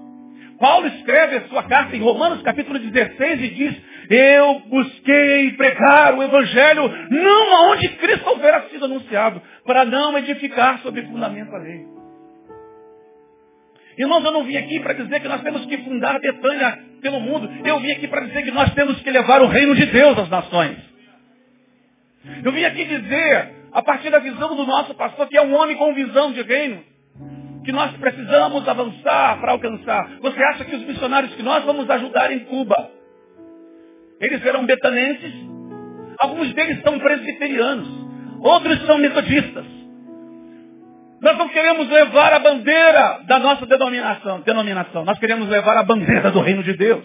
Paulo 0.58 0.86
escreve 0.88 1.36
a 1.36 1.48
sua 1.48 1.62
carta 1.62 1.96
em 1.96 2.00
Romanos 2.00 2.42
capítulo 2.42 2.78
16 2.78 3.42
e 3.42 3.48
diz, 3.48 3.76
eu 4.10 4.60
busquei 4.66 5.52
pregar 5.52 6.14
o 6.14 6.22
Evangelho 6.22 6.88
não 7.10 7.56
aonde 7.56 7.88
Cristo 7.90 8.28
houvera 8.28 8.68
sido 8.68 8.84
anunciado, 8.84 9.40
para 9.64 9.84
não 9.84 10.18
edificar 10.18 10.80
sobre 10.80 11.02
fundamento 11.02 11.54
alheio. 11.54 11.88
Irmãos, 13.96 14.24
eu 14.24 14.32
não 14.32 14.44
vim 14.44 14.56
aqui 14.56 14.80
para 14.80 14.94
dizer 14.94 15.20
que 15.20 15.28
nós 15.28 15.40
temos 15.42 15.64
que 15.64 15.78
fundar 15.78 16.18
Betânia 16.18 16.78
pelo 17.00 17.20
mundo. 17.20 17.48
Eu 17.64 17.78
vim 17.80 17.92
aqui 17.92 18.08
para 18.08 18.22
dizer 18.22 18.42
que 18.42 18.50
nós 18.50 18.74
temos 18.74 19.00
que 19.00 19.10
levar 19.10 19.42
o 19.42 19.46
reino 19.46 19.74
de 19.74 19.86
Deus 19.86 20.18
às 20.18 20.28
nações. 20.28 20.76
Eu 22.44 22.50
vim 22.50 22.64
aqui 22.64 22.84
dizer, 22.84 23.59
a 23.72 23.82
partir 23.82 24.10
da 24.10 24.18
visão 24.18 24.56
do 24.56 24.66
nosso 24.66 24.94
pastor, 24.94 25.28
que 25.28 25.36
é 25.36 25.42
um 25.42 25.54
homem 25.54 25.76
com 25.76 25.94
visão 25.94 26.32
de 26.32 26.42
reino, 26.42 26.82
que 27.64 27.72
nós 27.72 27.92
precisamos 27.96 28.66
avançar 28.66 29.40
para 29.40 29.52
alcançar. 29.52 30.10
Você 30.20 30.42
acha 30.42 30.64
que 30.64 30.76
os 30.76 30.82
missionários 30.82 31.34
que 31.34 31.42
nós 31.42 31.64
vamos 31.64 31.88
ajudar 31.88 32.32
em 32.32 32.40
Cuba, 32.40 32.90
eles 34.20 34.42
serão 34.42 34.64
betanenses? 34.64 35.32
Alguns 36.18 36.52
deles 36.52 36.82
são 36.82 36.98
presbiterianos, 36.98 37.88
outros 38.40 38.84
são 38.86 38.98
metodistas. 38.98 39.64
Nós 41.20 41.36
não 41.36 41.48
queremos 41.48 41.88
levar 41.88 42.32
a 42.32 42.38
bandeira 42.38 43.20
da 43.26 43.38
nossa 43.38 43.66
denominação, 43.66 44.40
denominação. 44.40 45.04
Nós 45.04 45.18
queremos 45.18 45.48
levar 45.48 45.76
a 45.76 45.82
bandeira 45.82 46.30
do 46.30 46.40
reino 46.40 46.62
de 46.62 46.72
Deus. 46.72 47.04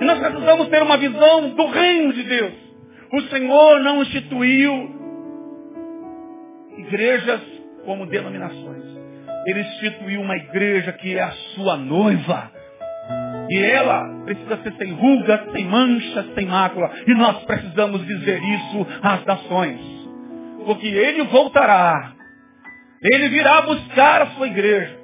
E 0.00 0.04
nós 0.04 0.18
precisamos 0.18 0.68
ter 0.68 0.82
uma 0.82 0.96
visão 0.96 1.50
do 1.50 1.66
reino 1.66 2.12
de 2.14 2.22
Deus. 2.22 2.63
O 3.14 3.20
Senhor 3.28 3.78
não 3.78 4.02
instituiu 4.02 4.90
igrejas 6.76 7.40
como 7.84 8.06
denominações. 8.06 8.82
Ele 9.46 9.60
instituiu 9.60 10.20
uma 10.20 10.36
igreja 10.36 10.92
que 10.94 11.16
é 11.16 11.22
a 11.22 11.30
sua 11.54 11.76
noiva. 11.76 12.50
E 13.48 13.62
ela 13.62 14.24
precisa 14.24 14.56
ser 14.64 14.72
sem 14.78 14.92
ruga, 14.94 15.46
sem 15.52 15.64
mancha, 15.64 16.26
sem 16.34 16.44
mácula. 16.44 16.90
E 17.06 17.14
nós 17.14 17.44
precisamos 17.44 18.04
dizer 18.04 18.42
isso 18.42 18.84
às 19.00 19.24
nações. 19.24 19.80
Porque 20.66 20.88
ele 20.88 21.22
voltará. 21.22 22.14
Ele 23.00 23.28
virá 23.28 23.62
buscar 23.62 24.22
a 24.22 24.26
sua 24.30 24.48
igreja. 24.48 24.98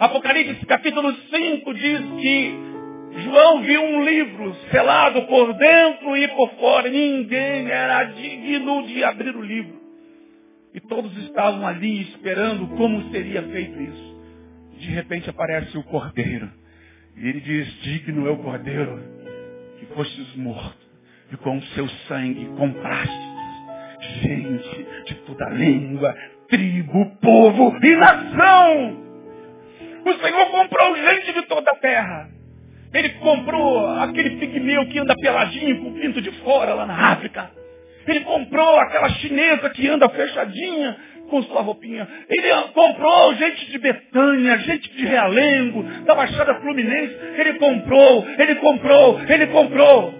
Apocalipse 0.00 0.66
capítulo 0.66 1.14
5 1.30 1.74
diz 1.74 2.00
que 2.20 2.73
João 3.22 3.62
viu 3.62 3.82
um 3.82 4.04
livro 4.04 4.54
selado 4.70 5.22
por 5.22 5.54
dentro 5.54 6.16
e 6.16 6.28
por 6.28 6.50
fora. 6.54 6.88
Ninguém 6.88 7.70
era 7.70 8.04
digno 8.04 8.86
de 8.86 9.04
abrir 9.04 9.36
o 9.36 9.42
livro. 9.42 9.80
E 10.74 10.80
todos 10.80 11.16
estavam 11.18 11.66
ali 11.66 12.02
esperando 12.02 12.66
como 12.76 13.10
seria 13.10 13.42
feito 13.42 13.80
isso. 13.80 14.14
De 14.78 14.88
repente 14.88 15.30
aparece 15.30 15.78
o 15.78 15.84
cordeiro. 15.84 16.50
E 17.16 17.28
ele 17.28 17.40
diz, 17.40 17.68
digno 17.82 18.26
é 18.26 18.30
o 18.30 18.38
cordeiro 18.38 19.00
que 19.78 19.86
fostes 19.94 20.34
morto. 20.34 20.84
E 21.32 21.36
com 21.36 21.56
o 21.56 21.62
seu 21.68 21.88
sangue 22.08 22.46
compraste 22.56 23.34
gente 24.20 24.86
de 25.06 25.14
toda 25.26 25.48
língua, 25.50 26.14
tribo, 26.48 27.06
povo 27.20 27.78
e 27.82 27.96
nação. 27.96 29.04
O 30.04 30.12
Senhor 30.12 30.46
comprou 30.50 30.96
gente 30.96 31.32
de 31.32 31.42
toda 31.46 31.70
a 31.70 31.76
terra. 31.76 32.33
Ele 32.94 33.08
comprou 33.14 33.88
aquele 33.98 34.36
pigmeu 34.36 34.86
que 34.86 35.00
anda 35.00 35.16
peladinho 35.16 35.80
com 35.80 35.88
o 35.88 35.94
pinto 35.94 36.22
de 36.22 36.30
fora 36.42 36.74
lá 36.74 36.86
na 36.86 37.12
África. 37.12 37.50
Ele 38.06 38.20
comprou 38.20 38.78
aquela 38.78 39.08
chinesa 39.10 39.68
que 39.70 39.88
anda 39.88 40.08
fechadinha 40.08 40.96
com 41.28 41.42
sua 41.42 41.62
roupinha. 41.62 42.06
Ele 42.28 42.48
comprou 42.72 43.34
gente 43.34 43.70
de 43.70 43.78
Betânia, 43.78 44.58
gente 44.58 44.90
de 44.94 45.06
Realengo, 45.06 45.82
da 46.04 46.14
Baixada 46.14 46.54
Fluminense. 46.60 47.16
Ele 47.36 47.54
comprou, 47.54 48.26
ele 48.38 48.54
comprou, 48.56 49.20
ele 49.28 49.46
comprou. 49.48 50.14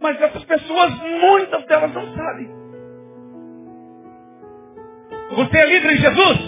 Mas 0.00 0.20
essas 0.22 0.44
pessoas, 0.44 0.94
muitas 1.20 1.66
delas 1.66 1.92
não 1.92 2.14
sabem. 2.14 2.48
Você 5.32 5.58
é 5.58 5.66
livre 5.66 5.94
em 5.94 5.96
Jesus? 5.96 6.38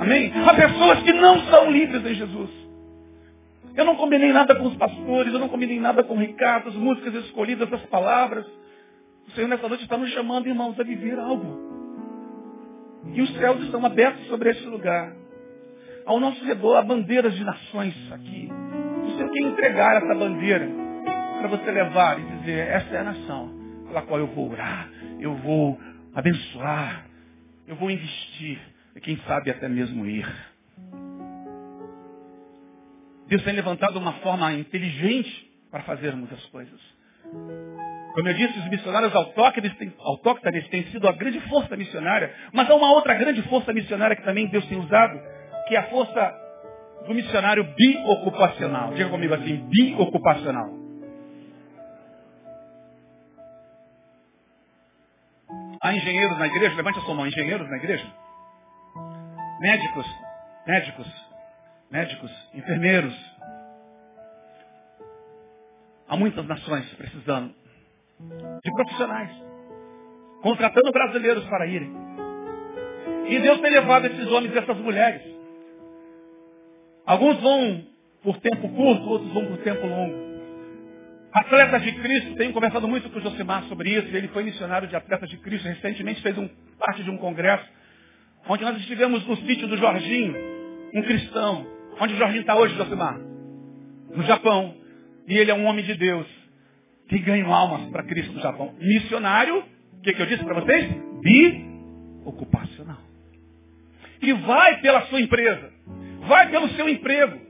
Amém? 0.00 0.32
Há 0.46 0.54
pessoas 0.54 1.02
que 1.02 1.12
não 1.12 1.40
são 1.46 1.70
livres 1.70 2.04
em 2.04 2.14
Jesus. 2.14 2.61
Eu 3.74 3.84
não 3.84 3.96
combinei 3.96 4.32
nada 4.32 4.54
com 4.54 4.66
os 4.66 4.76
pastores, 4.76 5.32
eu 5.32 5.38
não 5.38 5.48
combinei 5.48 5.80
nada 5.80 6.02
com 6.04 6.14
o 6.14 6.18
Ricardo, 6.18 6.68
as 6.68 6.74
músicas 6.74 7.14
escolhidas, 7.24 7.72
as 7.72 7.82
palavras. 7.86 8.46
O 9.26 9.30
Senhor 9.32 9.48
nessa 9.48 9.68
noite 9.68 9.84
está 9.84 9.96
nos 9.96 10.10
chamando, 10.10 10.46
irmãos, 10.46 10.78
a 10.78 10.82
viver 10.82 11.18
algo. 11.18 11.72
E 13.14 13.20
os 13.22 13.32
céus 13.36 13.62
estão 13.62 13.84
abertos 13.84 14.26
sobre 14.26 14.50
este 14.50 14.66
lugar. 14.66 15.14
Ao 16.04 16.20
nosso 16.20 16.44
redor 16.44 16.76
há 16.76 16.82
bandeiras 16.82 17.34
de 17.34 17.44
nações 17.44 17.94
aqui. 18.12 18.48
O 19.04 19.16
Senhor 19.16 19.30
quer 19.30 19.40
entregar 19.40 20.02
essa 20.02 20.14
bandeira 20.14 20.68
para 21.38 21.48
você 21.48 21.70
levar 21.70 22.20
e 22.20 22.24
dizer, 22.38 22.68
essa 22.68 22.94
é 22.94 22.98
a 23.00 23.04
nação 23.04 23.62
pela 23.86 24.02
qual 24.02 24.20
eu 24.20 24.26
vou 24.28 24.50
orar, 24.50 24.88
eu 25.20 25.34
vou 25.36 25.78
abençoar, 26.14 27.06
eu 27.66 27.76
vou 27.76 27.90
investir 27.90 28.58
e 28.96 29.00
quem 29.00 29.18
sabe 29.26 29.50
até 29.50 29.68
mesmo 29.68 30.06
ir. 30.06 30.26
Deus 33.32 33.44
tem 33.44 33.54
levantado 33.54 33.98
uma 33.98 34.12
forma 34.20 34.52
inteligente 34.52 35.50
para 35.70 35.82
fazermos 35.84 36.30
as 36.30 36.44
coisas. 36.48 36.78
Como 38.12 38.28
eu 38.28 38.34
disse, 38.34 38.58
os 38.58 38.68
missionários 38.68 39.14
autóctones 39.14 39.74
têm, 39.78 39.90
têm 40.70 40.84
sido 40.88 41.08
a 41.08 41.12
grande 41.12 41.40
força 41.48 41.74
missionária, 41.74 42.30
mas 42.52 42.68
há 42.68 42.74
uma 42.74 42.92
outra 42.92 43.14
grande 43.14 43.40
força 43.44 43.72
missionária 43.72 44.14
que 44.14 44.22
também 44.22 44.48
Deus 44.48 44.66
tem 44.66 44.78
usado, 44.78 45.18
que 45.66 45.74
é 45.74 45.78
a 45.78 45.84
força 45.84 46.34
do 47.06 47.14
missionário 47.14 47.64
biocupacional. 47.74 48.92
Diga 48.92 49.08
comigo 49.08 49.32
assim, 49.32 49.66
biocupacional. 49.66 50.68
Há 55.80 55.94
engenheiros 55.94 56.38
na 56.38 56.48
igreja? 56.48 56.76
Levante 56.76 56.98
a 56.98 57.02
sua 57.02 57.14
mão. 57.14 57.26
Engenheiros 57.26 57.66
na 57.70 57.78
igreja? 57.78 58.06
Médicos, 59.58 60.06
médicos, 60.66 61.31
médicos, 61.92 62.32
enfermeiros. 62.54 63.14
Há 66.08 66.16
muitas 66.16 66.46
nações 66.46 66.88
precisando 66.94 67.54
de 68.64 68.72
profissionais, 68.72 69.30
contratando 70.42 70.90
brasileiros 70.90 71.44
para 71.44 71.66
irem. 71.66 71.92
E 73.28 73.38
Deus 73.38 73.60
tem 73.60 73.70
levado 73.70 74.06
esses 74.06 74.26
homens 74.28 74.54
e 74.54 74.58
essas 74.58 74.76
mulheres. 74.78 75.22
Alguns 77.04 77.40
vão 77.40 77.86
por 78.22 78.38
tempo 78.38 78.68
curto, 78.68 79.08
outros 79.08 79.32
vão 79.32 79.46
por 79.46 79.58
tempo 79.58 79.86
longo. 79.86 80.32
Atletas 81.32 81.82
de 81.82 81.92
Cristo, 81.92 82.36
tenho 82.36 82.52
conversado 82.52 82.86
muito 82.86 83.08
com 83.10 83.18
o 83.18 83.22
Josimar 83.22 83.64
sobre 83.64 83.90
isso. 83.90 84.14
Ele 84.14 84.28
foi 84.28 84.44
missionário 84.44 84.86
de 84.86 84.94
Atletas 84.94 85.28
de 85.28 85.38
Cristo. 85.38 85.66
Recentemente 85.66 86.22
fez 86.22 86.36
um, 86.36 86.48
parte 86.78 87.02
de 87.02 87.10
um 87.10 87.16
congresso, 87.16 87.66
onde 88.48 88.64
nós 88.64 88.76
estivemos 88.78 89.26
no 89.26 89.36
sítio 89.38 89.66
do 89.66 89.76
Jorginho, 89.76 90.36
um 90.94 91.02
cristão. 91.02 91.81
Onde 92.00 92.14
o 92.14 92.16
Jorginho 92.16 92.40
está 92.40 92.56
hoje, 92.56 92.74
Josimar? 92.76 93.18
No 94.14 94.22
Japão. 94.24 94.74
E 95.28 95.36
ele 95.36 95.50
é 95.50 95.54
um 95.54 95.66
homem 95.66 95.84
de 95.84 95.94
Deus 95.94 96.26
que 97.08 97.18
ganham 97.18 97.52
almas 97.52 97.90
para 97.90 98.02
Cristo 98.04 98.32
no 98.32 98.40
Japão. 98.40 98.74
Missionário, 98.78 99.58
o 99.58 100.00
que, 100.02 100.12
que 100.12 100.22
eu 100.22 100.26
disse 100.26 100.44
para 100.44 100.60
vocês? 100.60 100.90
Bi-ocupacional. 101.20 102.98
E 104.20 104.32
vai 104.32 104.80
pela 104.80 105.02
sua 105.02 105.20
empresa. 105.20 105.70
Vai 106.26 106.50
pelo 106.50 106.68
seu 106.70 106.88
emprego. 106.88 107.40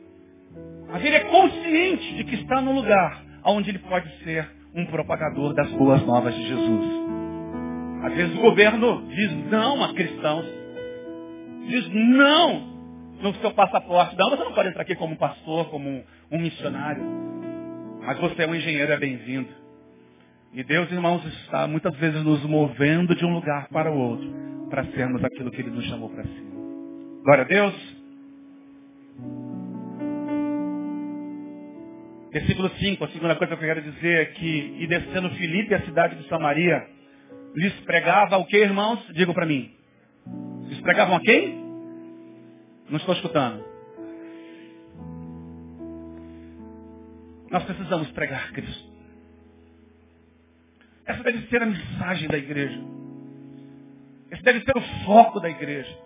Mas 0.91 1.05
ele 1.05 1.17
é 1.17 1.21
consciente 1.21 2.15
de 2.17 2.25
que 2.25 2.35
está 2.37 2.61
no 2.61 2.73
lugar 2.73 3.23
onde 3.45 3.71
ele 3.71 3.79
pode 3.79 4.09
ser 4.25 4.49
um 4.75 4.87
propagador 4.87 5.55
das 5.55 5.71
boas 5.73 6.05
novas 6.05 6.35
de 6.35 6.47
Jesus. 6.47 7.03
Às 8.05 8.15
vezes 8.15 8.37
o 8.37 8.41
governo 8.41 9.07
diz 9.09 9.51
não 9.51 9.85
a 9.85 9.95
cristãos. 9.95 10.47
Diz 11.69 11.89
não 11.89 12.72
no 13.23 13.33
seu 13.37 13.53
passaporte. 13.53 14.17
Não, 14.19 14.31
você 14.31 14.43
não 14.43 14.53
pode 14.53 14.69
entrar 14.69 14.83
aqui 14.83 14.97
como 14.97 15.17
pastor, 15.17 15.71
como 15.71 16.05
um, 16.31 16.39
missionário. 16.39 17.03
Mas 18.05 18.19
você 18.19 18.43
é 18.43 18.47
um 18.47 18.55
engenheiro, 18.55 18.93
é 18.93 18.97
bem-vindo. 18.99 19.49
E 20.53 20.63
Deus, 20.65 20.91
irmãos, 20.91 21.25
está 21.25 21.67
muitas 21.67 21.97
vezes 21.97 22.23
nos 22.25 22.45
movendo 22.45 23.15
de 23.15 23.25
um 23.25 23.33
lugar 23.33 23.69
para 23.69 23.91
o 23.91 23.97
outro, 23.97 24.29
para 24.69 24.85
sermos 24.87 25.25
aquilo 25.25 25.51
que 25.51 25.61
Ele 25.61 25.71
nos 25.71 25.85
chamou 25.87 26.11
para 26.11 26.25
ser. 26.25 26.45
Glória 27.23 27.45
a 27.45 27.47
Deus. 27.47 28.03
Versículo 32.33 32.71
5, 32.71 33.05
a 33.05 33.09
segunda 33.09 33.37
coisa 33.37 33.57
que 33.57 33.65
eu 33.65 33.69
quero 33.69 33.83
dizer 33.83 34.21
é 34.21 34.25
que, 34.25 34.77
e 34.81 34.87
descendo 34.87 35.31
Filipe, 35.31 35.75
a 35.75 35.83
cidade 35.83 36.17
de 36.17 36.29
Samaria, 36.29 36.87
lhes 37.55 37.73
pregava 37.81 38.39
o 38.39 38.47
que, 38.47 38.57
irmãos? 38.57 39.07
Digo 39.15 39.33
para 39.33 39.47
mim. 39.47 39.71
Lhes 40.67 40.81
pregavam 40.81 41.17
a 41.17 41.21
quem? 41.21 41.72
Não 42.93 42.99
estou 42.99 43.15
escutando. 43.15 43.65
Nós 47.51 47.65
precisamos 47.65 48.11
pregar 48.11 48.53
Cristo. 48.53 48.93
Essa 51.07 51.23
deve 51.23 51.49
ser 51.49 51.63
a 51.63 51.67
mensagem 51.67 52.29
da 52.29 52.37
igreja. 52.37 52.79
Esse 54.31 54.43
deve 54.43 54.61
ser 54.61 54.77
o 54.77 55.05
foco 55.07 55.41
da 55.41 55.49
igreja. 55.49 55.99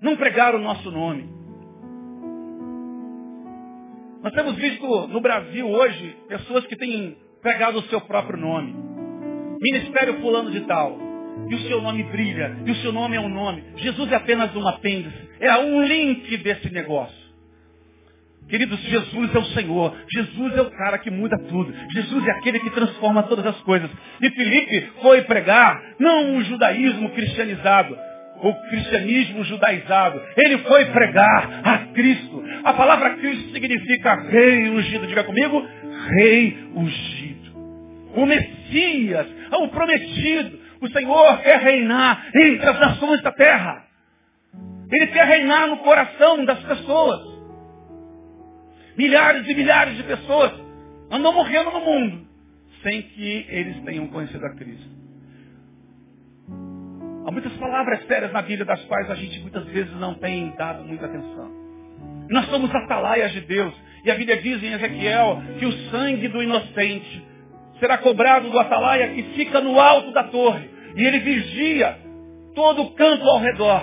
Não 0.00 0.16
pregar 0.16 0.54
o 0.54 0.60
nosso 0.60 0.88
nome. 0.88 1.28
Nós 4.22 4.32
temos 4.34 4.54
visto 4.54 5.08
no 5.08 5.20
Brasil 5.20 5.68
hoje 5.68 6.16
pessoas 6.28 6.64
que 6.66 6.76
têm 6.76 7.18
pregado 7.42 7.80
o 7.80 7.88
seu 7.88 8.00
próprio 8.02 8.38
nome. 8.38 8.72
Ministério 9.60 10.20
fulano 10.20 10.52
de 10.52 10.60
tal. 10.60 11.09
E 11.48 11.54
o 11.54 11.60
seu 11.68 11.80
nome 11.82 12.02
brilha. 12.04 12.56
E 12.64 12.70
o 12.70 12.76
seu 12.76 12.92
nome 12.92 13.16
é 13.16 13.20
um 13.20 13.28
nome. 13.28 13.64
Jesus 13.76 14.10
é 14.12 14.16
apenas 14.16 14.54
um 14.54 14.66
apêndice. 14.66 15.30
É 15.40 15.56
um 15.58 15.82
link 15.82 16.36
desse 16.38 16.70
negócio. 16.72 17.20
Queridos, 18.50 18.80
Jesus 18.80 19.34
é 19.34 19.38
o 19.38 19.44
Senhor. 19.46 19.96
Jesus 20.12 20.56
é 20.56 20.60
o 20.60 20.70
cara 20.72 20.98
que 20.98 21.10
muda 21.10 21.38
tudo. 21.48 21.72
Jesus 21.92 22.26
é 22.26 22.30
aquele 22.32 22.58
que 22.58 22.70
transforma 22.70 23.22
todas 23.22 23.46
as 23.46 23.60
coisas. 23.60 23.88
E 24.20 24.30
Felipe 24.30 24.92
foi 25.00 25.22
pregar 25.22 25.80
não 26.00 26.36
o 26.36 26.42
judaísmo 26.42 27.10
cristianizado, 27.10 27.96
o 28.42 28.54
cristianismo 28.68 29.44
judaizado. 29.44 30.20
Ele 30.36 30.58
foi 30.58 30.84
pregar 30.86 31.60
a 31.62 31.78
Cristo. 31.94 32.42
A 32.64 32.72
palavra 32.72 33.10
Cristo 33.16 33.52
significa 33.52 34.16
rei 34.28 34.68
ungido. 34.68 35.06
Diga 35.06 35.22
comigo, 35.22 35.64
rei 36.18 36.58
ungido. 36.74 37.50
O 38.16 38.26
Messias, 38.26 39.26
o 39.60 39.68
prometido. 39.68 40.58
O 40.80 40.88
Senhor 40.88 41.38
quer 41.42 41.60
reinar 41.60 42.30
entre 42.34 42.66
as 42.66 42.80
nações 42.80 43.22
da 43.22 43.32
terra. 43.32 43.84
Ele 44.90 45.06
quer 45.08 45.26
reinar 45.26 45.68
no 45.68 45.78
coração 45.78 46.44
das 46.44 46.62
pessoas. 46.64 47.20
Milhares 48.96 49.46
e 49.46 49.54
milhares 49.54 49.96
de 49.96 50.02
pessoas 50.02 50.52
andam 51.10 51.32
morrendo 51.32 51.70
no 51.70 51.80
mundo 51.80 52.30
sem 52.82 53.02
que 53.02 53.46
eles 53.48 53.82
tenham 53.84 54.06
conhecido 54.08 54.44
a 54.44 54.54
Cristo. 54.54 55.00
Há 57.26 57.30
muitas 57.30 57.52
palavras 57.54 58.06
sérias 58.06 58.32
na 58.32 58.42
Bíblia 58.42 58.64
das 58.64 58.82
quais 58.84 59.10
a 59.10 59.14
gente 59.14 59.38
muitas 59.40 59.64
vezes 59.66 59.92
não 59.96 60.14
tem 60.14 60.50
dado 60.56 60.82
muita 60.84 61.06
atenção. 61.06 61.50
Nós 62.30 62.46
somos 62.46 62.74
atalaias 62.74 63.32
de 63.32 63.42
Deus. 63.42 63.74
E 64.04 64.10
a 64.10 64.14
Bíblia 64.14 64.40
diz 64.40 64.62
em 64.62 64.72
Ezequiel 64.72 65.42
que 65.58 65.66
o 65.66 65.72
sangue 65.90 66.28
do 66.28 66.42
inocente 66.42 67.22
será 67.80 67.98
cobrado 67.98 68.50
do 68.50 68.58
atalaia 68.58 69.08
que 69.08 69.22
fica 69.34 69.60
no 69.60 69.80
alto 69.80 70.12
da 70.12 70.24
torre. 70.24 70.70
E 70.94 71.04
ele 71.04 71.18
vigia 71.18 71.98
todo 72.54 72.82
o 72.82 72.90
campo 72.90 73.24
ao 73.28 73.40
redor. 73.40 73.82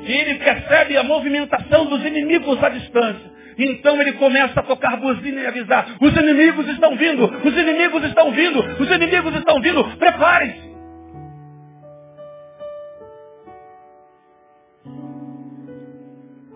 E 0.00 0.12
ele 0.12 0.34
percebe 0.36 0.96
a 0.96 1.02
movimentação 1.02 1.86
dos 1.86 2.04
inimigos 2.04 2.62
à 2.62 2.68
distância. 2.70 3.32
Então 3.58 4.00
ele 4.00 4.12
começa 4.14 4.60
a 4.60 4.62
tocar 4.62 4.96
buzina 4.96 5.42
e 5.42 5.46
avisar: 5.46 5.96
os 6.00 6.16
inimigos 6.16 6.66
estão 6.68 6.96
vindo, 6.96 7.24
os 7.24 7.56
inimigos 7.56 8.04
estão 8.04 8.30
vindo, 8.32 8.60
os 8.80 8.90
inimigos 8.90 9.34
estão 9.34 9.60
vindo, 9.60 9.84
preparem-se. 9.98 10.72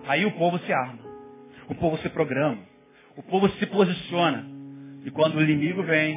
Aí 0.09 0.25
o 0.25 0.31
povo 0.33 0.59
se 0.61 0.73
arma, 0.73 1.01
o 1.69 1.75
povo 1.75 1.99
se 1.99 2.09
programa, 2.09 2.59
o 3.17 3.23
povo 3.23 3.49
se 3.51 3.67
posiciona. 3.67 4.47
E 5.05 5.11
quando 5.11 5.37
o 5.37 5.43
inimigo 5.43 5.83
vem, 5.83 6.17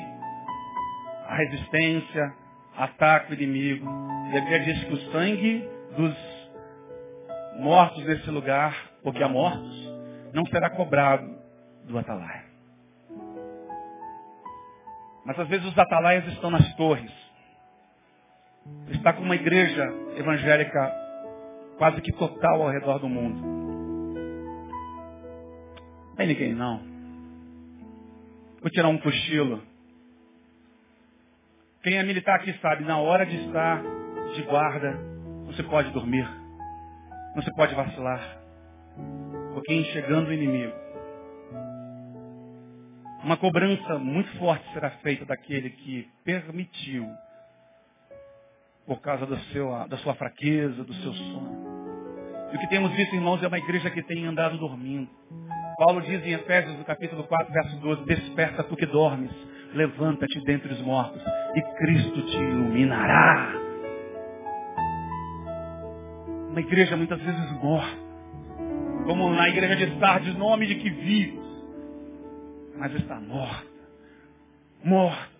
a 1.29 1.35
resistência, 1.35 2.33
ataca 2.75 3.31
o 3.31 3.33
inimigo. 3.35 3.87
E 4.33 4.37
a 4.37 4.41
Bíblia 4.41 4.59
diz 4.61 4.83
que 4.83 4.93
o 4.93 5.11
sangue 5.11 5.69
dos 5.95 6.15
mortos 7.59 8.03
nesse 8.03 8.29
lugar, 8.31 8.75
porque 9.03 9.21
há 9.21 9.29
mortos, 9.29 9.93
não 10.33 10.43
será 10.47 10.71
cobrado 10.71 11.37
do 11.85 11.97
atalaia. 11.99 12.45
Mas 15.23 15.39
às 15.39 15.47
vezes 15.47 15.67
os 15.67 15.77
atalaias 15.77 16.25
estão 16.33 16.49
nas 16.49 16.73
torres. 16.75 17.11
Está 18.89 19.13
com 19.13 19.21
uma 19.21 19.35
igreja 19.35 19.85
evangélica 20.17 20.91
quase 21.77 22.01
que 22.01 22.11
total 22.13 22.63
ao 22.63 22.71
redor 22.71 22.97
do 22.97 23.07
mundo. 23.07 23.39
Não 26.07 26.15
tem 26.15 26.27
ninguém 26.27 26.53
não. 26.53 26.81
Vou 28.61 28.71
tirar 28.71 28.89
um 28.89 28.97
cochilo. 28.97 29.68
Quem 31.83 31.97
é 31.97 32.03
militar 32.03 32.35
aqui 32.35 32.53
sabe, 32.61 32.83
na 32.83 32.97
hora 32.97 33.25
de 33.25 33.35
estar 33.45 33.81
de 34.35 34.41
guarda, 34.43 34.97
se 35.55 35.63
pode 35.63 35.91
dormir. 35.91 36.27
Não 37.35 37.41
se 37.41 37.53
pode 37.55 37.73
vacilar 37.73 38.39
porque 39.53 39.73
enxergando 39.73 40.29
o 40.29 40.33
inimigo. 40.33 40.73
Uma 43.23 43.35
cobrança 43.35 43.99
muito 43.99 44.31
forte 44.37 44.63
será 44.71 44.91
feita 45.01 45.25
daquele 45.25 45.69
que 45.69 46.07
permitiu, 46.23 47.05
por 48.87 49.01
causa 49.01 49.25
do 49.25 49.37
seu, 49.51 49.69
da 49.87 49.97
sua 49.97 50.15
fraqueza, 50.15 50.83
do 50.83 50.93
seu 50.93 51.13
sono. 51.13 51.69
E 52.53 52.55
o 52.55 52.59
que 52.59 52.69
temos 52.69 52.91
visto, 52.93 53.13
irmãos, 53.13 53.43
é 53.43 53.47
uma 53.47 53.57
igreja 53.57 53.89
que 53.89 54.01
tem 54.03 54.25
andado 54.25 54.57
dormindo. 54.57 55.09
Paulo 55.77 56.01
diz 56.01 56.25
em 56.25 56.33
Efésios, 56.33 56.81
capítulo 56.83 57.23
4, 57.25 57.53
verso 57.53 57.77
12, 57.79 58.05
Desperta 58.05 58.63
tu 58.63 58.75
que 58.75 58.85
dormes, 58.85 59.31
levanta-te 59.73 60.43
dentre 60.45 60.73
os 60.73 60.81
mortos, 60.81 61.21
e 61.55 61.61
Cristo 61.77 62.21
te 62.23 62.37
iluminará. 62.37 63.53
Uma 66.49 66.59
igreja 66.59 66.97
muitas 66.97 67.21
vezes 67.21 67.51
morta 67.61 68.09
como 69.09 69.27
na 69.31 69.49
igreja 69.49 69.75
de 69.75 69.99
Sardes, 69.99 70.35
nome 70.35 70.67
de 70.67 70.75
que 70.75 70.87
vive, 70.87 71.39
mas 72.77 72.93
está 72.93 73.19
morta. 73.19 73.65
Morta. 74.83 75.39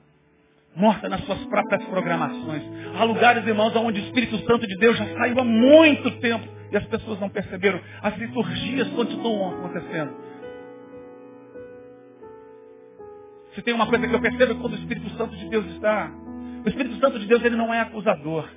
Morta 0.75 1.07
nas 1.07 1.23
suas 1.25 1.45
próprias 1.45 1.83
programações. 1.85 2.63
Há 2.97 3.03
lugares, 3.03 3.45
irmãos, 3.45 3.75
onde 3.75 3.99
o 3.99 4.03
Espírito 4.05 4.39
Santo 4.39 4.65
de 4.65 4.75
Deus 4.77 4.97
já 4.97 5.05
saiu 5.13 5.39
há 5.39 5.43
muito 5.43 6.09
tempo 6.19 6.47
e 6.71 6.77
as 6.77 6.85
pessoas 6.85 7.19
não 7.19 7.29
perceberam. 7.29 7.79
As 8.01 8.17
liturgias 8.17 8.87
continuam 8.89 9.59
acontecendo. 9.59 10.15
Se 13.59 13.65
tem 13.65 13.73
uma 13.73 13.87
coisa 13.87 14.07
que 14.07 14.15
eu 14.15 14.21
percebo 14.21 14.53
é 14.53 14.55
quando 14.55 14.71
o 14.71 14.77
Espírito 14.77 15.09
Santo 15.17 15.35
de 15.35 15.49
Deus 15.49 15.65
está. 15.73 16.09
O 16.65 16.69
Espírito 16.69 16.95
Santo 16.95 17.19
de 17.19 17.25
Deus 17.25 17.43
ele 17.43 17.57
não 17.57 17.73
é 17.73 17.81
acusador. 17.81 18.49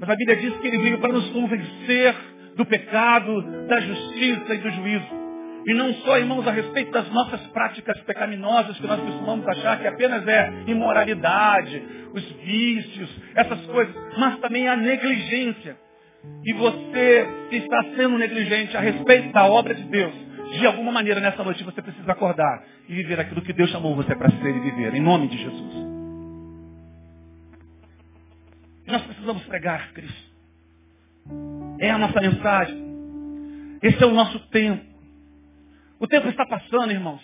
Mas 0.00 0.10
a 0.10 0.16
Bíblia 0.16 0.36
diz 0.36 0.52
que 0.56 0.66
ele 0.66 0.78
veio 0.78 0.98
para 0.98 1.12
nos 1.12 1.30
convencer 1.30 2.12
do 2.56 2.66
pecado, 2.66 3.40
da 3.68 3.78
justiça 3.78 4.52
e 4.52 4.58
do 4.58 4.70
juízo. 4.72 5.06
E 5.64 5.74
não 5.74 5.94
só, 5.94 6.18
irmãos, 6.18 6.44
a 6.48 6.50
respeito 6.50 6.90
das 6.90 7.08
nossas 7.12 7.40
práticas 7.52 8.00
pecaminosas 8.00 8.76
que 8.78 8.86
nós 8.88 8.98
costumamos 8.98 9.46
achar 9.46 9.78
que 9.78 9.86
apenas 9.86 10.26
é 10.26 10.64
imoralidade, 10.66 11.80
os 12.12 12.24
vícios, 12.44 13.16
essas 13.36 13.64
coisas, 13.66 13.94
mas 14.18 14.40
também 14.40 14.66
a 14.66 14.74
negligência. 14.74 15.76
E 16.44 16.52
você, 16.54 17.28
se 17.48 17.56
está 17.58 17.84
sendo 17.94 18.18
negligente 18.18 18.76
a 18.76 18.80
respeito 18.80 19.32
da 19.32 19.46
obra 19.46 19.72
de 19.72 19.84
Deus, 19.84 20.29
de 20.58 20.66
alguma 20.66 20.92
maneira 20.92 21.20
nessa 21.20 21.44
noite 21.44 21.62
você 21.62 21.80
precisa 21.80 22.10
acordar 22.10 22.64
e 22.88 22.94
viver 22.94 23.20
aquilo 23.20 23.42
que 23.42 23.52
Deus 23.52 23.70
chamou 23.70 23.94
você 23.94 24.14
para 24.16 24.30
ser 24.30 24.56
e 24.56 24.60
viver, 24.60 24.94
em 24.94 25.00
nome 25.00 25.28
de 25.28 25.38
Jesus. 25.38 25.90
Nós 28.86 29.02
precisamos 29.02 29.44
pregar 29.44 29.92
Cristo. 29.92 30.30
É 31.78 31.90
a 31.90 31.98
nossa 31.98 32.20
mensagem. 32.20 33.78
Esse 33.82 34.02
é 34.02 34.06
o 34.06 34.12
nosso 34.12 34.38
tempo. 34.48 34.84
O 35.98 36.06
tempo 36.08 36.28
está 36.28 36.44
passando, 36.46 36.90
irmãos. 36.90 37.22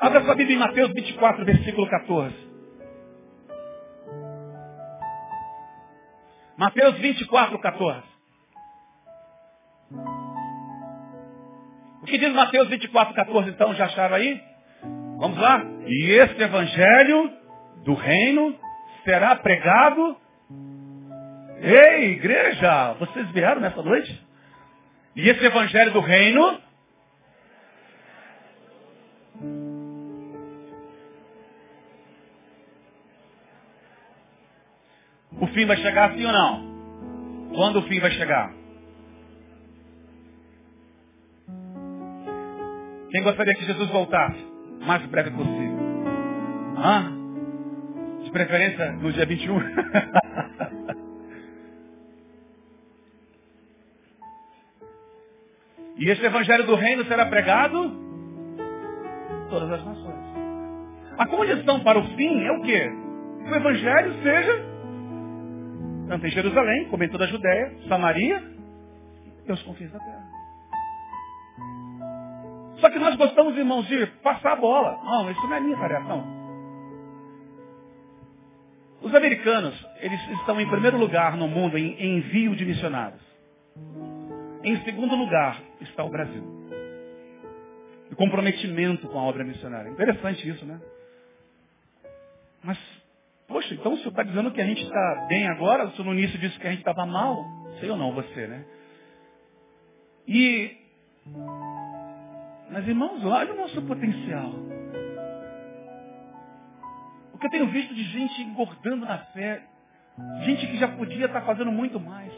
Abra 0.00 0.24
sua 0.24 0.34
Bíblia 0.34 0.56
em 0.56 0.60
Mateus 0.60 0.92
24, 0.92 1.44
versículo 1.44 1.88
14. 1.88 2.34
Mateus 6.56 6.98
24, 6.98 7.58
14. 7.58 8.07
O 12.02 12.06
que 12.06 12.18
diz 12.18 12.32
Mateus 12.32 12.68
24, 12.68 13.14
14, 13.14 13.50
então? 13.50 13.74
Já 13.74 13.86
acharam 13.86 14.16
aí? 14.16 14.40
Vamos 15.18 15.38
lá? 15.38 15.64
E 15.86 16.10
este 16.12 16.42
evangelho 16.42 17.32
do 17.84 17.94
reino 17.94 18.54
será 19.04 19.34
pregado 19.36 20.16
Ei, 21.60 22.12
igreja, 22.12 22.92
vocês 22.94 23.28
vieram 23.32 23.60
nessa 23.60 23.82
noite? 23.82 24.26
E 25.16 25.28
esse 25.28 25.44
evangelho 25.44 25.92
do 25.92 26.00
reino? 26.00 26.60
O 35.40 35.46
fim 35.48 35.66
vai 35.66 35.76
chegar 35.78 36.12
sim 36.14 36.24
ou 36.24 36.32
não? 36.32 37.48
Quando 37.54 37.80
o 37.80 37.82
fim 37.82 37.98
vai 37.98 38.12
chegar? 38.12 38.57
Quem 43.10 43.22
gostaria 43.22 43.54
que 43.54 43.64
Jesus 43.64 43.88
voltasse? 43.90 44.38
O 44.80 44.84
mais 44.84 45.04
breve 45.06 45.30
possível. 45.30 45.78
Hã? 46.76 47.12
De 48.22 48.30
preferência 48.30 48.92
no 48.92 49.12
dia 49.12 49.24
21. 49.24 49.58
e 55.98 56.10
este 56.10 56.24
evangelho 56.26 56.66
do 56.66 56.74
reino 56.74 57.04
será 57.06 57.26
pregado 57.26 58.06
todas 59.48 59.70
as 59.72 59.84
nações. 59.84 60.18
A 61.16 61.26
condição 61.26 61.80
para 61.80 61.98
o 61.98 62.08
fim 62.16 62.44
é 62.44 62.52
o 62.52 62.62
quê? 62.62 62.90
Que 63.44 63.50
o 63.50 63.56
evangelho 63.56 64.22
seja 64.22 64.68
tanto 66.08 66.26
em 66.26 66.30
Jerusalém, 66.30 66.88
como 66.88 67.04
em 67.04 67.08
toda 67.08 67.24
a 67.24 67.28
Judéia, 67.28 67.76
Samaria 67.86 68.42
e 69.46 69.52
os 69.52 69.62
confins 69.62 69.92
da 69.92 69.98
terra. 69.98 70.37
Só 72.80 72.90
que 72.90 72.98
nós 72.98 73.16
gostamos, 73.16 73.56
irmãos, 73.56 73.86
de 73.86 74.06
passar 74.22 74.52
a 74.52 74.56
bola. 74.56 74.98
Não, 75.04 75.30
isso 75.30 75.46
não 75.46 75.56
é 75.56 75.60
minha 75.60 75.76
tarefa, 75.76 76.04
não. 76.04 76.38
Os 79.02 79.14
americanos, 79.14 79.74
eles 80.00 80.20
estão 80.40 80.60
em 80.60 80.68
primeiro 80.68 80.98
lugar 80.98 81.36
no 81.36 81.48
mundo 81.48 81.78
em 81.78 82.18
envio 82.18 82.54
de 82.56 82.64
missionários. 82.64 83.22
Em 84.62 84.76
segundo 84.84 85.14
lugar 85.14 85.60
está 85.80 86.04
o 86.04 86.10
Brasil. 86.10 86.42
O 88.10 88.16
comprometimento 88.16 89.06
com 89.08 89.18
a 89.18 89.22
obra 89.22 89.44
missionária. 89.44 89.90
Interessante 89.90 90.48
isso, 90.48 90.64
né? 90.64 90.80
Mas, 92.62 92.78
poxa, 93.46 93.74
então 93.74 93.92
o 93.92 93.96
senhor 93.98 94.10
está 94.10 94.22
dizendo 94.22 94.50
que 94.50 94.60
a 94.60 94.66
gente 94.66 94.82
está 94.82 95.26
bem 95.28 95.46
agora? 95.48 95.86
O 95.86 95.92
senhor 95.92 96.04
no 96.04 96.14
início 96.14 96.38
disse 96.38 96.58
que 96.58 96.66
a 96.66 96.70
gente 96.70 96.80
estava 96.80 97.06
mal? 97.06 97.44
Sei 97.78 97.88
ou 97.90 97.96
não, 97.96 98.12
você, 98.12 98.46
né? 98.46 98.64
E 100.26 100.76
mas, 102.70 102.86
irmãos, 102.86 103.24
olha 103.24 103.52
o 103.52 103.56
nosso 103.56 103.80
potencial. 103.82 104.52
O 107.32 107.38
que 107.38 107.46
eu 107.46 107.50
tenho 107.50 107.66
visto 107.68 107.94
de 107.94 108.02
gente 108.02 108.42
engordando 108.42 109.06
na 109.06 109.18
fé, 109.18 109.62
gente 110.44 110.66
que 110.66 110.76
já 110.76 110.88
podia 110.88 111.26
estar 111.26 111.42
fazendo 111.42 111.72
muito 111.72 111.98
mais. 111.98 112.32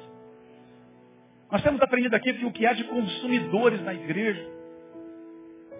Nós 1.50 1.62
temos 1.62 1.80
aprendido 1.80 2.14
aqui 2.14 2.32
que 2.34 2.44
o 2.44 2.52
que 2.52 2.66
há 2.66 2.72
de 2.72 2.84
consumidores 2.84 3.82
na 3.82 3.92
igreja, 3.92 4.46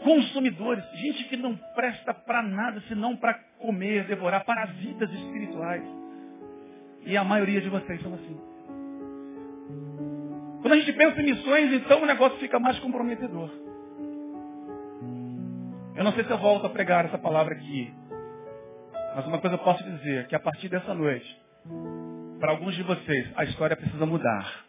consumidores, 0.03 0.84
gente 0.94 1.24
que 1.24 1.36
não 1.36 1.55
presta 1.74 2.12
para 2.12 2.42
nada 2.42 2.80
senão 2.88 3.16
para 3.16 3.34
comer, 3.59 4.05
devorar, 4.05 4.44
parasitas 4.44 5.12
espirituais. 5.12 5.84
E 7.05 7.16
a 7.16 7.22
maioria 7.22 7.61
de 7.61 7.68
vocês 7.68 8.03
são 8.03 8.14
assim. 8.14 8.40
Quando 10.61 10.72
a 10.72 10.76
gente 10.76 10.92
pensa 10.92 11.20
em 11.20 11.26
missões, 11.26 11.72
então 11.72 12.03
o 12.03 12.07
negócio 12.07 12.38
fica 12.38 12.59
mais 12.59 12.78
comprometedor. 12.80 13.69
Eu 16.01 16.05
não 16.05 16.14
sei 16.14 16.24
se 16.24 16.30
eu 16.30 16.38
volto 16.38 16.66
a 16.66 16.70
pregar 16.70 17.05
essa 17.05 17.18
palavra 17.18 17.55
aqui. 17.55 17.92
Mas 19.14 19.26
uma 19.26 19.38
coisa 19.38 19.57
eu 19.57 19.59
posso 19.59 19.84
dizer, 19.84 20.28
que 20.28 20.34
a 20.34 20.40
partir 20.40 20.70
dessa 20.70 20.94
noite, 20.94 21.38
para 22.40 22.53
alguns 22.53 22.74
de 22.74 22.82
vocês, 22.82 23.30
a 23.36 23.44
história 23.44 23.76
precisa 23.76 24.07
mudar. 24.07 24.64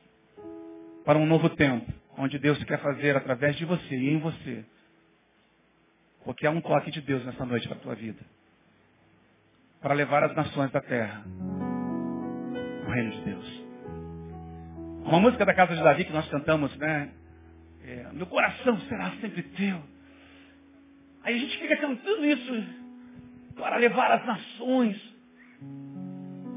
Para 1.06 1.18
um 1.18 1.26
novo 1.26 1.50
tempo, 1.52 1.90
onde 2.18 2.38
Deus 2.38 2.62
quer 2.66 2.82
fazer 2.82 3.16
através 3.16 3.56
de 3.56 3.64
você 3.64 3.96
e 3.96 4.10
em 4.10 4.20
você. 4.20 4.66
Porque 6.26 6.46
há 6.46 6.52
um 6.52 6.60
toque 6.60 6.92
de 6.92 7.00
Deus 7.00 7.24
nessa 7.24 7.46
noite 7.46 7.66
para 7.66 7.78
a 7.78 7.82
tua 7.82 7.96
vida. 7.96 8.20
Para 9.82 9.94
levar 9.94 10.26
as 10.26 10.36
nações 10.36 10.70
da 10.72 10.82
terra 10.82 11.24
o 12.86 12.92
reino 12.92 13.12
de 13.12 13.22
Deus. 13.22 13.64
Uma 15.06 15.22
música 15.22 15.46
da 15.46 15.54
Casa 15.54 15.78
de 15.78 15.82
Davi 15.82 16.04
que 16.04 16.12
nós 16.12 16.28
cantamos, 16.28 16.76
né? 16.76 17.10
É, 17.86 18.08
Meu 18.12 18.28
coração 18.28 18.78
será 18.82 19.12
sempre 19.22 19.44
teu. 19.44 19.82
Aí 21.24 21.36
a 21.36 21.38
gente 21.38 21.58
fica 21.58 21.78
cantando 21.78 22.26
isso 22.26 22.64
para 23.56 23.78
levar 23.78 24.12
as 24.12 24.26
nações. 24.26 24.98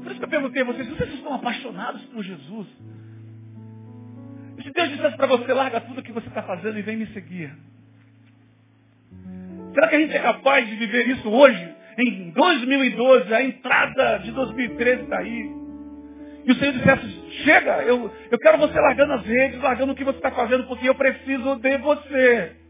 Por 0.01 0.11
isso 0.11 0.19
que 0.19 0.25
eu 0.25 0.29
perguntei 0.29 0.61
a 0.61 0.65
vocês, 0.65 0.87
vocês 0.87 1.13
estão 1.13 1.33
apaixonados 1.33 2.03
por 2.05 2.23
Jesus? 2.23 2.67
E 4.57 4.63
se 4.63 4.71
Deus 4.71 4.89
dissesse 4.89 5.17
para 5.17 5.27
você, 5.27 5.53
larga 5.53 5.81
tudo 5.81 5.99
o 5.99 6.03
que 6.03 6.11
você 6.11 6.27
está 6.27 6.43
fazendo 6.43 6.79
e 6.79 6.81
vem 6.81 6.97
me 6.97 7.07
seguir. 7.07 7.53
Será 9.73 9.87
que 9.87 9.95
a 9.95 9.99
gente 9.99 10.15
é 10.15 10.19
capaz 10.19 10.67
de 10.67 10.75
viver 10.75 11.07
isso 11.09 11.29
hoje? 11.29 11.75
Em 11.97 12.31
2012, 12.31 13.33
a 13.33 13.43
entrada 13.43 14.19
de 14.19 14.31
2013 14.31 15.03
está 15.03 15.17
aí. 15.19 15.51
E 16.45 16.51
o 16.51 16.55
Senhor 16.55 16.73
dissesse, 16.73 17.43
chega, 17.43 17.83
eu, 17.83 18.13
eu 18.31 18.39
quero 18.39 18.57
você 18.57 18.79
largando 18.79 19.13
as 19.13 19.25
redes, 19.25 19.61
largando 19.61 19.93
o 19.93 19.95
que 19.95 20.03
você 20.03 20.17
está 20.17 20.31
fazendo, 20.31 20.65
porque 20.67 20.87
eu 20.87 20.95
preciso 20.95 21.55
de 21.55 21.77
você. 21.79 22.64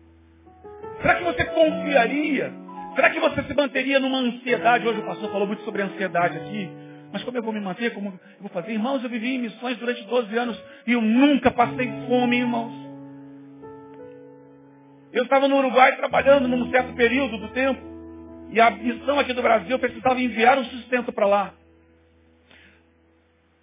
Será 1.06 1.16
que 1.18 1.24
você 1.24 1.46
confiaria? 1.46 2.52
Será 2.96 3.12
que 3.12 3.20
você 3.20 3.44
se 3.44 3.54
manteria 3.54 4.00
numa 4.00 4.18
ansiedade? 4.18 4.88
Hoje 4.88 5.02
o 5.02 5.06
pastor 5.06 5.32
falou 5.32 5.46
muito 5.46 5.64
sobre 5.64 5.84
ansiedade 5.84 6.36
aqui. 6.36 6.68
Mas 7.14 7.24
como 7.24 7.38
eu 7.38 7.44
vou 7.44 7.54
me 7.54 7.60
manter? 7.60 7.94
Como 7.94 8.08
eu 8.08 8.20
vou 8.40 8.50
fazer? 8.50 8.72
Irmãos, 8.72 9.04
eu 9.04 9.10
vivi 9.12 9.36
em 9.36 9.38
missões 9.38 9.78
durante 9.78 10.04
12 10.04 10.36
anos 10.36 10.60
e 10.88 10.94
eu 10.94 11.02
nunca 11.04 11.52
passei 11.52 11.88
fome, 12.08 12.38
irmãos. 12.38 12.74
Eu 15.14 15.26
estava 15.26 15.48
no 15.48 15.58
Uruguai 15.58 15.96
trabalhando 15.96 16.48
num 16.48 16.72
certo 16.72 16.96
período 16.96 17.38
do 17.38 17.50
tempo. 17.50 17.80
E 18.50 18.60
a 18.60 18.72
missão 18.72 19.20
aqui 19.20 19.32
do 19.32 19.44
Brasil 19.44 19.78
precisava 19.78 20.20
enviar 20.20 20.58
um 20.58 20.66
sustento 20.66 21.14
para 21.14 21.28
lá. 21.28 21.54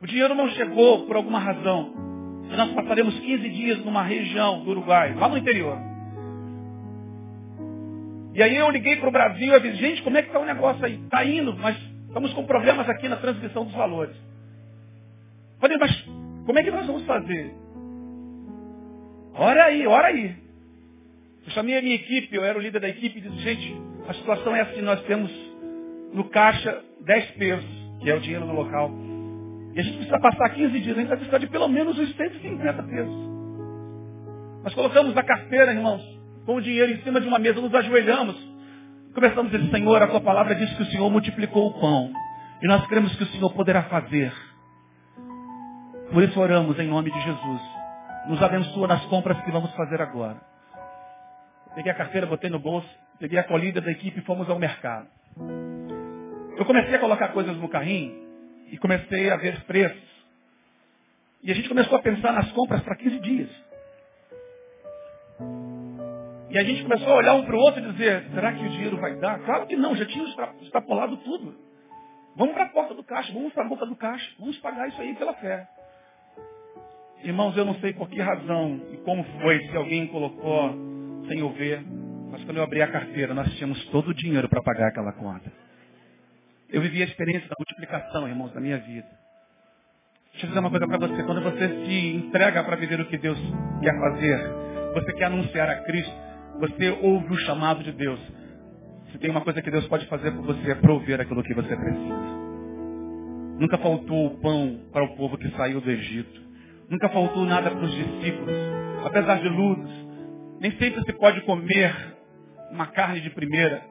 O 0.01 0.07
dinheiro 0.07 0.36
não 0.36 0.49
chegou 0.51 1.07
por 1.07 1.16
alguma 1.16 1.40
razão. 1.40 1.93
E 2.53 2.57
nós 2.57 2.70
passaremos 2.70 3.18
15 3.18 3.49
dias 3.49 3.78
numa 3.84 4.05
região 4.05 4.62
do 4.62 4.70
Uruguai, 4.70 5.12
lá 5.14 5.28
no 5.28 5.36
interior. 5.36 5.91
E 8.35 8.43
aí 8.43 8.57
eu 8.57 8.70
liguei 8.70 8.97
para 8.97 9.09
o 9.09 9.12
Brasil 9.12 9.55
e 9.55 9.61
disse, 9.61 9.76
gente, 9.76 10.03
como 10.03 10.16
é 10.16 10.22
que 10.22 10.28
está 10.28 10.41
o 10.41 10.45
negócio 10.45 10.85
aí? 10.85 10.95
Está 10.95 11.24
indo, 11.24 11.55
mas 11.57 11.76
estamos 12.07 12.33
com 12.33 12.47
problemas 12.47 12.89
aqui 12.89 13.09
na 13.09 13.16
transmissão 13.16 13.64
dos 13.64 13.74
valores. 13.74 14.16
Falei, 15.61 15.76
mas 15.78 15.93
como 16.47 16.59
é 16.59 16.62
que 16.62 16.70
nós 16.70 16.87
vamos 16.87 17.05
fazer? 17.05 17.55
Ora 19.35 19.64
aí, 19.64 19.87
ora 19.87 20.09
aí. 20.09 20.35
Eu 21.45 21.53
chamei 21.53 21.78
a 21.78 21.83
minha 21.83 21.95
equipe, 21.95 22.35
eu 22.35 22.45
era 22.45 22.59
o 22.59 22.61
líder 22.61 22.80
da 22.80 22.89
equipe, 22.89 23.18
e 23.18 23.20
disse, 23.20 23.39
gente, 23.39 23.76
a 24.09 24.14
situação 24.14 24.55
é 24.55 24.62
assim, 24.62 24.80
nós 24.80 25.03
temos 25.03 25.30
no 26.12 26.24
caixa 26.24 26.83
10 27.05 27.30
pesos, 27.33 27.70
que 28.01 28.11
é 28.11 28.14
o 28.14 28.20
dinheiro 28.20 28.47
do 28.47 28.53
local. 28.53 28.91
E 29.74 29.80
a 29.80 29.83
gente 29.83 29.97
precisa 29.97 30.20
passar 30.20 30.51
15 30.51 30.80
dias, 30.80 30.97
a 30.97 31.01
gente 31.01 31.09
vai 31.09 31.16
precisar 31.16 31.39
de 31.39 31.47
pelo 31.49 31.68
menos 31.68 31.99
uns 31.99 32.14
150 32.14 32.83
pesos. 32.83 33.33
Nós 34.62 34.74
colocamos 34.74 35.14
na 35.14 35.22
carteira, 35.22 35.72
irmãos, 35.72 36.03
com 36.45 36.57
o 36.57 36.61
dinheiro 36.61 36.93
em 36.93 37.03
cima 37.03 37.20
de 37.20 37.28
uma 37.28 37.38
mesa, 37.38 37.61
nos 37.61 37.74
ajoelhamos. 37.74 38.36
Começamos 39.14 39.55
a 39.55 39.59
dizer, 39.59 39.70
Senhor, 39.70 40.03
a 40.03 40.07
tua 40.07 40.20
palavra 40.20 40.55
diz 40.55 40.72
que 40.74 40.82
o 40.82 40.86
Senhor 40.86 41.11
multiplicou 41.11 41.68
o 41.68 41.80
pão. 41.80 42.12
E 42.62 42.66
nós 42.66 42.86
cremos 42.86 43.14
que 43.16 43.24
o 43.24 43.26
Senhor 43.26 43.53
poderá 43.53 43.82
fazer. 43.84 44.32
Por 46.12 46.22
isso 46.22 46.38
oramos 46.38 46.78
em 46.78 46.88
nome 46.88 47.11
de 47.11 47.20
Jesus. 47.20 47.61
Nos 48.28 48.43
abençoa 48.43 48.86
nas 48.86 49.05
compras 49.07 49.40
que 49.43 49.51
vamos 49.51 49.72
fazer 49.74 50.01
agora. 50.01 50.40
Peguei 51.74 51.90
a 51.90 51.95
carteira, 51.95 52.26
botei 52.26 52.51
no 52.51 52.59
bolso, 52.59 52.88
peguei 53.18 53.38
a 53.38 53.45
colhida 53.45 53.80
da 53.80 53.90
equipe 53.90 54.20
e 54.20 54.22
fomos 54.22 54.49
ao 54.49 54.59
mercado. 54.59 55.09
Eu 56.57 56.64
comecei 56.64 56.95
a 56.95 56.99
colocar 56.99 57.28
coisas 57.28 57.57
no 57.57 57.68
carrinho 57.68 58.14
e 58.70 58.78
comecei 58.78 59.30
a 59.30 59.36
ver 59.36 59.62
preços. 59.62 60.12
E 61.43 61.51
a 61.51 61.55
gente 61.55 61.68
começou 61.68 61.99
a 61.99 62.03
pensar 62.03 62.32
nas 62.32 62.51
compras 62.53 62.82
para 62.82 62.97
15 62.97 63.18
dias. 63.20 63.51
E 66.53 66.59
a 66.59 66.64
gente 66.64 66.82
começou 66.82 67.09
a 67.14 67.16
olhar 67.16 67.34
um 67.34 67.46
para 67.46 67.57
o 67.57 67.59
outro 67.59 67.80
e 67.80 67.92
dizer, 67.92 68.24
será 68.34 68.53
que 68.53 68.62
o 68.62 68.68
dinheiro 68.68 68.98
vai 68.98 69.16
dar? 69.16 69.38
Claro 69.38 69.66
que 69.66 69.74
não, 69.74 69.96
já 69.96 70.05
tinha 70.05 70.22
extrapolado 70.61 71.16
tudo. 71.16 71.55
Vamos 72.36 72.53
para 72.53 72.64
a 72.64 72.68
porta 72.68 72.92
do 72.92 73.03
caixa, 73.03 73.32
vamos 73.32 73.55
para 73.55 73.64
a 73.64 73.68
boca 73.68 73.86
do 73.86 73.96
caixa, 73.96 74.30
vamos 74.38 74.59
pagar 74.59 74.86
isso 74.86 75.00
aí 75.00 75.14
pela 75.14 75.32
fé. 75.32 75.66
Irmãos, 77.24 77.57
eu 77.57 77.64
não 77.64 77.74
sei 77.76 77.94
por 77.94 78.07
que 78.07 78.20
razão 78.20 78.82
e 78.92 78.98
como 78.98 79.24
foi, 79.40 79.61
se 79.61 79.74
alguém 79.74 80.07
colocou 80.09 80.74
sem 81.26 81.38
eu 81.38 81.48
ver, 81.55 81.82
mas 82.30 82.44
quando 82.44 82.59
eu 82.59 82.64
abri 82.64 82.82
a 82.82 82.88
carteira, 82.88 83.32
nós 83.32 83.50
tínhamos 83.55 83.82
todo 83.86 84.09
o 84.09 84.14
dinheiro 84.14 84.46
para 84.46 84.62
pagar 84.62 84.88
aquela 84.88 85.12
conta. 85.14 85.50
Eu 86.68 86.82
vivi 86.82 87.00
a 87.00 87.07
experiência 87.07 87.48
da 87.48 87.57
multiplicação, 87.59 88.28
irmãos, 88.28 88.53
da 88.53 88.61
minha 88.61 88.76
vida. 88.76 89.09
Deixa 90.32 90.44
eu 90.44 90.48
dizer 90.48 90.61
uma 90.61 90.70
coisa 90.70 90.86
para 90.86 90.98
você. 90.98 91.22
Quando 91.22 91.42
você 91.42 91.68
se 91.86 92.16
entrega 92.16 92.62
para 92.62 92.76
viver 92.76 93.00
o 93.00 93.07
que 93.07 93.16
Deus 93.16 93.38
quer 93.82 93.98
fazer, 93.98 94.38
você 94.92 95.12
quer 95.14 95.24
anunciar 95.24 95.70
a 95.70 95.76
Cristo, 95.84 96.32
você 96.59 96.90
ouve 97.03 97.32
o 97.32 97.38
chamado 97.38 97.82
de 97.82 97.92
Deus. 97.92 98.20
Se 99.11 99.18
tem 99.18 99.30
uma 99.30 99.40
coisa 99.42 99.61
que 99.61 99.70
Deus 99.70 99.86
pode 99.88 100.07
fazer 100.07 100.30
por 100.32 100.42
você 100.42 100.70
é 100.70 100.74
prover 100.74 101.20
aquilo 101.20 101.42
que 101.42 101.55
você 101.55 101.76
precisa. 101.76 102.42
Nunca 103.59 103.78
faltou 103.78 104.26
o 104.26 104.40
pão 104.40 104.80
para 104.92 105.05
o 105.05 105.16
povo 105.16 105.36
que 105.36 105.50
saiu 105.50 105.80
do 105.80 105.90
Egito. 105.90 106.40
Nunca 106.88 107.09
faltou 107.09 107.44
nada 107.44 107.70
para 107.70 107.84
os 107.84 107.94
discípulos. 107.94 108.55
Apesar 109.05 109.40
de 109.40 109.48
lutas, 109.48 109.90
nem 110.61 110.70
sempre 110.72 111.03
se 111.05 111.12
pode 111.14 111.40
comer 111.42 111.94
uma 112.70 112.86
carne 112.86 113.20
de 113.20 113.30
primeira 113.30 113.82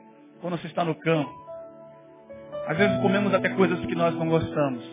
quando 0.41 0.57
você 0.57 0.67
está 0.67 0.83
no 0.83 0.95
campo. 0.95 1.31
Às 2.67 2.77
vezes 2.77 3.01
comemos 3.01 3.33
até 3.33 3.49
coisas 3.49 3.79
que 3.85 3.95
nós 3.95 4.15
não 4.15 4.27
gostamos. 4.27 4.83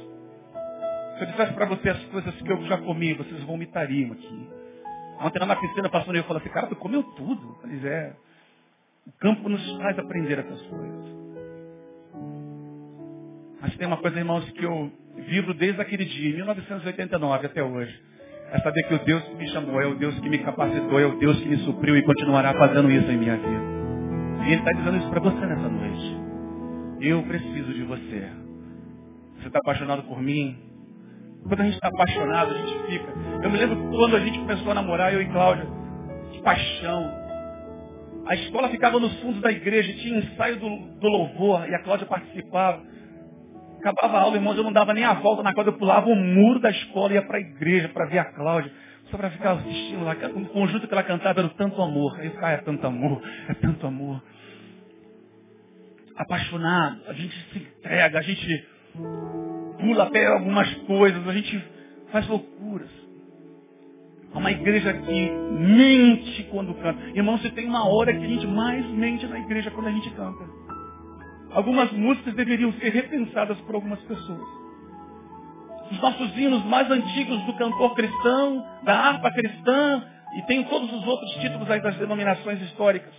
Se 1.16 1.24
eu 1.24 1.26
dissesse 1.26 1.52
para 1.54 1.66
você 1.66 1.90
as 1.90 2.04
coisas 2.04 2.34
que 2.34 2.50
eu 2.50 2.62
já 2.66 2.78
comi, 2.78 3.14
vocês 3.14 3.42
vomitariam 3.42 4.12
aqui. 4.12 4.57
Ontem 5.20 5.38
lá 5.40 5.46
na 5.46 5.56
piscina, 5.56 5.88
passou 5.88 6.14
e 6.14 6.18
eu 6.18 6.24
falou 6.24 6.40
assim, 6.40 6.50
cara, 6.50 6.68
tu 6.68 6.76
comeu 6.76 7.02
tudo. 7.02 7.58
Falei, 7.60 7.80
é. 7.84 8.12
O 9.06 9.12
campo 9.18 9.48
nos 9.48 9.76
faz 9.78 9.98
aprender 9.98 10.38
essas 10.38 10.62
coisas. 10.62 11.18
Mas 13.60 13.76
tem 13.76 13.86
uma 13.86 13.96
coisa, 13.96 14.18
irmãos, 14.18 14.48
que 14.50 14.64
eu 14.64 14.92
vivo 15.16 15.54
desde 15.54 15.80
aquele 15.80 16.04
dia, 16.04 16.36
1989 16.36 17.46
até 17.46 17.62
hoje. 17.62 18.02
É 18.52 18.58
saber 18.60 18.82
que 18.84 18.94
o 18.94 19.04
Deus 19.04 19.22
que 19.24 19.34
me 19.34 19.48
chamou 19.48 19.80
é 19.80 19.86
o 19.86 19.94
Deus 19.96 20.18
que 20.20 20.28
me 20.28 20.38
capacitou, 20.38 20.98
é 20.98 21.06
o 21.06 21.18
Deus 21.18 21.38
que 21.40 21.48
me 21.48 21.58
supriu 21.58 21.96
e 21.96 22.02
continuará 22.02 22.54
fazendo 22.54 22.90
isso 22.90 23.10
em 23.10 23.18
minha 23.18 23.36
vida. 23.36 23.62
E 24.44 24.52
Ele 24.52 24.60
está 24.60 24.72
dizendo 24.72 24.96
isso 24.98 25.10
para 25.10 25.20
você 25.20 25.46
nessa 25.46 25.68
noite. 25.68 26.16
Eu 27.00 27.22
preciso 27.24 27.74
de 27.74 27.82
você. 27.82 28.28
Você 29.38 29.48
está 29.48 29.58
apaixonado 29.58 30.02
por 30.04 30.22
mim? 30.22 30.67
Quando 31.48 31.60
a 31.62 31.64
gente 31.64 31.74
está 31.74 31.88
apaixonado, 31.88 32.50
a 32.50 32.58
gente 32.58 32.78
fica. 32.86 33.12
Eu 33.42 33.50
me 33.50 33.56
lembro 33.56 33.90
quando 33.90 34.16
a 34.16 34.20
gente 34.20 34.38
começou 34.38 34.70
a 34.70 34.74
namorar, 34.74 35.14
eu 35.14 35.22
e 35.22 35.26
Cláudia, 35.26 35.66
que 36.30 36.42
paixão. 36.42 37.10
A 38.26 38.34
escola 38.34 38.68
ficava 38.68 39.00
nos 39.00 39.18
fundos 39.20 39.40
da 39.40 39.50
igreja, 39.50 39.90
tinha 39.94 40.18
ensaio 40.18 40.56
do, 40.56 40.68
do 40.68 41.08
louvor, 41.08 41.66
e 41.66 41.74
a 41.74 41.82
Cláudia 41.82 42.06
participava. 42.06 42.82
Acabava 43.80 44.18
a 44.18 44.20
aula, 44.22 44.36
irmãos, 44.36 44.58
eu 44.58 44.64
não 44.64 44.72
dava 44.72 44.92
nem 44.92 45.04
a 45.04 45.14
volta 45.14 45.42
na 45.42 45.54
quadra, 45.54 45.72
eu 45.72 45.78
pulava 45.78 46.08
o 46.08 46.14
muro 46.14 46.60
da 46.60 46.68
escola 46.68 47.12
e 47.12 47.14
ia 47.14 47.22
para 47.22 47.38
a 47.38 47.40
igreja 47.40 47.88
para 47.88 48.04
ver 48.06 48.18
a 48.18 48.24
Cláudia. 48.26 48.70
Só 49.10 49.16
para 49.16 49.30
ficar 49.30 49.52
assistindo 49.52 50.04
lá. 50.04 50.14
O 50.34 50.46
conjunto 50.48 50.86
que 50.86 50.92
ela 50.92 51.02
cantava 51.02 51.40
era 51.40 51.48
tanto 51.50 51.80
amor. 51.80 52.14
Aí 52.18 52.26
eu 52.26 52.32
ficava, 52.32 52.48
ah, 52.48 52.52
é 52.52 52.56
tanto 52.58 52.86
amor, 52.86 53.22
é 53.48 53.54
tanto 53.54 53.86
amor. 53.86 54.22
Apaixonado, 56.14 57.00
a 57.08 57.12
gente 57.14 57.34
se 57.50 57.58
entrega, 57.58 58.18
a 58.18 58.22
gente 58.22 58.68
pula 59.78 60.04
até 60.04 60.26
algumas 60.26 60.72
coisas, 60.86 61.26
a 61.26 61.32
gente 61.32 61.64
faz 62.10 62.26
loucuras. 62.28 62.90
Há 64.32 64.38
uma 64.38 64.50
igreja 64.50 64.92
que 64.92 65.30
mente 65.30 66.44
quando 66.50 66.74
canta. 66.74 67.00
Irmão, 67.14 67.38
você 67.38 67.50
tem 67.50 67.66
uma 67.66 67.88
hora 67.88 68.12
que 68.12 68.24
a 68.24 68.28
gente 68.28 68.46
mais 68.46 68.84
mente 68.86 69.26
na 69.26 69.38
igreja 69.38 69.70
quando 69.70 69.86
a 69.86 69.92
gente 69.92 70.10
canta. 70.10 70.44
Algumas 71.52 71.90
músicas 71.92 72.34
deveriam 72.34 72.72
ser 72.74 72.90
repensadas 72.90 73.58
por 73.62 73.74
algumas 73.74 74.00
pessoas. 74.00 74.48
Os 75.90 76.00
nossos 76.00 76.36
hinos 76.36 76.62
mais 76.66 76.90
antigos 76.90 77.42
do 77.44 77.54
cantor 77.54 77.94
cristão, 77.94 78.66
da 78.84 78.94
harpa 78.94 79.30
cristã, 79.32 80.04
e 80.36 80.42
tem 80.42 80.62
todos 80.64 80.92
os 80.92 81.06
outros 81.06 81.30
títulos 81.36 81.66
das 81.66 81.96
denominações 81.96 82.60
históricas. 82.60 83.14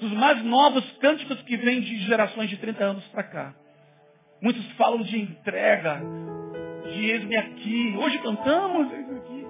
Os 0.00 0.12
mais 0.12 0.44
novos 0.44 0.88
cânticos 0.98 1.40
que 1.42 1.56
vêm 1.56 1.80
de 1.80 1.96
gerações 2.06 2.48
de 2.48 2.56
30 2.56 2.84
anos 2.84 3.04
para 3.08 3.24
cá. 3.24 3.54
Muitos 4.44 4.72
falam 4.72 5.00
de 5.00 5.18
entrega, 5.18 6.02
de 6.92 7.10
eis-me 7.10 7.34
aqui. 7.34 7.96
Hoje 7.98 8.18
cantamos 8.18 8.92
eis-me 8.92 9.16
aqui. 9.16 9.46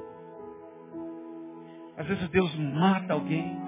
Às 1.96 2.06
vezes 2.06 2.28
Deus 2.28 2.54
mata 2.54 3.12
alguém, 3.12 3.58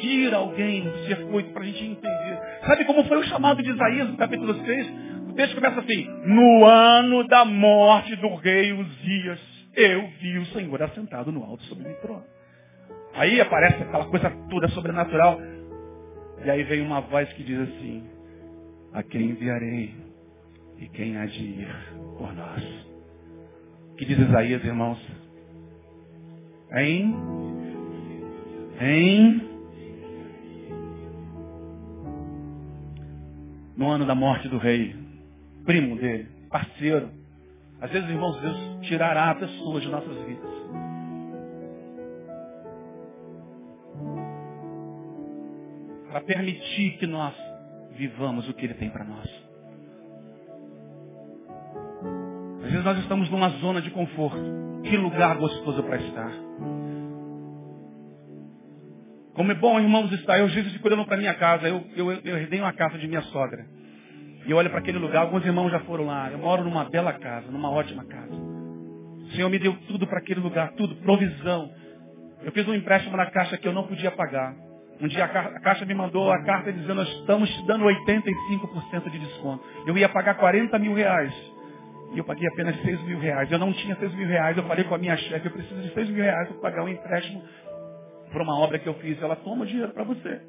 tira 0.00 0.38
alguém 0.38 0.82
do 0.82 0.98
circuito 1.06 1.52
para 1.52 1.62
a 1.62 1.66
gente 1.66 1.84
entender. 1.84 2.40
Sabe 2.66 2.84
como 2.84 3.04
foi 3.04 3.18
o 3.18 3.22
chamado 3.26 3.62
de 3.62 3.70
Isaías 3.70 4.10
no 4.10 4.16
capítulo 4.16 4.52
6? 4.52 4.92
O 5.28 5.32
texto 5.34 5.54
começa 5.54 5.78
assim, 5.78 6.08
no 6.26 6.66
ano 6.66 7.28
da 7.28 7.44
morte 7.44 8.16
do 8.16 8.34
rei 8.34 8.72
Uzias, 8.72 9.40
eu 9.76 10.08
vi 10.20 10.36
o 10.36 10.46
Senhor 10.46 10.82
assentado 10.82 11.30
no 11.30 11.44
alto 11.44 11.62
sobre 11.66 11.88
o 11.88 11.94
trono. 12.00 12.24
Aí 13.14 13.40
aparece 13.40 13.84
aquela 13.84 14.06
coisa 14.06 14.28
toda 14.50 14.66
sobrenatural. 14.70 15.38
E 16.44 16.50
aí 16.50 16.64
vem 16.64 16.80
uma 16.80 17.02
voz 17.02 17.32
que 17.34 17.44
diz 17.44 17.60
assim, 17.60 18.04
a 18.92 19.00
quem 19.04 19.26
enviarei 19.26 20.09
e 20.80 20.88
quem 20.88 21.16
há 21.18 21.26
de 21.26 21.42
ir 21.42 21.68
por 22.16 22.32
nós. 22.32 22.62
Que 23.98 24.06
diz 24.06 24.18
Isaías, 24.18 24.64
irmãos? 24.64 24.98
Em, 26.72 27.14
em 28.80 29.50
no 33.76 33.90
ano 33.90 34.06
da 34.06 34.14
morte 34.14 34.48
do 34.48 34.56
rei, 34.56 34.96
primo 35.66 35.96
dele, 35.96 36.28
parceiro. 36.48 37.10
Às 37.80 37.90
vezes, 37.90 38.08
irmãos, 38.08 38.40
Deus 38.40 38.56
tirará 38.82 39.34
pessoas 39.34 39.82
de 39.82 39.88
nossas 39.88 40.16
vidas. 40.24 40.50
Para 46.10 46.20
permitir 46.22 46.98
que 46.98 47.06
nós 47.06 47.34
vivamos 47.92 48.48
o 48.48 48.54
que 48.54 48.64
Ele 48.64 48.74
tem 48.74 48.90
para 48.90 49.04
nós. 49.04 49.49
Às 52.70 52.74
vezes 52.74 52.86
nós 52.86 52.98
estamos 52.98 53.28
numa 53.30 53.48
zona 53.48 53.82
de 53.82 53.90
conforto. 53.90 54.38
Que 54.84 54.96
lugar 54.96 55.36
gostoso 55.38 55.82
para 55.82 55.96
estar. 55.96 56.30
Como 59.34 59.50
é 59.50 59.54
bom, 59.56 59.80
irmãos, 59.80 60.12
estar. 60.12 60.38
Eu, 60.38 60.48
Jesus, 60.48 60.78
cuidando 60.78 61.04
para 61.04 61.16
minha 61.16 61.34
casa. 61.34 61.68
Eu, 61.68 61.84
eu, 61.96 62.12
eu 62.12 62.38
herdei 62.38 62.60
uma 62.60 62.72
casa 62.72 62.96
de 62.96 63.08
minha 63.08 63.22
sogra. 63.22 63.66
E 64.46 64.52
eu 64.52 64.56
olho 64.56 64.70
para 64.70 64.78
aquele 64.78 64.98
lugar. 64.98 65.22
Alguns 65.22 65.44
irmãos 65.44 65.68
já 65.68 65.80
foram 65.80 66.06
lá. 66.06 66.30
Eu 66.30 66.38
moro 66.38 66.62
numa 66.62 66.84
bela 66.84 67.12
casa, 67.14 67.50
numa 67.50 67.68
ótima 67.72 68.04
casa. 68.04 68.36
O 68.36 69.30
Senhor 69.32 69.50
me 69.50 69.58
deu 69.58 69.76
tudo 69.88 70.06
para 70.06 70.20
aquele 70.20 70.38
lugar, 70.38 70.70
tudo, 70.74 70.94
provisão. 71.02 71.72
Eu 72.44 72.52
fiz 72.52 72.68
um 72.68 72.74
empréstimo 72.74 73.16
na 73.16 73.26
caixa 73.26 73.56
que 73.56 73.66
eu 73.66 73.72
não 73.72 73.82
podia 73.88 74.12
pagar. 74.12 74.54
Um 75.00 75.08
dia 75.08 75.24
a 75.24 75.58
caixa 75.58 75.84
me 75.84 75.94
mandou 75.94 76.30
a 76.30 76.40
carta 76.44 76.72
dizendo, 76.72 76.94
nós 76.94 77.08
estamos 77.08 77.66
dando 77.66 77.84
85% 77.84 79.10
de 79.10 79.18
desconto. 79.18 79.64
Eu 79.88 79.98
ia 79.98 80.08
pagar 80.08 80.34
40 80.34 80.78
mil 80.78 80.94
reais. 80.94 81.34
E 82.12 82.18
eu 82.18 82.24
paguei 82.24 82.48
apenas 82.48 82.80
6 82.82 83.02
mil 83.02 83.18
reais. 83.18 83.50
Eu 83.50 83.58
não 83.58 83.72
tinha 83.72 83.94
6 83.96 84.14
mil 84.14 84.26
reais. 84.26 84.56
Eu 84.56 84.64
falei 84.64 84.84
com 84.84 84.94
a 84.94 84.98
minha 84.98 85.16
chefe, 85.16 85.46
eu 85.46 85.52
preciso 85.52 85.80
de 85.80 85.94
6 85.94 86.10
mil 86.10 86.24
reais 86.24 86.48
para 86.48 86.58
pagar 86.58 86.84
um 86.84 86.88
empréstimo 86.88 87.42
por 88.32 88.42
uma 88.42 88.58
obra 88.58 88.78
que 88.78 88.88
eu 88.88 88.94
fiz. 88.94 89.20
Ela 89.22 89.36
toma 89.36 89.62
o 89.62 89.66
dinheiro 89.66 89.92
para 89.92 90.04
você. 90.04 90.40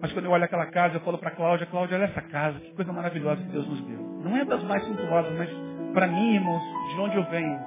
Mas 0.00 0.12
quando 0.12 0.24
eu 0.24 0.32
olho 0.32 0.44
aquela 0.44 0.66
casa, 0.66 0.96
eu 0.96 1.00
falo 1.00 1.18
para 1.18 1.30
Cláudia, 1.30 1.66
Cláudia, 1.66 1.96
olha 1.96 2.06
essa 2.06 2.22
casa, 2.22 2.58
que 2.58 2.74
coisa 2.74 2.92
maravilhosa 2.92 3.40
que 3.40 3.50
Deus 3.50 3.66
nos 3.68 3.80
deu. 3.82 3.98
Não 4.24 4.36
é 4.36 4.44
das 4.44 4.62
mais 4.64 4.84
suntuosas, 4.84 5.32
mas 5.38 5.48
para 5.92 6.08
mim, 6.08 6.34
irmãos, 6.34 6.62
de 6.92 7.00
onde 7.00 7.16
eu 7.16 7.24
venho, 7.24 7.60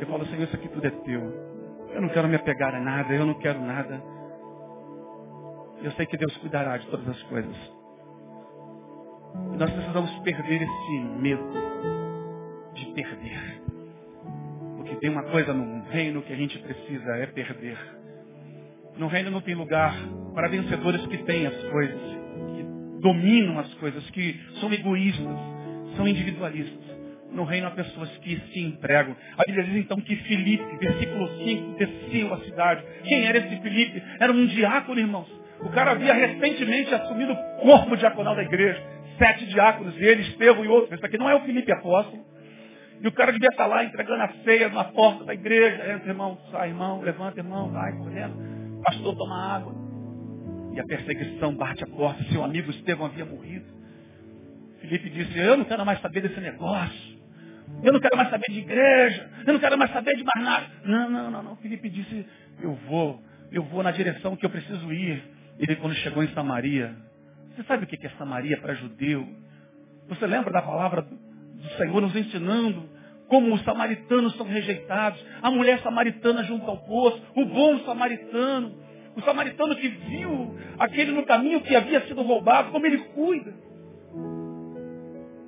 eu 0.00 0.06
falo, 0.06 0.24
Senhor, 0.26 0.44
isso 0.44 0.56
aqui 0.56 0.68
tudo 0.68 0.86
é 0.86 0.90
teu. 0.90 1.20
Eu 1.92 2.00
não 2.00 2.08
quero 2.08 2.28
me 2.28 2.36
apegar 2.36 2.74
a 2.74 2.80
nada, 2.80 3.12
eu 3.12 3.26
não 3.26 3.34
quero 3.34 3.60
nada. 3.60 4.02
Eu 5.82 5.90
sei 5.92 6.06
que 6.06 6.16
Deus 6.16 6.34
cuidará 6.38 6.78
de 6.78 6.86
todas 6.86 7.06
as 7.08 7.22
coisas. 7.24 7.73
E 9.52 9.56
nós 9.56 9.70
precisamos 9.70 10.10
perder 10.20 10.62
esse 10.62 11.00
medo 11.20 11.44
de 12.74 12.86
perder. 12.86 13.62
Porque 14.76 14.96
tem 14.96 15.10
uma 15.10 15.24
coisa 15.24 15.52
no 15.52 15.82
reino 15.90 16.22
que 16.22 16.32
a 16.32 16.36
gente 16.36 16.58
precisa 16.58 17.16
é 17.16 17.26
perder. 17.26 17.78
No 18.96 19.08
reino 19.08 19.30
não 19.30 19.40
tem 19.40 19.54
lugar 19.54 19.94
para 20.34 20.48
vencedores 20.48 21.04
que 21.06 21.18
têm 21.18 21.46
as 21.46 21.64
coisas, 21.64 22.00
que 22.00 23.00
dominam 23.00 23.58
as 23.58 23.72
coisas, 23.74 24.08
que 24.10 24.40
são 24.60 24.72
egoístas, 24.72 25.36
são 25.96 26.06
individualistas. 26.06 26.94
No 27.32 27.42
reino 27.42 27.66
há 27.66 27.70
pessoas 27.72 28.08
que 28.18 28.40
se 28.52 28.60
entregam. 28.60 29.16
A 29.36 29.42
Bíblia 29.44 29.64
diz 29.64 29.76
então 29.76 30.00
que 30.00 30.14
Filipe, 30.14 30.64
versículo 30.78 31.28
5, 31.44 31.76
desceu 31.76 32.32
a 32.32 32.38
cidade. 32.40 32.84
Quem 33.02 33.26
era 33.26 33.38
esse 33.38 33.60
Filipe? 33.60 34.00
Era 34.20 34.32
um 34.32 34.46
diácono, 34.46 35.00
irmãos. 35.00 35.28
O 35.60 35.68
cara 35.70 35.92
havia 35.92 36.14
recentemente 36.14 36.94
assumido 36.94 37.32
o 37.32 37.60
corpo 37.62 37.96
diaconal 37.96 38.36
da 38.36 38.42
igreja. 38.42 38.93
Sete 39.18 39.46
diáconos, 39.46 39.96
ele, 39.96 40.22
Estevão 40.22 40.64
e 40.64 40.68
outros. 40.68 40.92
Esse 40.92 41.06
aqui 41.06 41.18
não 41.18 41.28
é 41.28 41.34
o 41.34 41.40
Filipe 41.40 41.72
apóstolo. 41.72 42.24
E 43.00 43.06
o 43.06 43.12
cara 43.12 43.32
devia 43.32 43.48
estar 43.48 43.66
lá 43.66 43.84
entregando 43.84 44.22
a 44.22 44.28
ceia 44.44 44.68
na 44.68 44.84
porta 44.84 45.24
da 45.24 45.34
igreja. 45.34 45.92
Entra, 45.92 46.08
irmão, 46.08 46.38
sai, 46.50 46.70
irmão, 46.70 47.00
levanta, 47.00 47.38
irmão, 47.38 47.70
vai 47.70 47.92
correndo. 47.92 48.82
Pastor, 48.82 49.16
toma 49.16 49.56
água. 49.56 49.74
E 50.72 50.80
a 50.80 50.84
perseguição 50.84 51.54
bate 51.54 51.84
a 51.84 51.86
porta. 51.86 52.24
Seu 52.24 52.42
amigo 52.42 52.70
Estevão 52.70 53.06
havia 53.06 53.24
morrido. 53.24 53.66
Felipe 54.80 55.10
disse, 55.10 55.38
eu 55.38 55.56
não 55.56 55.64
quero 55.64 55.84
mais 55.84 56.00
saber 56.00 56.20
desse 56.20 56.40
negócio. 56.40 57.14
Eu 57.82 57.92
não 57.92 58.00
quero 58.00 58.16
mais 58.16 58.30
saber 58.30 58.46
de 58.50 58.58
igreja. 58.58 59.30
Eu 59.46 59.52
não 59.52 59.60
quero 59.60 59.78
mais 59.78 59.90
saber 59.92 60.16
de 60.16 60.24
mais 60.24 60.44
nada. 60.44 60.66
Não, 60.84 61.10
não, 61.10 61.30
não, 61.30 61.42
não. 61.42 61.56
Felipe 61.56 61.88
disse, 61.88 62.26
eu 62.60 62.74
vou. 62.88 63.22
Eu 63.50 63.62
vou 63.64 63.82
na 63.82 63.90
direção 63.90 64.36
que 64.36 64.44
eu 64.44 64.50
preciso 64.50 64.92
ir. 64.92 65.22
Ele 65.58 65.76
quando 65.76 65.94
chegou 65.96 66.22
em 66.22 66.28
Samaria. 66.28 66.94
Você 67.54 67.62
sabe 67.64 67.84
o 67.84 67.86
que 67.86 68.04
é 68.04 68.10
Samaria 68.10 68.58
para 68.60 68.74
judeu? 68.74 69.26
Você 70.08 70.26
lembra 70.26 70.52
da 70.52 70.60
palavra 70.60 71.02
do 71.02 71.68
Senhor 71.76 72.00
nos 72.00 72.14
ensinando 72.14 72.88
como 73.28 73.54
os 73.54 73.62
samaritanos 73.62 74.36
são 74.36 74.46
rejeitados, 74.46 75.24
a 75.42 75.50
mulher 75.50 75.80
samaritana 75.80 76.44
junto 76.44 76.68
ao 76.70 76.78
poço, 76.78 77.22
o 77.34 77.44
bom 77.46 77.78
samaritano, 77.80 78.74
o 79.16 79.22
samaritano 79.22 79.74
que 79.76 79.88
viu 79.88 80.58
aquele 80.78 81.12
no 81.12 81.24
caminho 81.24 81.60
que 81.62 81.74
havia 81.74 82.02
sido 82.02 82.22
roubado, 82.22 82.70
como 82.70 82.84
ele 82.86 82.98
cuida. 82.98 83.54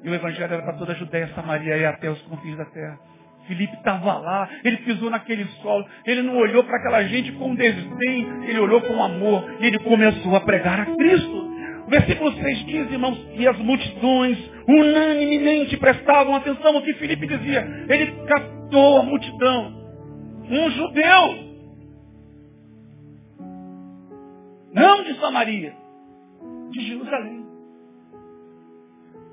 E 0.02 0.08
o 0.08 0.14
evangelho 0.14 0.54
era 0.54 0.62
para 0.62 0.78
toda 0.78 0.92
a 0.92 0.96
Judéia, 0.96 1.28
Samaria 1.34 1.76
e 1.76 1.84
até 1.84 2.08
os 2.08 2.20
confins 2.22 2.56
da 2.56 2.64
terra. 2.66 2.98
Filipe 3.46 3.74
estava 3.74 4.18
lá, 4.18 4.48
ele 4.64 4.76
pisou 4.78 5.10
naquele 5.10 5.44
solo, 5.62 5.84
ele 6.04 6.22
não 6.22 6.36
olhou 6.36 6.64
para 6.64 6.78
aquela 6.78 7.02
gente 7.04 7.32
com 7.32 7.54
desdém, 7.54 8.26
ele 8.48 8.58
olhou 8.58 8.80
com 8.80 9.02
amor 9.02 9.44
e 9.60 9.66
ele 9.66 9.78
começou 9.80 10.34
a 10.34 10.40
pregar 10.40 10.80
a 10.80 10.86
Cristo. 10.86 11.55
Versículo 11.88 12.32
6 12.32 12.66
diz, 12.66 12.90
irmãos, 12.90 13.18
e 13.34 13.46
as 13.46 13.58
multidões 13.58 14.38
unanimemente 14.66 15.76
prestavam 15.76 16.34
atenção 16.34 16.76
ao 16.76 16.82
que 16.82 16.94
Filipe 16.94 17.26
dizia. 17.26 17.66
Ele 17.88 18.12
captou 18.26 18.98
a 18.98 19.02
multidão. 19.04 19.76
Um 20.50 20.70
judeu. 20.70 21.46
não 24.76 25.02
de 25.02 25.18
Samaria, 25.18 25.74
de 26.70 26.86
Jerusalém. 26.86 27.46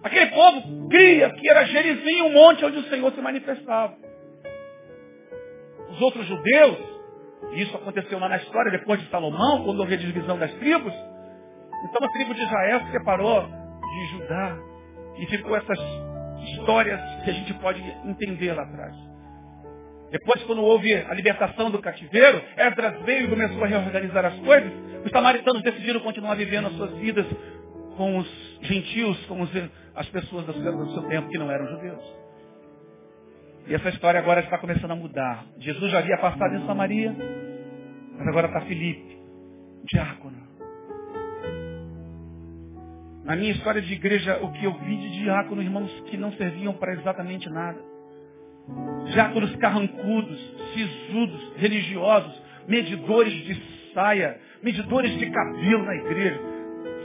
Aquele 0.02 0.28
povo 0.28 0.88
cria 0.88 1.30
que 1.32 1.50
era 1.50 1.66
Gerizim, 1.66 2.22
um 2.22 2.32
monte 2.32 2.64
onde 2.64 2.78
o 2.78 2.84
Senhor 2.84 3.12
se 3.12 3.22
manifestava. 3.22 3.94
Os 5.90 6.02
outros 6.02 6.26
judeus, 6.26 6.78
e 7.52 7.62
isso 7.62 7.76
aconteceu 7.76 8.20
lá 8.20 8.30
na 8.30 8.38
história, 8.38 8.72
depois 8.72 9.02
de 9.02 9.10
Salomão, 9.10 9.66
quando 9.66 9.82
houve 9.82 9.96
a 9.96 9.98
divisão 9.98 10.38
das 10.38 10.54
tribos, 10.56 10.94
então 11.84 12.08
a 12.08 12.12
tribo 12.12 12.34
de 12.34 12.42
Israel 12.42 12.80
se 12.82 12.92
separou 12.92 13.48
de 13.94 14.06
Judá. 14.12 14.58
E 15.18 15.26
ficou 15.28 15.56
essas 15.56 15.80
histórias 16.44 17.00
que 17.24 17.30
a 17.30 17.34
gente 17.34 17.54
pode 17.56 17.82
entender 18.06 18.54
lá 18.54 18.64
atrás. 18.64 18.96
Depois, 20.12 20.44
quando 20.44 20.62
houve 20.62 20.94
a 20.94 21.14
libertação 21.14 21.72
do 21.72 21.80
cativeiro, 21.80 22.42
Esdras 22.56 23.02
veio 23.02 23.26
e 23.26 23.30
começou 23.30 23.64
a 23.64 23.68
reorganizar 23.68 24.26
as 24.26 24.36
coisas. 24.40 24.72
Os 25.04 25.12
samaritanos 25.12 25.64
decidiram 25.64 26.00
continuar 26.02 26.36
vivendo 26.36 26.68
as 26.68 26.74
suas 26.74 26.94
vidas 26.98 27.26
com 27.98 28.18
os 28.18 28.60
gentios, 28.62 29.26
com 29.26 29.42
os, 29.42 29.50
as 29.96 30.08
pessoas 30.10 30.46
do 30.46 30.54
seu, 30.54 31.04
tempo 31.10 31.30
que 31.30 31.38
não 31.38 31.50
eram 31.50 31.68
judeus. 31.68 32.04
E 33.68 33.74
essa 33.74 33.90
história 33.90 34.20
agora 34.20 34.42
está 34.42 34.58
começando 34.58 34.92
a 34.92 34.96
mudar. 34.96 35.46
Jesus 35.58 35.92
já 35.92 36.00
havia 36.00 36.18
passado 36.18 36.56
em 36.56 36.66
Samaria, 36.66 37.16
mas 38.18 38.28
agora 38.28 38.48
está 38.48 38.62
Filipe, 38.62 39.18
diácono. 39.86 40.43
Na 43.24 43.38
minha 43.38 43.52
história 43.52 43.82
de 43.82 43.94
igreja, 43.94 44.40
o 44.42 44.52
que 44.52 44.66
eu 44.66 44.74
vi 44.80 44.98
de 44.98 45.22
diácono, 45.22 45.62
irmãos, 45.62 45.90
que 46.08 46.18
não 46.18 46.34
serviam 46.34 46.74
para 46.74 46.94
exatamente 46.94 47.50
nada. 47.50 47.80
Diáconos 49.14 49.56
carrancudos, 49.58 50.40
sisudos, 50.74 51.54
religiosos, 51.56 52.42
medidores 52.68 53.34
de 53.46 53.62
saia, 53.94 54.38
medidores 54.62 55.18
de 55.18 55.30
cabelo 55.30 55.84
na 55.86 55.96
igreja. 55.96 56.40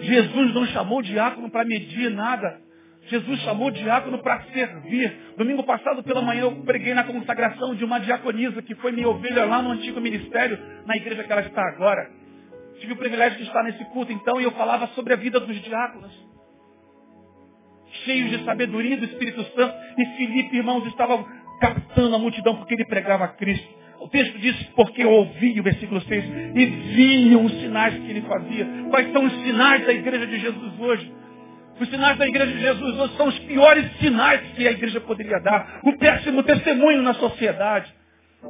Jesus 0.00 0.54
não 0.54 0.66
chamou 0.66 1.02
diácono 1.02 1.50
para 1.50 1.64
medir 1.64 2.10
nada. 2.10 2.60
Jesus 3.06 3.40
chamou 3.42 3.70
diácono 3.70 4.18
para 4.18 4.42
servir. 4.52 5.16
Domingo 5.36 5.62
passado 5.62 6.02
pela 6.02 6.20
manhã 6.20 6.42
eu 6.42 6.56
preguei 6.62 6.94
na 6.94 7.04
consagração 7.04 7.76
de 7.76 7.84
uma 7.84 8.00
diaconisa 8.00 8.60
que 8.60 8.74
foi 8.74 8.90
minha 8.90 9.08
ovelha 9.08 9.44
lá 9.44 9.62
no 9.62 9.70
antigo 9.70 10.00
ministério, 10.00 10.58
na 10.84 10.96
igreja 10.96 11.22
que 11.22 11.32
ela 11.32 11.42
está 11.42 11.62
agora. 11.68 12.17
Tive 12.80 12.92
o 12.92 12.96
privilégio 12.96 13.38
de 13.38 13.44
estar 13.44 13.62
nesse 13.62 13.84
culto 13.86 14.12
então 14.12 14.40
e 14.40 14.44
eu 14.44 14.52
falava 14.52 14.86
sobre 14.88 15.12
a 15.12 15.16
vida 15.16 15.40
dos 15.40 15.60
diáconos. 15.62 16.12
Cheios 18.04 18.30
de 18.30 18.44
sabedoria 18.44 18.96
do 18.96 19.04
Espírito 19.04 19.42
Santo. 19.54 19.74
E 19.96 20.06
Filipe, 20.16 20.56
irmãos, 20.56 20.86
estava 20.86 21.24
captando 21.60 22.14
a 22.14 22.18
multidão 22.18 22.56
porque 22.56 22.74
ele 22.74 22.84
pregava 22.84 23.24
a 23.24 23.28
Cristo. 23.28 23.78
O 24.00 24.08
texto 24.08 24.38
diz, 24.38 24.54
porque 24.76 25.04
ouvi, 25.04 25.58
o 25.58 25.62
versículo 25.62 26.00
6, 26.00 26.24
e 26.54 26.66
viam 26.66 27.44
os 27.44 27.52
sinais 27.60 27.94
que 27.94 28.10
ele 28.10 28.22
fazia. 28.22 28.66
Quais 28.90 29.12
são 29.12 29.24
os 29.24 29.32
sinais 29.42 29.84
da 29.84 29.92
igreja 29.92 30.26
de 30.26 30.38
Jesus 30.38 30.78
hoje? 30.78 31.12
Os 31.80 31.88
sinais 31.88 32.16
da 32.16 32.26
igreja 32.26 32.52
de 32.52 32.60
Jesus 32.60 32.98
hoje 32.98 33.16
são 33.16 33.28
os 33.28 33.38
piores 33.40 33.84
sinais 33.98 34.40
que 34.54 34.66
a 34.66 34.70
igreja 34.70 35.00
poderia 35.00 35.40
dar. 35.40 35.80
O 35.84 35.96
péssimo 35.98 36.42
testemunho 36.42 37.02
na 37.02 37.14
sociedade. 37.14 37.92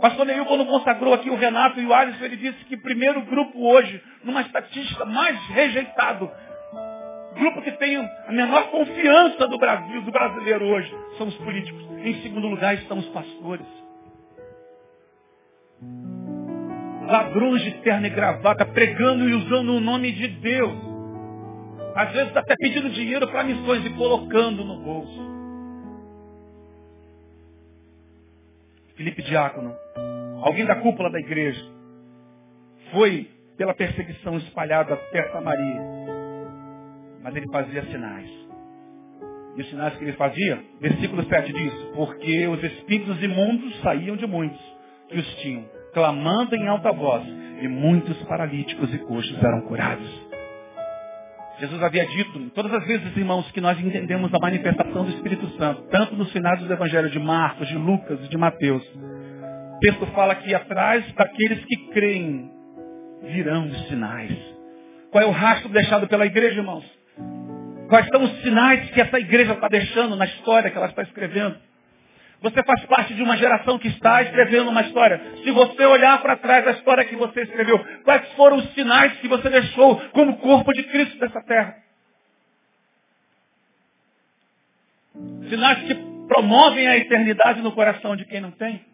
Pastor 0.00 0.26
Neil, 0.26 0.44
quando 0.44 0.66
consagrou 0.66 1.14
aqui 1.14 1.30
o 1.30 1.36
Renato 1.36 1.80
e 1.80 1.86
o 1.86 1.94
Alisson, 1.94 2.24
ele 2.24 2.36
disse 2.36 2.64
que 2.66 2.76
primeiro 2.76 3.22
grupo 3.22 3.58
hoje, 3.58 4.02
numa 4.22 4.42
estatística 4.42 5.04
mais 5.04 5.38
rejeitado, 5.48 6.30
grupo 7.34 7.62
que 7.62 7.72
tem 7.72 7.96
a 7.96 8.32
menor 8.32 8.70
confiança 8.70 9.48
do 9.48 9.58
Brasil, 9.58 10.02
do 10.02 10.12
brasileiro 10.12 10.66
hoje, 10.66 10.94
são 11.16 11.28
os 11.28 11.34
políticos. 11.36 11.82
Em 12.04 12.20
segundo 12.22 12.48
lugar 12.48 12.74
estão 12.74 12.98
os 12.98 13.08
pastores. 13.08 13.66
Ladrões 17.06 17.62
de 17.62 17.70
terno 17.80 18.06
e 18.06 18.10
gravata, 18.10 18.66
pregando 18.66 19.28
e 19.28 19.34
usando 19.34 19.70
o 19.70 19.80
nome 19.80 20.12
de 20.12 20.28
Deus. 20.28 20.76
Às 21.94 22.12
vezes 22.12 22.36
até 22.36 22.54
pedindo 22.56 22.90
dinheiro 22.90 23.26
para 23.28 23.42
missões 23.42 23.84
e 23.86 23.90
colocando 23.90 24.62
no 24.62 24.76
bolso. 24.82 25.27
Felipe 28.98 29.22
Diácono, 29.22 29.72
alguém 30.42 30.66
da 30.66 30.74
cúpula 30.74 31.08
da 31.08 31.20
igreja, 31.20 31.64
foi 32.90 33.30
pela 33.56 33.72
perseguição 33.72 34.36
espalhada 34.38 34.94
até 34.94 35.30
Samaria. 35.30 35.80
Mas 37.22 37.36
ele 37.36 37.46
fazia 37.52 37.84
sinais. 37.84 38.28
E 39.54 39.60
os 39.60 39.70
sinais 39.70 39.96
que 39.96 40.02
ele 40.02 40.14
fazia, 40.14 40.60
versículo 40.80 41.24
7 41.24 41.52
diz, 41.52 41.72
porque 41.94 42.48
os 42.48 42.60
espíritos 42.64 43.22
imundos 43.22 43.80
saíam 43.82 44.16
de 44.16 44.26
muitos 44.26 44.60
que 45.08 45.16
os 45.16 45.36
tinham, 45.36 45.64
clamando 45.94 46.56
em 46.56 46.66
alta 46.66 46.90
voz, 46.90 47.24
e 47.60 47.68
muitos 47.68 48.20
paralíticos 48.24 48.92
e 48.92 48.98
coxos 48.98 49.44
eram 49.44 49.60
curados. 49.62 50.27
Jesus 51.60 51.82
havia 51.82 52.06
dito, 52.06 52.50
todas 52.50 52.72
as 52.72 52.86
vezes, 52.86 53.16
irmãos, 53.16 53.50
que 53.50 53.60
nós 53.60 53.78
entendemos 53.80 54.32
a 54.32 54.38
manifestação 54.38 55.04
do 55.04 55.10
Espírito 55.10 55.48
Santo, 55.56 55.82
tanto 55.90 56.14
nos 56.14 56.30
finais 56.30 56.60
dos 56.60 56.70
evangelhos 56.70 57.10
de 57.10 57.18
Marcos, 57.18 57.66
de 57.66 57.76
Lucas 57.76 58.20
e 58.24 58.28
de 58.28 58.36
Mateus, 58.36 58.82
o 58.84 59.78
texto 59.80 60.06
fala 60.14 60.36
que 60.36 60.54
atrás 60.54 61.04
daqueles 61.14 61.64
que 61.64 61.76
creem 61.92 62.50
virão 63.22 63.66
os 63.66 63.88
sinais. 63.88 64.32
Qual 65.10 65.24
é 65.24 65.26
o 65.26 65.32
rastro 65.32 65.68
deixado 65.70 66.06
pela 66.06 66.26
igreja, 66.26 66.60
irmãos? 66.60 66.84
Quais 67.88 68.06
são 68.08 68.22
os 68.22 68.42
sinais 68.42 68.90
que 68.90 69.00
essa 69.00 69.18
igreja 69.18 69.54
está 69.54 69.66
deixando 69.66 70.14
na 70.14 70.26
história 70.26 70.70
que 70.70 70.76
ela 70.76 70.88
está 70.88 71.02
escrevendo? 71.02 71.56
Você 72.40 72.62
faz 72.62 72.84
parte 72.86 73.14
de 73.14 73.22
uma 73.22 73.36
geração 73.36 73.78
que 73.78 73.88
está 73.88 74.22
escrevendo 74.22 74.70
uma 74.70 74.82
história. 74.82 75.20
Se 75.42 75.50
você 75.50 75.84
olhar 75.84 76.22
para 76.22 76.36
trás 76.36 76.64
da 76.64 76.70
história 76.72 77.04
que 77.04 77.16
você 77.16 77.42
escreveu, 77.42 77.78
quais 78.04 78.32
foram 78.34 78.58
os 78.58 78.74
sinais 78.74 79.12
que 79.18 79.26
você 79.26 79.50
deixou 79.50 79.96
como 80.10 80.38
corpo 80.38 80.72
de 80.72 80.84
Cristo 80.84 81.18
dessa 81.18 81.42
terra? 81.42 81.76
Sinais 85.48 85.82
que 85.82 85.94
promovem 86.28 86.86
a 86.86 86.96
eternidade 86.96 87.60
no 87.60 87.72
coração 87.72 88.14
de 88.14 88.24
quem 88.24 88.40
não 88.40 88.52
tem. 88.52 88.86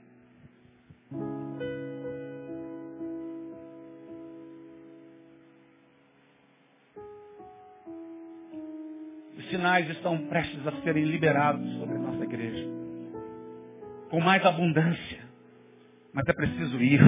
Os 9.37 9.51
sinais 9.51 9.91
estão 9.91 10.17
prestes 10.29 10.67
a 10.67 10.73
serem 10.83 11.05
liberados 11.05 11.84
com 14.15 14.21
mais 14.21 14.47
abundância. 14.47 15.19
Mas 16.13 16.25
é 16.29 16.33
preciso 16.33 16.81
ir 16.81 17.01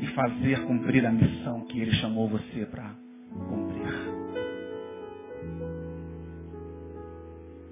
e 0.00 0.06
fazer 0.14 0.64
cumprir 0.64 1.04
a 1.04 1.10
missão 1.10 1.62
que 1.62 1.80
Ele 1.80 1.90
chamou 1.96 2.28
você 2.28 2.64
para 2.66 2.94
cumprir. 3.32 3.82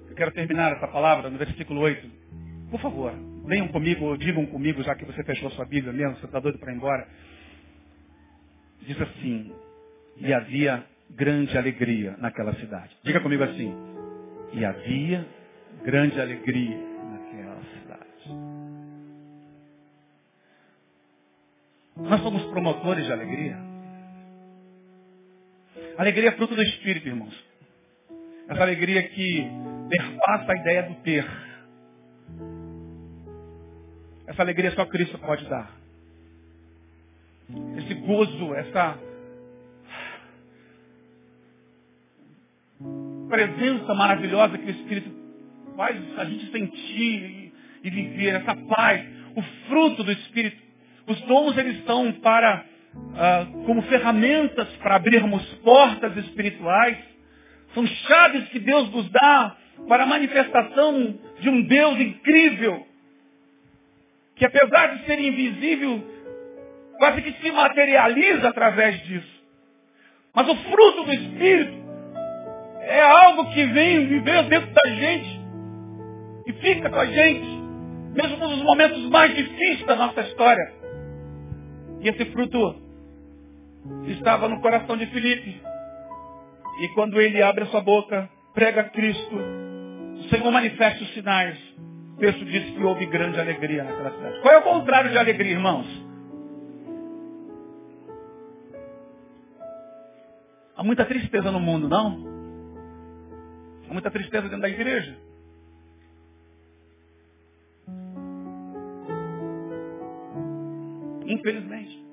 Eu 0.09 0.15
quero 0.17 0.31
terminar 0.33 0.73
essa 0.73 0.87
palavra 0.89 1.29
no 1.29 1.37
versículo 1.37 1.79
8. 1.79 2.11
Por 2.71 2.81
favor, 2.81 3.13
leiam 3.45 3.69
comigo, 3.69 4.03
ou 4.03 4.17
digam 4.17 4.45
comigo, 4.47 4.83
já 4.83 4.93
que 4.93 5.05
você 5.05 5.23
fechou 5.23 5.49
sua 5.51 5.63
Bíblia 5.63 5.93
mesmo, 5.93 6.17
você 6.17 6.25
está 6.25 6.41
doido 6.41 6.59
para 6.59 6.73
ir 6.73 6.75
embora. 6.75 7.07
Diz 8.81 9.01
assim, 9.01 9.53
e 10.17 10.33
havia 10.33 10.83
grande 11.11 11.57
alegria 11.57 12.17
naquela 12.17 12.53
cidade. 12.55 12.93
Diga 13.01 13.21
comigo 13.21 13.45
assim, 13.45 13.73
e 14.51 14.65
havia 14.65 15.25
grande 15.85 16.19
alegria 16.19 16.86
Nós 21.99 22.21
somos 22.21 22.43
promotores 22.45 23.05
de 23.05 23.11
alegria. 23.11 23.57
Alegria 25.97 26.29
é 26.29 26.31
fruto 26.33 26.55
do 26.55 26.61
Espírito, 26.61 27.07
irmãos. 27.07 27.33
Essa 28.47 28.61
alegria 28.61 29.07
que 29.09 29.47
perpassa 29.89 30.51
a 30.51 30.57
ideia 30.57 30.83
do 30.83 30.95
ter. 31.01 31.25
Essa 34.27 34.41
alegria 34.41 34.71
só 34.71 34.85
Cristo 34.85 35.17
pode 35.19 35.47
dar. 35.49 35.71
Esse 37.77 37.93
gozo, 37.95 38.53
essa 38.55 38.99
presença 43.29 43.93
maravilhosa 43.93 44.57
que 44.57 44.65
o 44.65 44.69
Espírito 44.69 45.11
faz 45.75 46.19
a 46.19 46.25
gente 46.25 46.51
sentir 46.51 47.53
e 47.83 47.89
viver, 47.89 48.35
essa 48.35 48.55
paz, 48.55 49.05
o 49.35 49.41
fruto 49.67 50.03
do 50.03 50.11
Espírito 50.11 50.66
os 51.07 51.21
dons 51.21 51.57
eles 51.57 51.77
estão 51.77 52.11
para 52.13 52.65
ah, 53.15 53.47
como 53.65 53.81
ferramentas 53.83 54.67
para 54.77 54.95
abrirmos 54.95 55.43
portas 55.63 56.15
espirituais. 56.17 56.97
São 57.73 57.85
chaves 57.85 58.47
que 58.49 58.59
Deus 58.59 58.91
nos 58.91 59.09
dá 59.09 59.55
para 59.87 60.03
a 60.03 60.07
manifestação 60.07 61.17
de 61.39 61.49
um 61.49 61.61
Deus 61.63 61.99
incrível, 61.99 62.85
que 64.35 64.45
apesar 64.45 64.95
de 64.95 65.05
ser 65.05 65.19
invisível, 65.19 66.03
quase 66.97 67.21
que 67.21 67.31
se 67.33 67.51
materializa 67.51 68.49
através 68.49 68.99
disso. 69.03 69.37
Mas 70.33 70.47
o 70.47 70.55
fruto 70.55 71.03
do 71.03 71.13
Espírito 71.13 71.73
é 72.81 73.01
algo 73.01 73.51
que 73.53 73.65
vem 73.65 74.07
viver 74.07 74.43
dentro 74.43 74.71
da 74.71 74.89
gente 74.89 75.41
e 76.47 76.53
fica 76.53 76.89
com 76.89 76.99
a 76.99 77.05
gente, 77.05 77.47
mesmo 78.13 78.37
nos 78.37 78.63
momentos 78.63 79.09
mais 79.09 79.35
difíceis 79.35 79.85
da 79.85 79.95
nossa 79.95 80.21
história. 80.21 80.76
E 82.01 82.09
esse 82.09 82.25
fruto 82.31 82.75
estava 84.07 84.47
no 84.47 84.61
coração 84.61 84.97
de 84.97 85.05
Filipe. 85.07 85.61
E 86.79 86.87
quando 86.89 87.19
ele 87.19 87.41
abre 87.41 87.63
a 87.63 87.67
sua 87.67 87.81
boca, 87.81 88.29
prega 88.53 88.83
Cristo, 88.85 89.35
o 89.35 90.23
Senhor 90.29 90.51
manifesta 90.51 91.03
os 91.03 91.13
sinais. 91.13 91.57
O 92.15 92.19
texto 92.19 92.45
diz 92.45 92.71
que 92.71 92.83
houve 92.83 93.05
grande 93.05 93.39
alegria 93.39 93.83
naquela 93.83 94.11
cidade. 94.11 94.41
Qual 94.41 94.53
é 94.53 94.57
o 94.57 94.63
contrário 94.63 95.11
de 95.11 95.17
alegria, 95.17 95.51
irmãos? 95.51 96.07
Há 100.75 100.83
muita 100.83 101.05
tristeza 101.05 101.51
no 101.51 101.59
mundo, 101.59 101.89
não? 101.89 102.37
Há 103.89 103.93
muita 103.93 104.11
tristeza 104.11 104.43
dentro 104.43 104.61
da 104.61 104.69
igreja. 104.69 105.17
Infelizmente. 111.27 112.05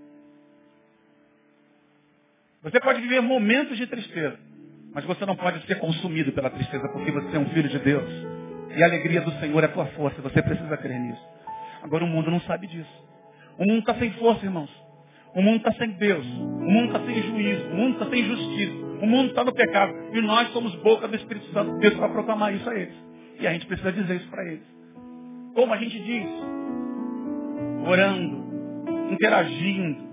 Você 2.62 2.80
pode 2.80 3.00
viver 3.00 3.20
momentos 3.20 3.76
de 3.76 3.86
tristeza, 3.86 4.38
mas 4.92 5.04
você 5.04 5.24
não 5.24 5.36
pode 5.36 5.64
ser 5.66 5.78
consumido 5.78 6.32
pela 6.32 6.50
tristeza, 6.50 6.88
porque 6.88 7.12
você 7.12 7.36
é 7.36 7.38
um 7.38 7.48
filho 7.50 7.68
de 7.68 7.78
Deus. 7.78 8.08
E 8.76 8.82
a 8.82 8.86
alegria 8.86 9.20
do 9.20 9.30
Senhor 9.38 9.62
é 9.62 9.66
a 9.66 9.70
tua 9.70 9.86
força. 9.86 10.20
Você 10.22 10.42
precisa 10.42 10.76
crer 10.76 10.98
nisso. 10.98 11.22
Agora 11.82 12.04
o 12.04 12.08
mundo 12.08 12.30
não 12.30 12.40
sabe 12.40 12.66
disso. 12.66 13.04
O 13.58 13.64
mundo 13.64 13.80
está 13.80 13.94
sem 13.94 14.10
força, 14.12 14.44
irmãos. 14.44 14.70
O 15.34 15.42
mundo 15.42 15.58
está 15.58 15.72
sem 15.72 15.90
Deus. 15.92 16.26
O 16.26 16.70
mundo 16.70 16.86
está 16.86 17.04
sem 17.04 17.22
juízo. 17.22 17.66
O 17.66 17.74
mundo 17.74 17.92
está 17.94 18.10
sem 18.10 18.24
justiça. 18.24 18.84
O 19.02 19.06
mundo 19.06 19.28
está 19.28 19.44
no 19.44 19.52
pecado. 19.52 19.92
E 20.12 20.20
nós 20.22 20.52
somos 20.52 20.74
boca 20.76 21.06
do 21.06 21.14
Espírito 21.14 21.52
Santo 21.52 21.74
de 21.74 21.80
Deus 21.80 21.94
para 21.94 22.08
proclamar 22.08 22.54
isso 22.54 22.68
a 22.68 22.74
eles. 22.74 22.94
E 23.38 23.46
a 23.46 23.52
gente 23.52 23.66
precisa 23.66 23.92
dizer 23.92 24.16
isso 24.16 24.28
para 24.28 24.44
eles. 24.44 24.64
Como 25.54 25.72
a 25.72 25.76
gente 25.76 26.00
diz? 26.00 26.26
Orando, 27.86 28.43
interagindo 29.10 30.04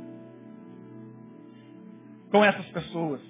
com 2.31 2.43
essas 2.43 2.65
pessoas. 2.67 3.21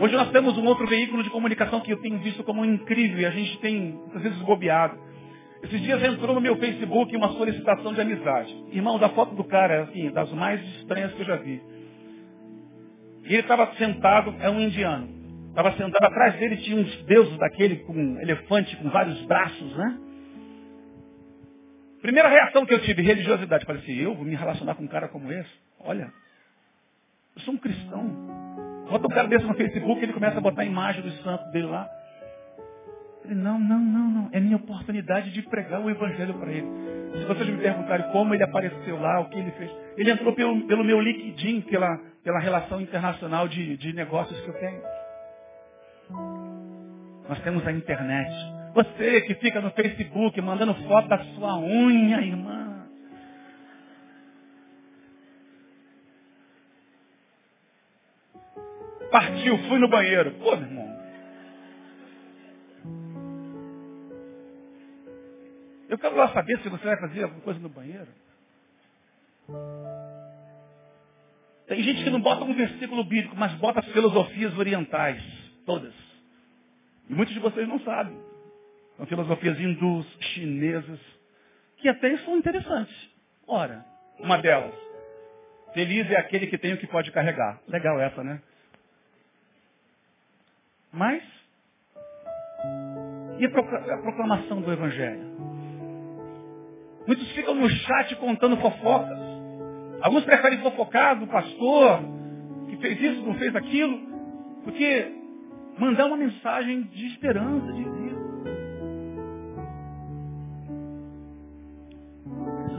Hoje 0.00 0.14
nós 0.14 0.30
temos 0.30 0.56
um 0.56 0.64
outro 0.64 0.86
veículo 0.86 1.22
de 1.22 1.30
comunicação 1.30 1.80
que 1.80 1.92
eu 1.92 2.00
tenho 2.00 2.18
visto 2.18 2.42
como 2.44 2.64
incrível 2.64 3.20
e 3.20 3.26
a 3.26 3.30
gente 3.30 3.58
tem, 3.58 4.00
às 4.14 4.22
vezes, 4.22 4.38
bobeado. 4.38 4.96
Esses 5.62 5.80
dias 5.80 6.02
entrou 6.02 6.34
no 6.34 6.40
meu 6.40 6.56
Facebook 6.56 7.14
uma 7.16 7.28
solicitação 7.32 7.92
de 7.92 8.00
amizade. 8.00 8.52
Irmãos, 8.72 9.02
a 9.02 9.08
foto 9.10 9.34
do 9.34 9.44
cara 9.44 9.84
assim, 9.84 10.10
das 10.10 10.32
mais 10.32 10.60
estranhas 10.78 11.12
que 11.12 11.22
eu 11.22 11.26
já 11.26 11.36
vi. 11.36 11.62
Ele 13.24 13.36
estava 13.36 13.72
sentado, 13.74 14.34
é 14.40 14.50
um 14.50 14.60
indiano. 14.60 15.08
Estava 15.50 15.72
sentado, 15.72 16.04
atrás 16.04 16.34
dele 16.38 16.56
tinha 16.58 16.80
uns 16.80 17.04
deuses 17.04 17.36
daquele 17.38 17.76
com 17.76 17.92
um 17.92 18.20
elefante 18.20 18.76
com 18.76 18.88
vários 18.88 19.20
braços, 19.26 19.76
né? 19.76 19.98
Primeira 22.02 22.28
reação 22.28 22.66
que 22.66 22.74
eu 22.74 22.82
tive, 22.82 23.00
religiosidade. 23.00 23.64
Falei 23.64 23.80
assim, 23.80 23.94
eu 23.94 24.14
vou 24.14 24.24
me 24.24 24.34
relacionar 24.34 24.74
com 24.74 24.82
um 24.82 24.88
cara 24.88 25.08
como 25.08 25.32
esse? 25.32 25.50
Olha, 25.78 26.12
eu 27.36 27.42
sou 27.42 27.54
um 27.54 27.58
cristão. 27.58 28.04
Bota 28.90 29.06
um 29.06 29.10
cara 29.10 29.28
desse 29.28 29.46
no 29.46 29.54
Facebook, 29.54 30.02
ele 30.02 30.12
começa 30.12 30.36
a 30.36 30.40
botar 30.40 30.62
a 30.62 30.64
imagem 30.64 31.00
do 31.00 31.12
santo 31.22 31.50
dele 31.52 31.66
lá. 31.66 31.88
Ele, 33.24 33.36
não, 33.36 33.56
não, 33.56 33.78
não, 33.78 34.10
não. 34.10 34.30
É 34.32 34.40
minha 34.40 34.56
oportunidade 34.56 35.30
de 35.30 35.42
pregar 35.42 35.80
o 35.80 35.88
evangelho 35.88 36.34
para 36.34 36.50
ele. 36.50 36.66
Se 37.20 37.24
vocês 37.24 37.48
me 37.48 37.58
perguntarem 37.58 38.10
como 38.10 38.34
ele 38.34 38.42
apareceu 38.42 39.00
lá, 39.00 39.20
o 39.20 39.28
que 39.28 39.38
ele 39.38 39.52
fez. 39.52 39.70
Ele 39.96 40.10
entrou 40.10 40.34
pelo, 40.34 40.66
pelo 40.66 40.82
meu 40.82 41.00
LinkedIn, 41.00 41.60
pela, 41.62 41.98
pela 42.24 42.40
relação 42.40 42.80
internacional 42.80 43.46
de, 43.46 43.76
de 43.76 43.92
negócios 43.92 44.38
que 44.40 44.48
eu 44.48 44.54
tenho. 44.54 44.82
Nós 47.28 47.40
temos 47.42 47.64
a 47.64 47.70
internet. 47.70 48.30
Você 48.74 49.20
que 49.22 49.34
fica 49.34 49.60
no 49.60 49.70
Facebook 49.72 50.40
mandando 50.40 50.74
foto 50.86 51.08
da 51.08 51.18
sua 51.34 51.58
unha, 51.58 52.20
irmã. 52.22 52.86
Partiu, 59.10 59.58
fui 59.68 59.78
no 59.78 59.88
banheiro. 59.88 60.32
Pô, 60.32 60.56
meu 60.56 60.66
irmão. 60.66 60.92
Eu 65.90 65.98
quero 65.98 66.16
lá 66.16 66.32
saber 66.32 66.58
se 66.60 66.70
você 66.70 66.84
vai 66.86 66.96
fazer 66.98 67.24
alguma 67.24 67.42
coisa 67.42 67.60
no 67.60 67.68
banheiro. 67.68 68.08
Tem 71.66 71.82
gente 71.82 72.04
que 72.04 72.10
não 72.10 72.22
bota 72.22 72.44
um 72.44 72.54
versículo 72.54 73.04
bíblico, 73.04 73.36
mas 73.36 73.52
bota 73.54 73.82
filosofias 73.82 74.56
orientais. 74.56 75.22
Todas. 75.66 75.92
E 77.10 77.14
muitos 77.14 77.34
de 77.34 77.40
vocês 77.40 77.68
não 77.68 77.78
sabem. 77.80 78.31
São 79.02 79.06
filosofias 79.08 79.58
hindus, 79.58 80.06
chinesas, 80.32 81.00
que 81.78 81.88
até 81.88 82.16
são 82.18 82.36
interessantes. 82.36 82.94
Ora, 83.48 83.84
uma 84.20 84.38
delas. 84.38 84.72
Feliz 85.74 86.08
é 86.08 86.18
aquele 86.18 86.46
que 86.46 86.56
tem 86.56 86.74
o 86.74 86.78
que 86.78 86.86
pode 86.86 87.10
carregar. 87.10 87.60
Legal 87.66 88.00
essa, 88.00 88.22
né? 88.22 88.40
Mas, 90.92 91.20
e 93.40 93.44
a 93.44 93.50
proclamação 93.50 94.60
do 94.60 94.72
Evangelho? 94.72 95.32
Muitos 97.04 97.28
ficam 97.32 97.56
no 97.56 97.68
chat 97.68 98.14
contando 98.16 98.56
fofocas. 98.58 99.18
Alguns 100.00 100.24
preferem 100.24 100.60
fofocar 100.60 101.18
do 101.18 101.26
pastor, 101.26 102.02
que 102.70 102.76
fez 102.76 103.00
isso, 103.00 103.26
não 103.26 103.34
fez 103.34 103.56
aquilo, 103.56 103.98
porque 104.62 105.12
mandar 105.76 106.06
uma 106.06 106.16
mensagem 106.16 106.82
de 106.82 107.06
esperança, 107.08 107.72
de 107.72 108.01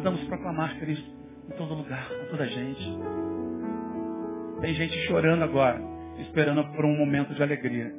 Precisamos 0.04 0.28
proclamar 0.28 0.78
Cristo 0.80 1.10
em 1.48 1.54
todo 1.56 1.76
lugar, 1.76 2.06
a 2.12 2.26
toda 2.26 2.46
gente. 2.46 2.84
Tem 4.60 4.74
gente 4.74 4.98
chorando 5.08 5.44
agora, 5.44 5.82
esperando 6.20 6.62
por 6.76 6.84
um 6.84 6.98
momento 6.98 7.34
de 7.34 7.42
alegria 7.42 7.96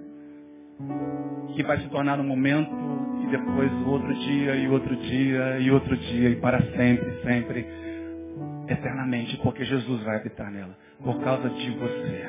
que 1.55 1.63
vai 1.63 1.81
se 1.81 1.89
tornar 1.89 2.21
um 2.21 2.25
momento 2.25 2.71
e 3.23 3.31
depois 3.31 3.73
outro 3.87 4.15
dia 4.17 4.55
e 4.55 4.69
outro 4.69 4.95
dia 4.97 5.59
e 5.61 5.71
outro 5.71 5.97
dia 5.97 6.29
e 6.29 6.37
para 6.37 6.61
sempre, 6.77 7.23
sempre, 7.23 7.67
eternamente, 8.69 9.39
porque 9.39 9.65
Jesus 9.65 10.03
vai 10.03 10.17
habitar 10.17 10.51
nela, 10.51 10.77
por 11.03 11.19
causa 11.23 11.49
de 11.49 11.71
você. 11.71 12.29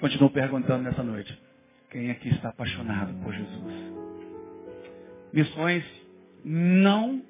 Continuo 0.00 0.30
perguntando 0.30 0.84
nessa 0.84 1.02
noite, 1.02 1.38
quem 1.90 2.10
aqui 2.10 2.30
está 2.30 2.48
apaixonado 2.48 3.12
por 3.22 3.34
Jesus? 3.34 3.92
Missões 5.34 6.05
não 6.48 7.20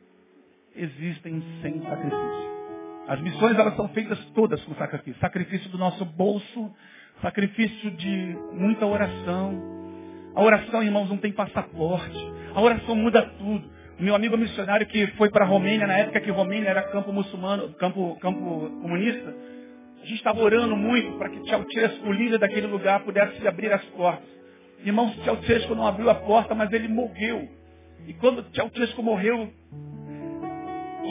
existem 0.77 1.43
sem 1.63 1.83
sacrifício. 1.83 2.57
As 3.09 3.21
missões 3.21 3.59
elas 3.59 3.75
são 3.75 3.89
feitas 3.89 4.23
todas 4.35 4.63
com 4.65 4.75
sacrifício. 4.75 5.19
Sacrifício 5.21 5.71
do 5.71 5.79
nosso 5.79 6.05
bolso, 6.05 6.71
Sacrifício 7.23 7.91
de 7.93 8.37
muita 8.53 8.85
oração. 8.85 9.59
A 10.35 10.43
oração, 10.43 10.83
irmãos, 10.83 11.09
não 11.09 11.17
tem 11.17 11.33
passaporte. 11.33 12.33
A 12.55 12.61
oração 12.61 12.95
muda 12.95 13.23
tudo. 13.39 13.71
Meu 13.99 14.15
amigo 14.15 14.37
missionário 14.37 14.87
que 14.87 15.07
foi 15.13 15.31
para 15.31 15.47
a 15.47 15.49
Romênia, 15.49 15.87
na 15.87 15.97
época 15.97 16.21
que 16.21 16.31
Romênia 16.31 16.69
era 16.69 16.83
campo 16.83 17.11
muçulmano, 17.11 17.73
campo, 17.75 18.19
campo 18.21 18.69
comunista, 18.83 19.35
a 20.03 20.05
gente 20.05 20.19
estava 20.19 20.39
orando 20.41 20.77
muito 20.77 21.17
para 21.17 21.31
que 21.31 21.43
Ceausescu, 21.49 22.07
o 22.07 22.13
líder 22.13 22.39
daquele 22.39 22.67
lugar, 22.67 23.01
pudesse 23.01 23.49
abrir 23.49 23.73
as 23.73 23.83
portas. 23.87 24.29
Irmãos, 24.85 25.17
Ceausescu 25.25 25.75
não 25.75 25.87
abriu 25.87 26.11
a 26.11 26.15
porta, 26.15 26.55
mas 26.55 26.71
ele 26.71 26.89
morreu. 26.89 27.49
E 28.07 28.13
quando 28.15 28.45
Ceausescu 28.55 29.03
morreu, 29.03 29.53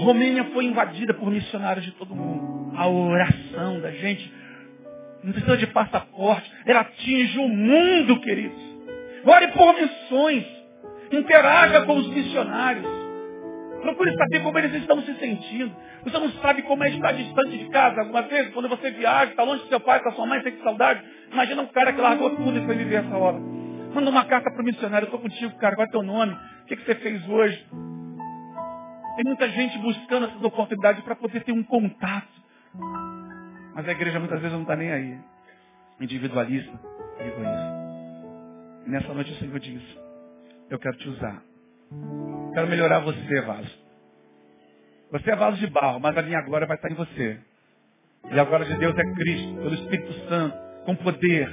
Romênia 0.04 0.46
foi 0.46 0.66
invadida 0.66 1.14
por 1.14 1.30
missionários 1.30 1.86
de 1.86 1.92
todo 1.94 2.16
mundo. 2.16 2.74
A 2.76 2.88
oração 2.88 3.80
da 3.80 3.92
gente 3.92 4.32
não 5.24 5.32
precisa 5.32 5.58
de 5.58 5.68
passaporte. 5.68 6.52
Ela 6.66 6.82
atinge 6.82 7.40
o 7.40 7.48
mundo, 7.48 8.20
queridos. 8.22 8.60
Ore 9.26 9.48
por 9.50 9.74
missões. 9.74 10.46
Interaja 11.12 11.82
com 11.86 11.98
os 11.98 12.08
missionários. 12.08 12.86
Procure 13.82 14.16
saber 14.18 14.42
como 14.42 14.58
eles 14.58 14.74
estão 14.76 15.02
se 15.02 15.14
sentindo. 15.16 15.76
Você 16.04 16.18
não 16.18 16.30
sabe 16.34 16.62
como 16.64 16.84
é 16.84 16.90
estar 16.90 17.12
distante 17.12 17.58
de 17.58 17.70
casa. 17.70 18.02
Algumas 18.02 18.28
vezes, 18.28 18.54
quando 18.54 18.70
você 18.70 18.92
viaja, 18.92 19.32
está 19.32 19.44
longe 19.44 19.64
do 19.64 19.70
seu 19.70 19.80
pai, 19.80 20.04
da 20.04 20.12
sua 20.12 20.26
mãe, 20.26 20.42
sente 20.42 20.62
saudade. 20.64 21.04
Imagina 21.32 21.62
um 21.62 21.68
cara 21.68 21.94
que 21.94 22.02
largou 22.02 22.32
tudo 22.32 22.58
e 22.58 22.66
foi 22.66 22.76
viver 22.76 23.06
essa 23.06 23.18
hora. 23.18 23.40
Manda 23.96 24.10
uma 24.10 24.26
carta 24.26 24.52
para 24.52 24.62
o 24.62 24.66
missionário. 24.66 25.06
Estou 25.06 25.22
contigo, 25.22 25.58
cara. 25.58 25.74
Qual 25.74 25.88
é 25.88 25.90
teu 25.90 26.04
nome? 26.04 26.34
O 26.34 26.66
que, 26.66 26.76
que 26.76 26.84
você 26.84 26.96
fez 26.96 27.30
hoje? 27.30 27.66
Tem 29.16 29.24
muita 29.26 29.48
gente 29.48 29.78
buscando 29.78 30.26
essas 30.26 30.44
oportunidades 30.44 31.02
para 31.02 31.16
poder 31.16 31.42
ter 31.46 31.54
um 31.54 31.64
contato. 31.64 32.28
Mas 33.74 33.88
a 33.88 33.92
igreja 33.94 34.20
muitas 34.20 34.38
vezes 34.42 34.52
não 34.52 34.64
está 34.64 34.76
nem 34.76 34.92
aí. 34.92 35.18
Individualista 36.02 36.78
egoísta. 37.20 37.76
Nessa 38.86 39.14
noite 39.14 39.32
o 39.32 39.36
Senhor 39.36 39.60
diz, 39.62 39.82
eu 40.70 40.78
quero 40.78 40.98
te 40.98 41.08
usar. 41.08 41.42
Quero 42.54 42.68
melhorar 42.68 43.00
você, 43.00 43.42
vaso. 43.44 43.80
Você 45.14 45.32
é 45.32 45.36
vaso 45.38 45.58
de 45.58 45.68
barro, 45.68 46.02
mas 46.02 46.18
a 46.18 46.22
minha 46.22 46.42
glória 46.42 46.68
vai 46.68 46.76
estar 46.76 46.92
em 46.92 46.96
você. 46.96 47.40
E 48.30 48.38
a 48.38 48.44
glória 48.44 48.66
de 48.66 48.76
Deus 48.76 48.94
é 48.98 49.14
Cristo, 49.14 49.56
pelo 49.56 49.74
Espírito 49.74 50.14
Santo, 50.28 50.58
com 50.84 50.96
poder, 50.98 51.50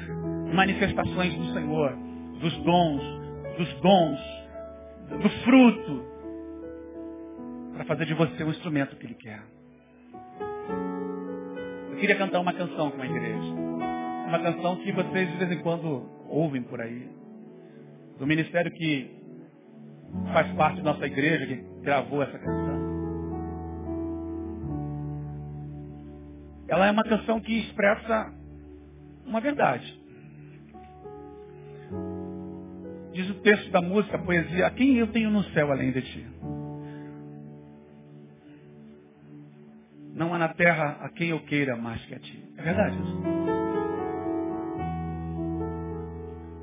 manifestações 0.53 1.35
do 1.37 1.53
Senhor, 1.53 2.12
dos 2.43 2.57
dons, 2.65 3.03
dos 3.57 3.73
dons, 3.81 4.21
do 5.23 5.31
fruto, 5.45 6.05
para 7.73 7.85
fazer 7.85 8.05
de 8.05 8.15
você 8.15 8.43
o 8.43 8.51
instrumento 8.51 8.97
que 8.97 9.07
Ele 9.07 9.15
quer. 9.15 9.43
queria 12.01 12.17
cantar 12.17 12.41
uma 12.41 12.53
canção 12.53 12.91
com 12.91 13.01
a 13.01 13.07
igreja. 13.07 13.53
Uma 14.27 14.41
canção 14.41 14.77
que 14.77 14.91
vocês 14.91 15.31
de 15.31 15.37
vez 15.37 15.53
em 15.53 15.63
quando 15.63 16.05
ouvem 16.29 16.63
por 16.63 16.81
aí. 16.81 17.09
Do 18.19 18.27
ministério 18.27 18.73
que 18.73 19.23
faz 20.33 20.53
parte 20.55 20.79
da 20.83 20.93
nossa 20.93 21.07
igreja, 21.07 21.47
que 21.47 21.65
gravou 21.83 22.23
essa 22.25 22.39
canção. 22.39 22.83
Ela 26.67 26.89
é 26.89 26.91
uma 26.91 27.05
canção 27.05 27.41
que 27.41 27.57
expressa 27.61 28.35
uma 29.25 29.41
verdade. 29.41 30.02
Diz 33.13 33.29
o 33.29 33.35
texto 33.35 33.71
da 33.71 33.83
música, 33.83 34.17
a 34.17 34.21
poesia, 34.21 34.67
a 34.67 34.71
quem 34.71 34.97
eu 34.97 35.07
tenho 35.09 35.31
no 35.31 35.45
céu 35.51 35.71
além 35.71 35.93
de 35.93 36.01
ti? 36.03 36.27
Não 40.15 40.35
há 40.35 40.39
na 40.39 40.49
terra 40.49 40.99
a 41.01 41.09
quem 41.11 41.29
eu 41.31 41.41
queira 41.41 41.77
mais 41.77 42.03
que 42.07 42.15
a 42.15 42.19
ti. 42.19 42.43
É 42.57 42.63
verdade 42.63 42.97
isso. 42.97 43.23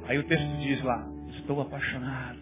Aí 0.08 0.18
o 0.18 0.24
texto 0.24 0.58
diz 0.58 0.84
lá, 0.84 1.08
estou 1.36 1.62
apaixonado, 1.62 2.40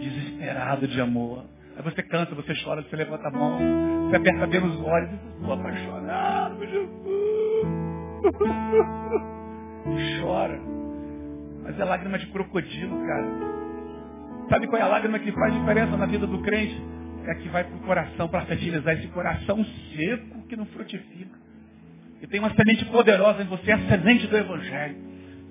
desesperado 0.00 0.88
de 0.88 0.98
amor. 1.00 1.44
Aí 1.76 1.82
você 1.82 2.02
canta, 2.02 2.34
você 2.34 2.54
chora, 2.64 2.82
você 2.82 2.96
levanta 2.96 3.28
a 3.28 3.30
mão, 3.30 3.58
você 4.08 4.16
aperta 4.16 4.46
bem 4.46 4.64
os 4.64 4.80
olhos, 4.80 5.10
estou 5.38 5.52
apaixonado, 5.52 6.66
Jesus. 6.66 6.92
Chora. 10.20 10.81
Mas 11.62 11.78
é 11.78 11.84
lágrima 11.84 12.18
de 12.18 12.26
crocodilo, 12.26 12.98
cara. 13.06 13.26
Sabe 14.50 14.66
qual 14.66 14.80
é 14.80 14.84
a 14.84 14.88
lágrima 14.88 15.18
que 15.18 15.32
faz 15.32 15.54
diferença 15.54 15.96
na 15.96 16.06
vida 16.06 16.26
do 16.26 16.38
crente? 16.42 16.82
É 17.24 17.30
a 17.30 17.34
que 17.36 17.48
vai 17.48 17.64
para 17.64 17.76
o 17.76 17.80
coração 17.80 18.28
para 18.28 18.46
fertilizar 18.46 18.94
esse 18.94 19.06
coração 19.08 19.64
seco 19.94 20.46
que 20.48 20.56
não 20.56 20.66
frutifica. 20.66 21.38
E 22.20 22.26
tem 22.26 22.40
uma 22.40 22.54
semente 22.54 22.84
poderosa 22.86 23.42
em 23.42 23.46
você, 23.46 23.72
a 23.72 23.78
semente 23.88 24.26
do 24.26 24.36
Evangelho. 24.36 24.96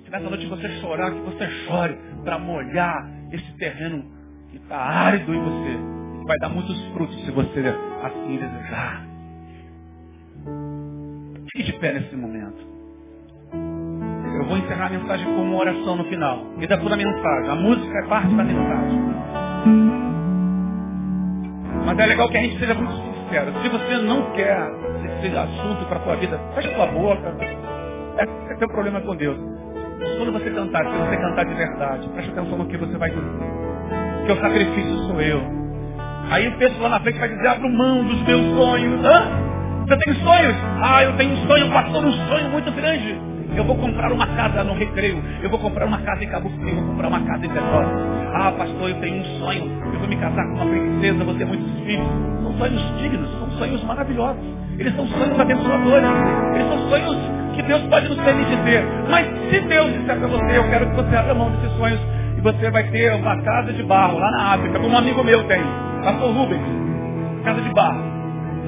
Que 0.04 0.12
nessa 0.12 0.30
noite 0.30 0.46
você 0.48 0.70
chorar, 0.80 1.12
que 1.12 1.20
você 1.20 1.50
chore 1.66 1.98
para 2.24 2.38
molhar 2.38 3.10
esse 3.32 3.52
terreno 3.58 4.06
que 4.50 4.58
está 4.58 4.78
árido 4.78 5.34
em 5.34 5.42
você. 5.42 6.26
Vai 6.26 6.38
dar 6.40 6.50
muitos 6.50 6.80
frutos 6.94 7.26
se 7.26 7.32
você 7.32 7.60
assim 8.04 8.38
desejar. 8.38 9.06
Fique 11.52 11.64
de 11.72 11.80
pé 11.80 11.94
nesse 11.94 12.16
momento. 12.16 12.71
Vou 14.52 14.58
encerrar 14.58 14.88
a 14.88 14.90
mensagem 14.90 15.26
com 15.28 15.44
uma 15.44 15.60
oração 15.62 15.96
no 15.96 16.04
final. 16.04 16.46
E 16.60 16.68
da 16.68 16.78
toda 16.78 16.96
a 16.96 16.98
mensagem. 16.98 17.50
A 17.50 17.56
música 17.56 18.00
é 18.00 18.08
parte 18.10 18.36
da 18.36 18.44
mensagem. 18.44 19.00
Mas 21.86 21.98
é 21.98 22.06
legal 22.06 22.28
que 22.28 22.38
a 22.38 22.42
gente 22.42 22.60
seja 22.60 22.74
muito 22.74 22.92
sincero. 22.92 23.54
Se 23.64 23.70
você 23.70 23.98
não 24.00 24.34
quer 24.34 24.60
esse 25.24 25.38
assunto 25.38 25.86
para 25.86 26.00
a 26.00 26.00
tua 26.02 26.16
vida, 26.18 26.38
fecha 26.54 26.68
a 26.68 26.74
tua 26.74 26.88
boca. 26.88 27.34
É, 28.18 28.24
é 28.52 28.58
teu 28.58 28.68
problema 28.68 29.00
com 29.00 29.16
Deus. 29.16 29.38
Quando 30.18 30.34
você 30.34 30.50
cantar, 30.50 30.84
se 30.84 30.98
você 30.98 31.16
cantar 31.16 31.46
de 31.46 31.54
verdade, 31.54 32.10
preste 32.10 32.32
atenção 32.32 32.58
no 32.58 32.66
que 32.66 32.76
você 32.76 32.98
vai 32.98 33.10
dizer. 33.10 33.24
Que 34.26 34.34
o 34.34 34.42
sacrifício 34.42 34.98
sou 35.08 35.22
eu. 35.22 35.42
Aí 36.30 36.50
o 36.50 36.58
texto 36.58 36.78
lá 36.82 36.90
na 36.90 37.00
frente 37.00 37.20
vai 37.20 37.30
dizer, 37.30 37.48
abro 37.48 37.70
mão 37.70 38.04
dos 38.04 38.22
meus 38.24 38.58
sonhos. 38.58 39.06
Hã? 39.06 39.32
Você 39.88 39.98
tem 39.98 40.14
sonhos? 40.16 40.56
Ah, 40.84 41.04
eu 41.04 41.16
tenho 41.16 41.32
um 41.32 41.48
sonho, 41.48 41.72
pastor, 41.72 42.04
um 42.04 42.12
sonho 42.28 42.50
muito 42.50 42.70
grande. 42.74 43.31
Eu 43.56 43.66
vou 43.66 43.76
comprar 43.76 44.12
uma 44.12 44.28
casa 44.28 44.64
no 44.64 44.74
recreio. 44.74 45.22
Eu 45.42 45.50
vou 45.50 45.60
comprar 45.60 45.86
uma 45.86 46.00
casa 46.00 46.24
em 46.24 46.28
Cabo 46.28 46.50
Frio. 46.50 46.70
Eu 46.70 46.76
vou 46.76 46.86
comprar 46.86 47.08
uma 47.10 47.20
casa 47.22 47.46
em 47.46 47.50
Petrópolis. 47.50 48.02
Ah, 48.34 48.52
pastor, 48.58 48.90
eu 48.90 48.96
tenho 48.96 49.22
um 49.22 49.26
sonho. 49.40 49.82
Eu 49.94 50.00
vou 50.00 50.08
me 50.08 50.16
casar 50.16 50.44
com 50.48 50.56
uma 50.56 50.66
princesa, 50.66 51.24
vou 51.24 51.34
ter 51.36 51.46
muitos 51.46 51.80
filhos. 51.86 52.08
São 52.44 52.54
sonhos 52.58 52.98
dignos, 53.00 53.30
são 53.40 53.52
sonhos 53.52 53.84
maravilhosos. 53.84 54.44
Eles 54.80 54.96
são 54.96 55.08
sonhos 55.08 55.40
abençoadores. 55.40 56.10
Eles 56.56 56.68
são 56.68 56.90
sonhos 56.90 57.18
que 57.56 57.62
Deus 57.64 57.82
pode 57.84 58.08
nos 58.08 58.20
permitir 58.22 58.58
ter. 58.64 58.84
Mas 59.10 59.28
se 59.50 59.60
Deus 59.60 59.94
disser 59.94 60.18
para 60.18 60.28
você, 60.28 60.58
eu 60.58 60.64
quero 60.70 60.90
que 60.90 60.96
você 60.96 61.16
abra 61.16 61.34
mão 61.34 61.52
desses 61.52 61.78
sonhos 61.78 62.00
e 62.38 62.42
você 62.42 62.72
vai 62.72 62.84
ter 62.90 63.14
uma 63.14 63.42
casa 63.42 63.74
de 63.74 63.84
barro 63.84 64.18
lá 64.18 64.32
na 64.32 64.54
África, 64.54 64.80
como 64.80 64.96
um 64.96 64.98
amigo 64.98 65.24
meu 65.24 65.44
tem, 65.44 65.62
pastor 66.04 66.34
Rubens, 66.34 66.62
casa 67.44 67.62
de 67.62 67.70
barro. 67.74 68.02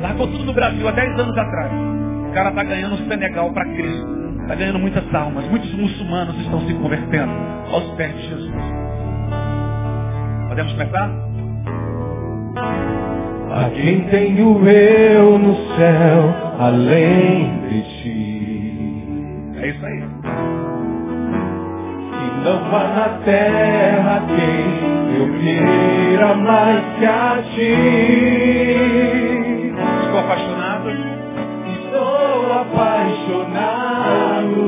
Largou 0.01 0.27
tudo 0.27 0.43
no 0.43 0.53
Brasil 0.53 0.87
há 0.87 0.91
10 0.91 1.19
anos 1.19 1.37
atrás. 1.37 1.71
O 2.29 2.33
cara 2.33 2.49
está 2.49 2.63
ganhando 2.63 2.95
o 2.95 3.07
Senegal 3.07 3.51
para 3.53 3.65
Cristo. 3.73 4.22
Está 4.43 4.55
ganhando 4.55 4.79
muitas 4.79 5.15
almas. 5.15 5.45
Muitos 5.47 5.73
muçulmanos 5.73 6.37
estão 6.41 6.59
se 6.67 6.73
convertendo 6.75 7.31
aos 7.71 7.89
pés 7.95 8.13
de 8.15 8.27
Jesus. 8.27 8.53
Podemos 10.49 10.73
começar? 10.73 11.09
A 13.51 13.69
quem 13.69 14.01
tenho 14.09 14.67
eu 14.67 15.39
no 15.39 15.55
céu, 15.75 16.35
além 16.59 17.61
de 17.69 17.81
ti. 18.01 19.59
É 19.61 19.69
isso 19.69 19.85
aí. 19.85 20.03
E 22.19 22.43
não 22.43 22.75
há 22.75 22.83
na 22.95 23.09
terra 23.23 24.23
quem 24.27 25.19
eu 25.19 25.27
queira 25.39 26.35
mais 26.35 26.83
que 26.99 27.05
a 27.05 27.43
ti. 27.55 27.73
Estou 30.03 30.19
apaixonado. 30.19 30.72
Estou 31.93 32.51
apaixonado. 32.51 34.63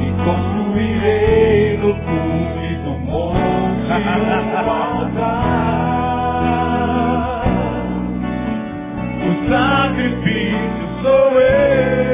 E 0.00 0.02
construirei 0.24 1.76
no 1.78 1.92
cume 1.94 2.70
do 2.84 2.90
monte 3.06 3.92
um 3.92 4.70
altar. 4.70 5.55
O 9.46 9.48
sacrifício 9.48 11.02
sou 11.02 11.40
eu. 11.40 12.05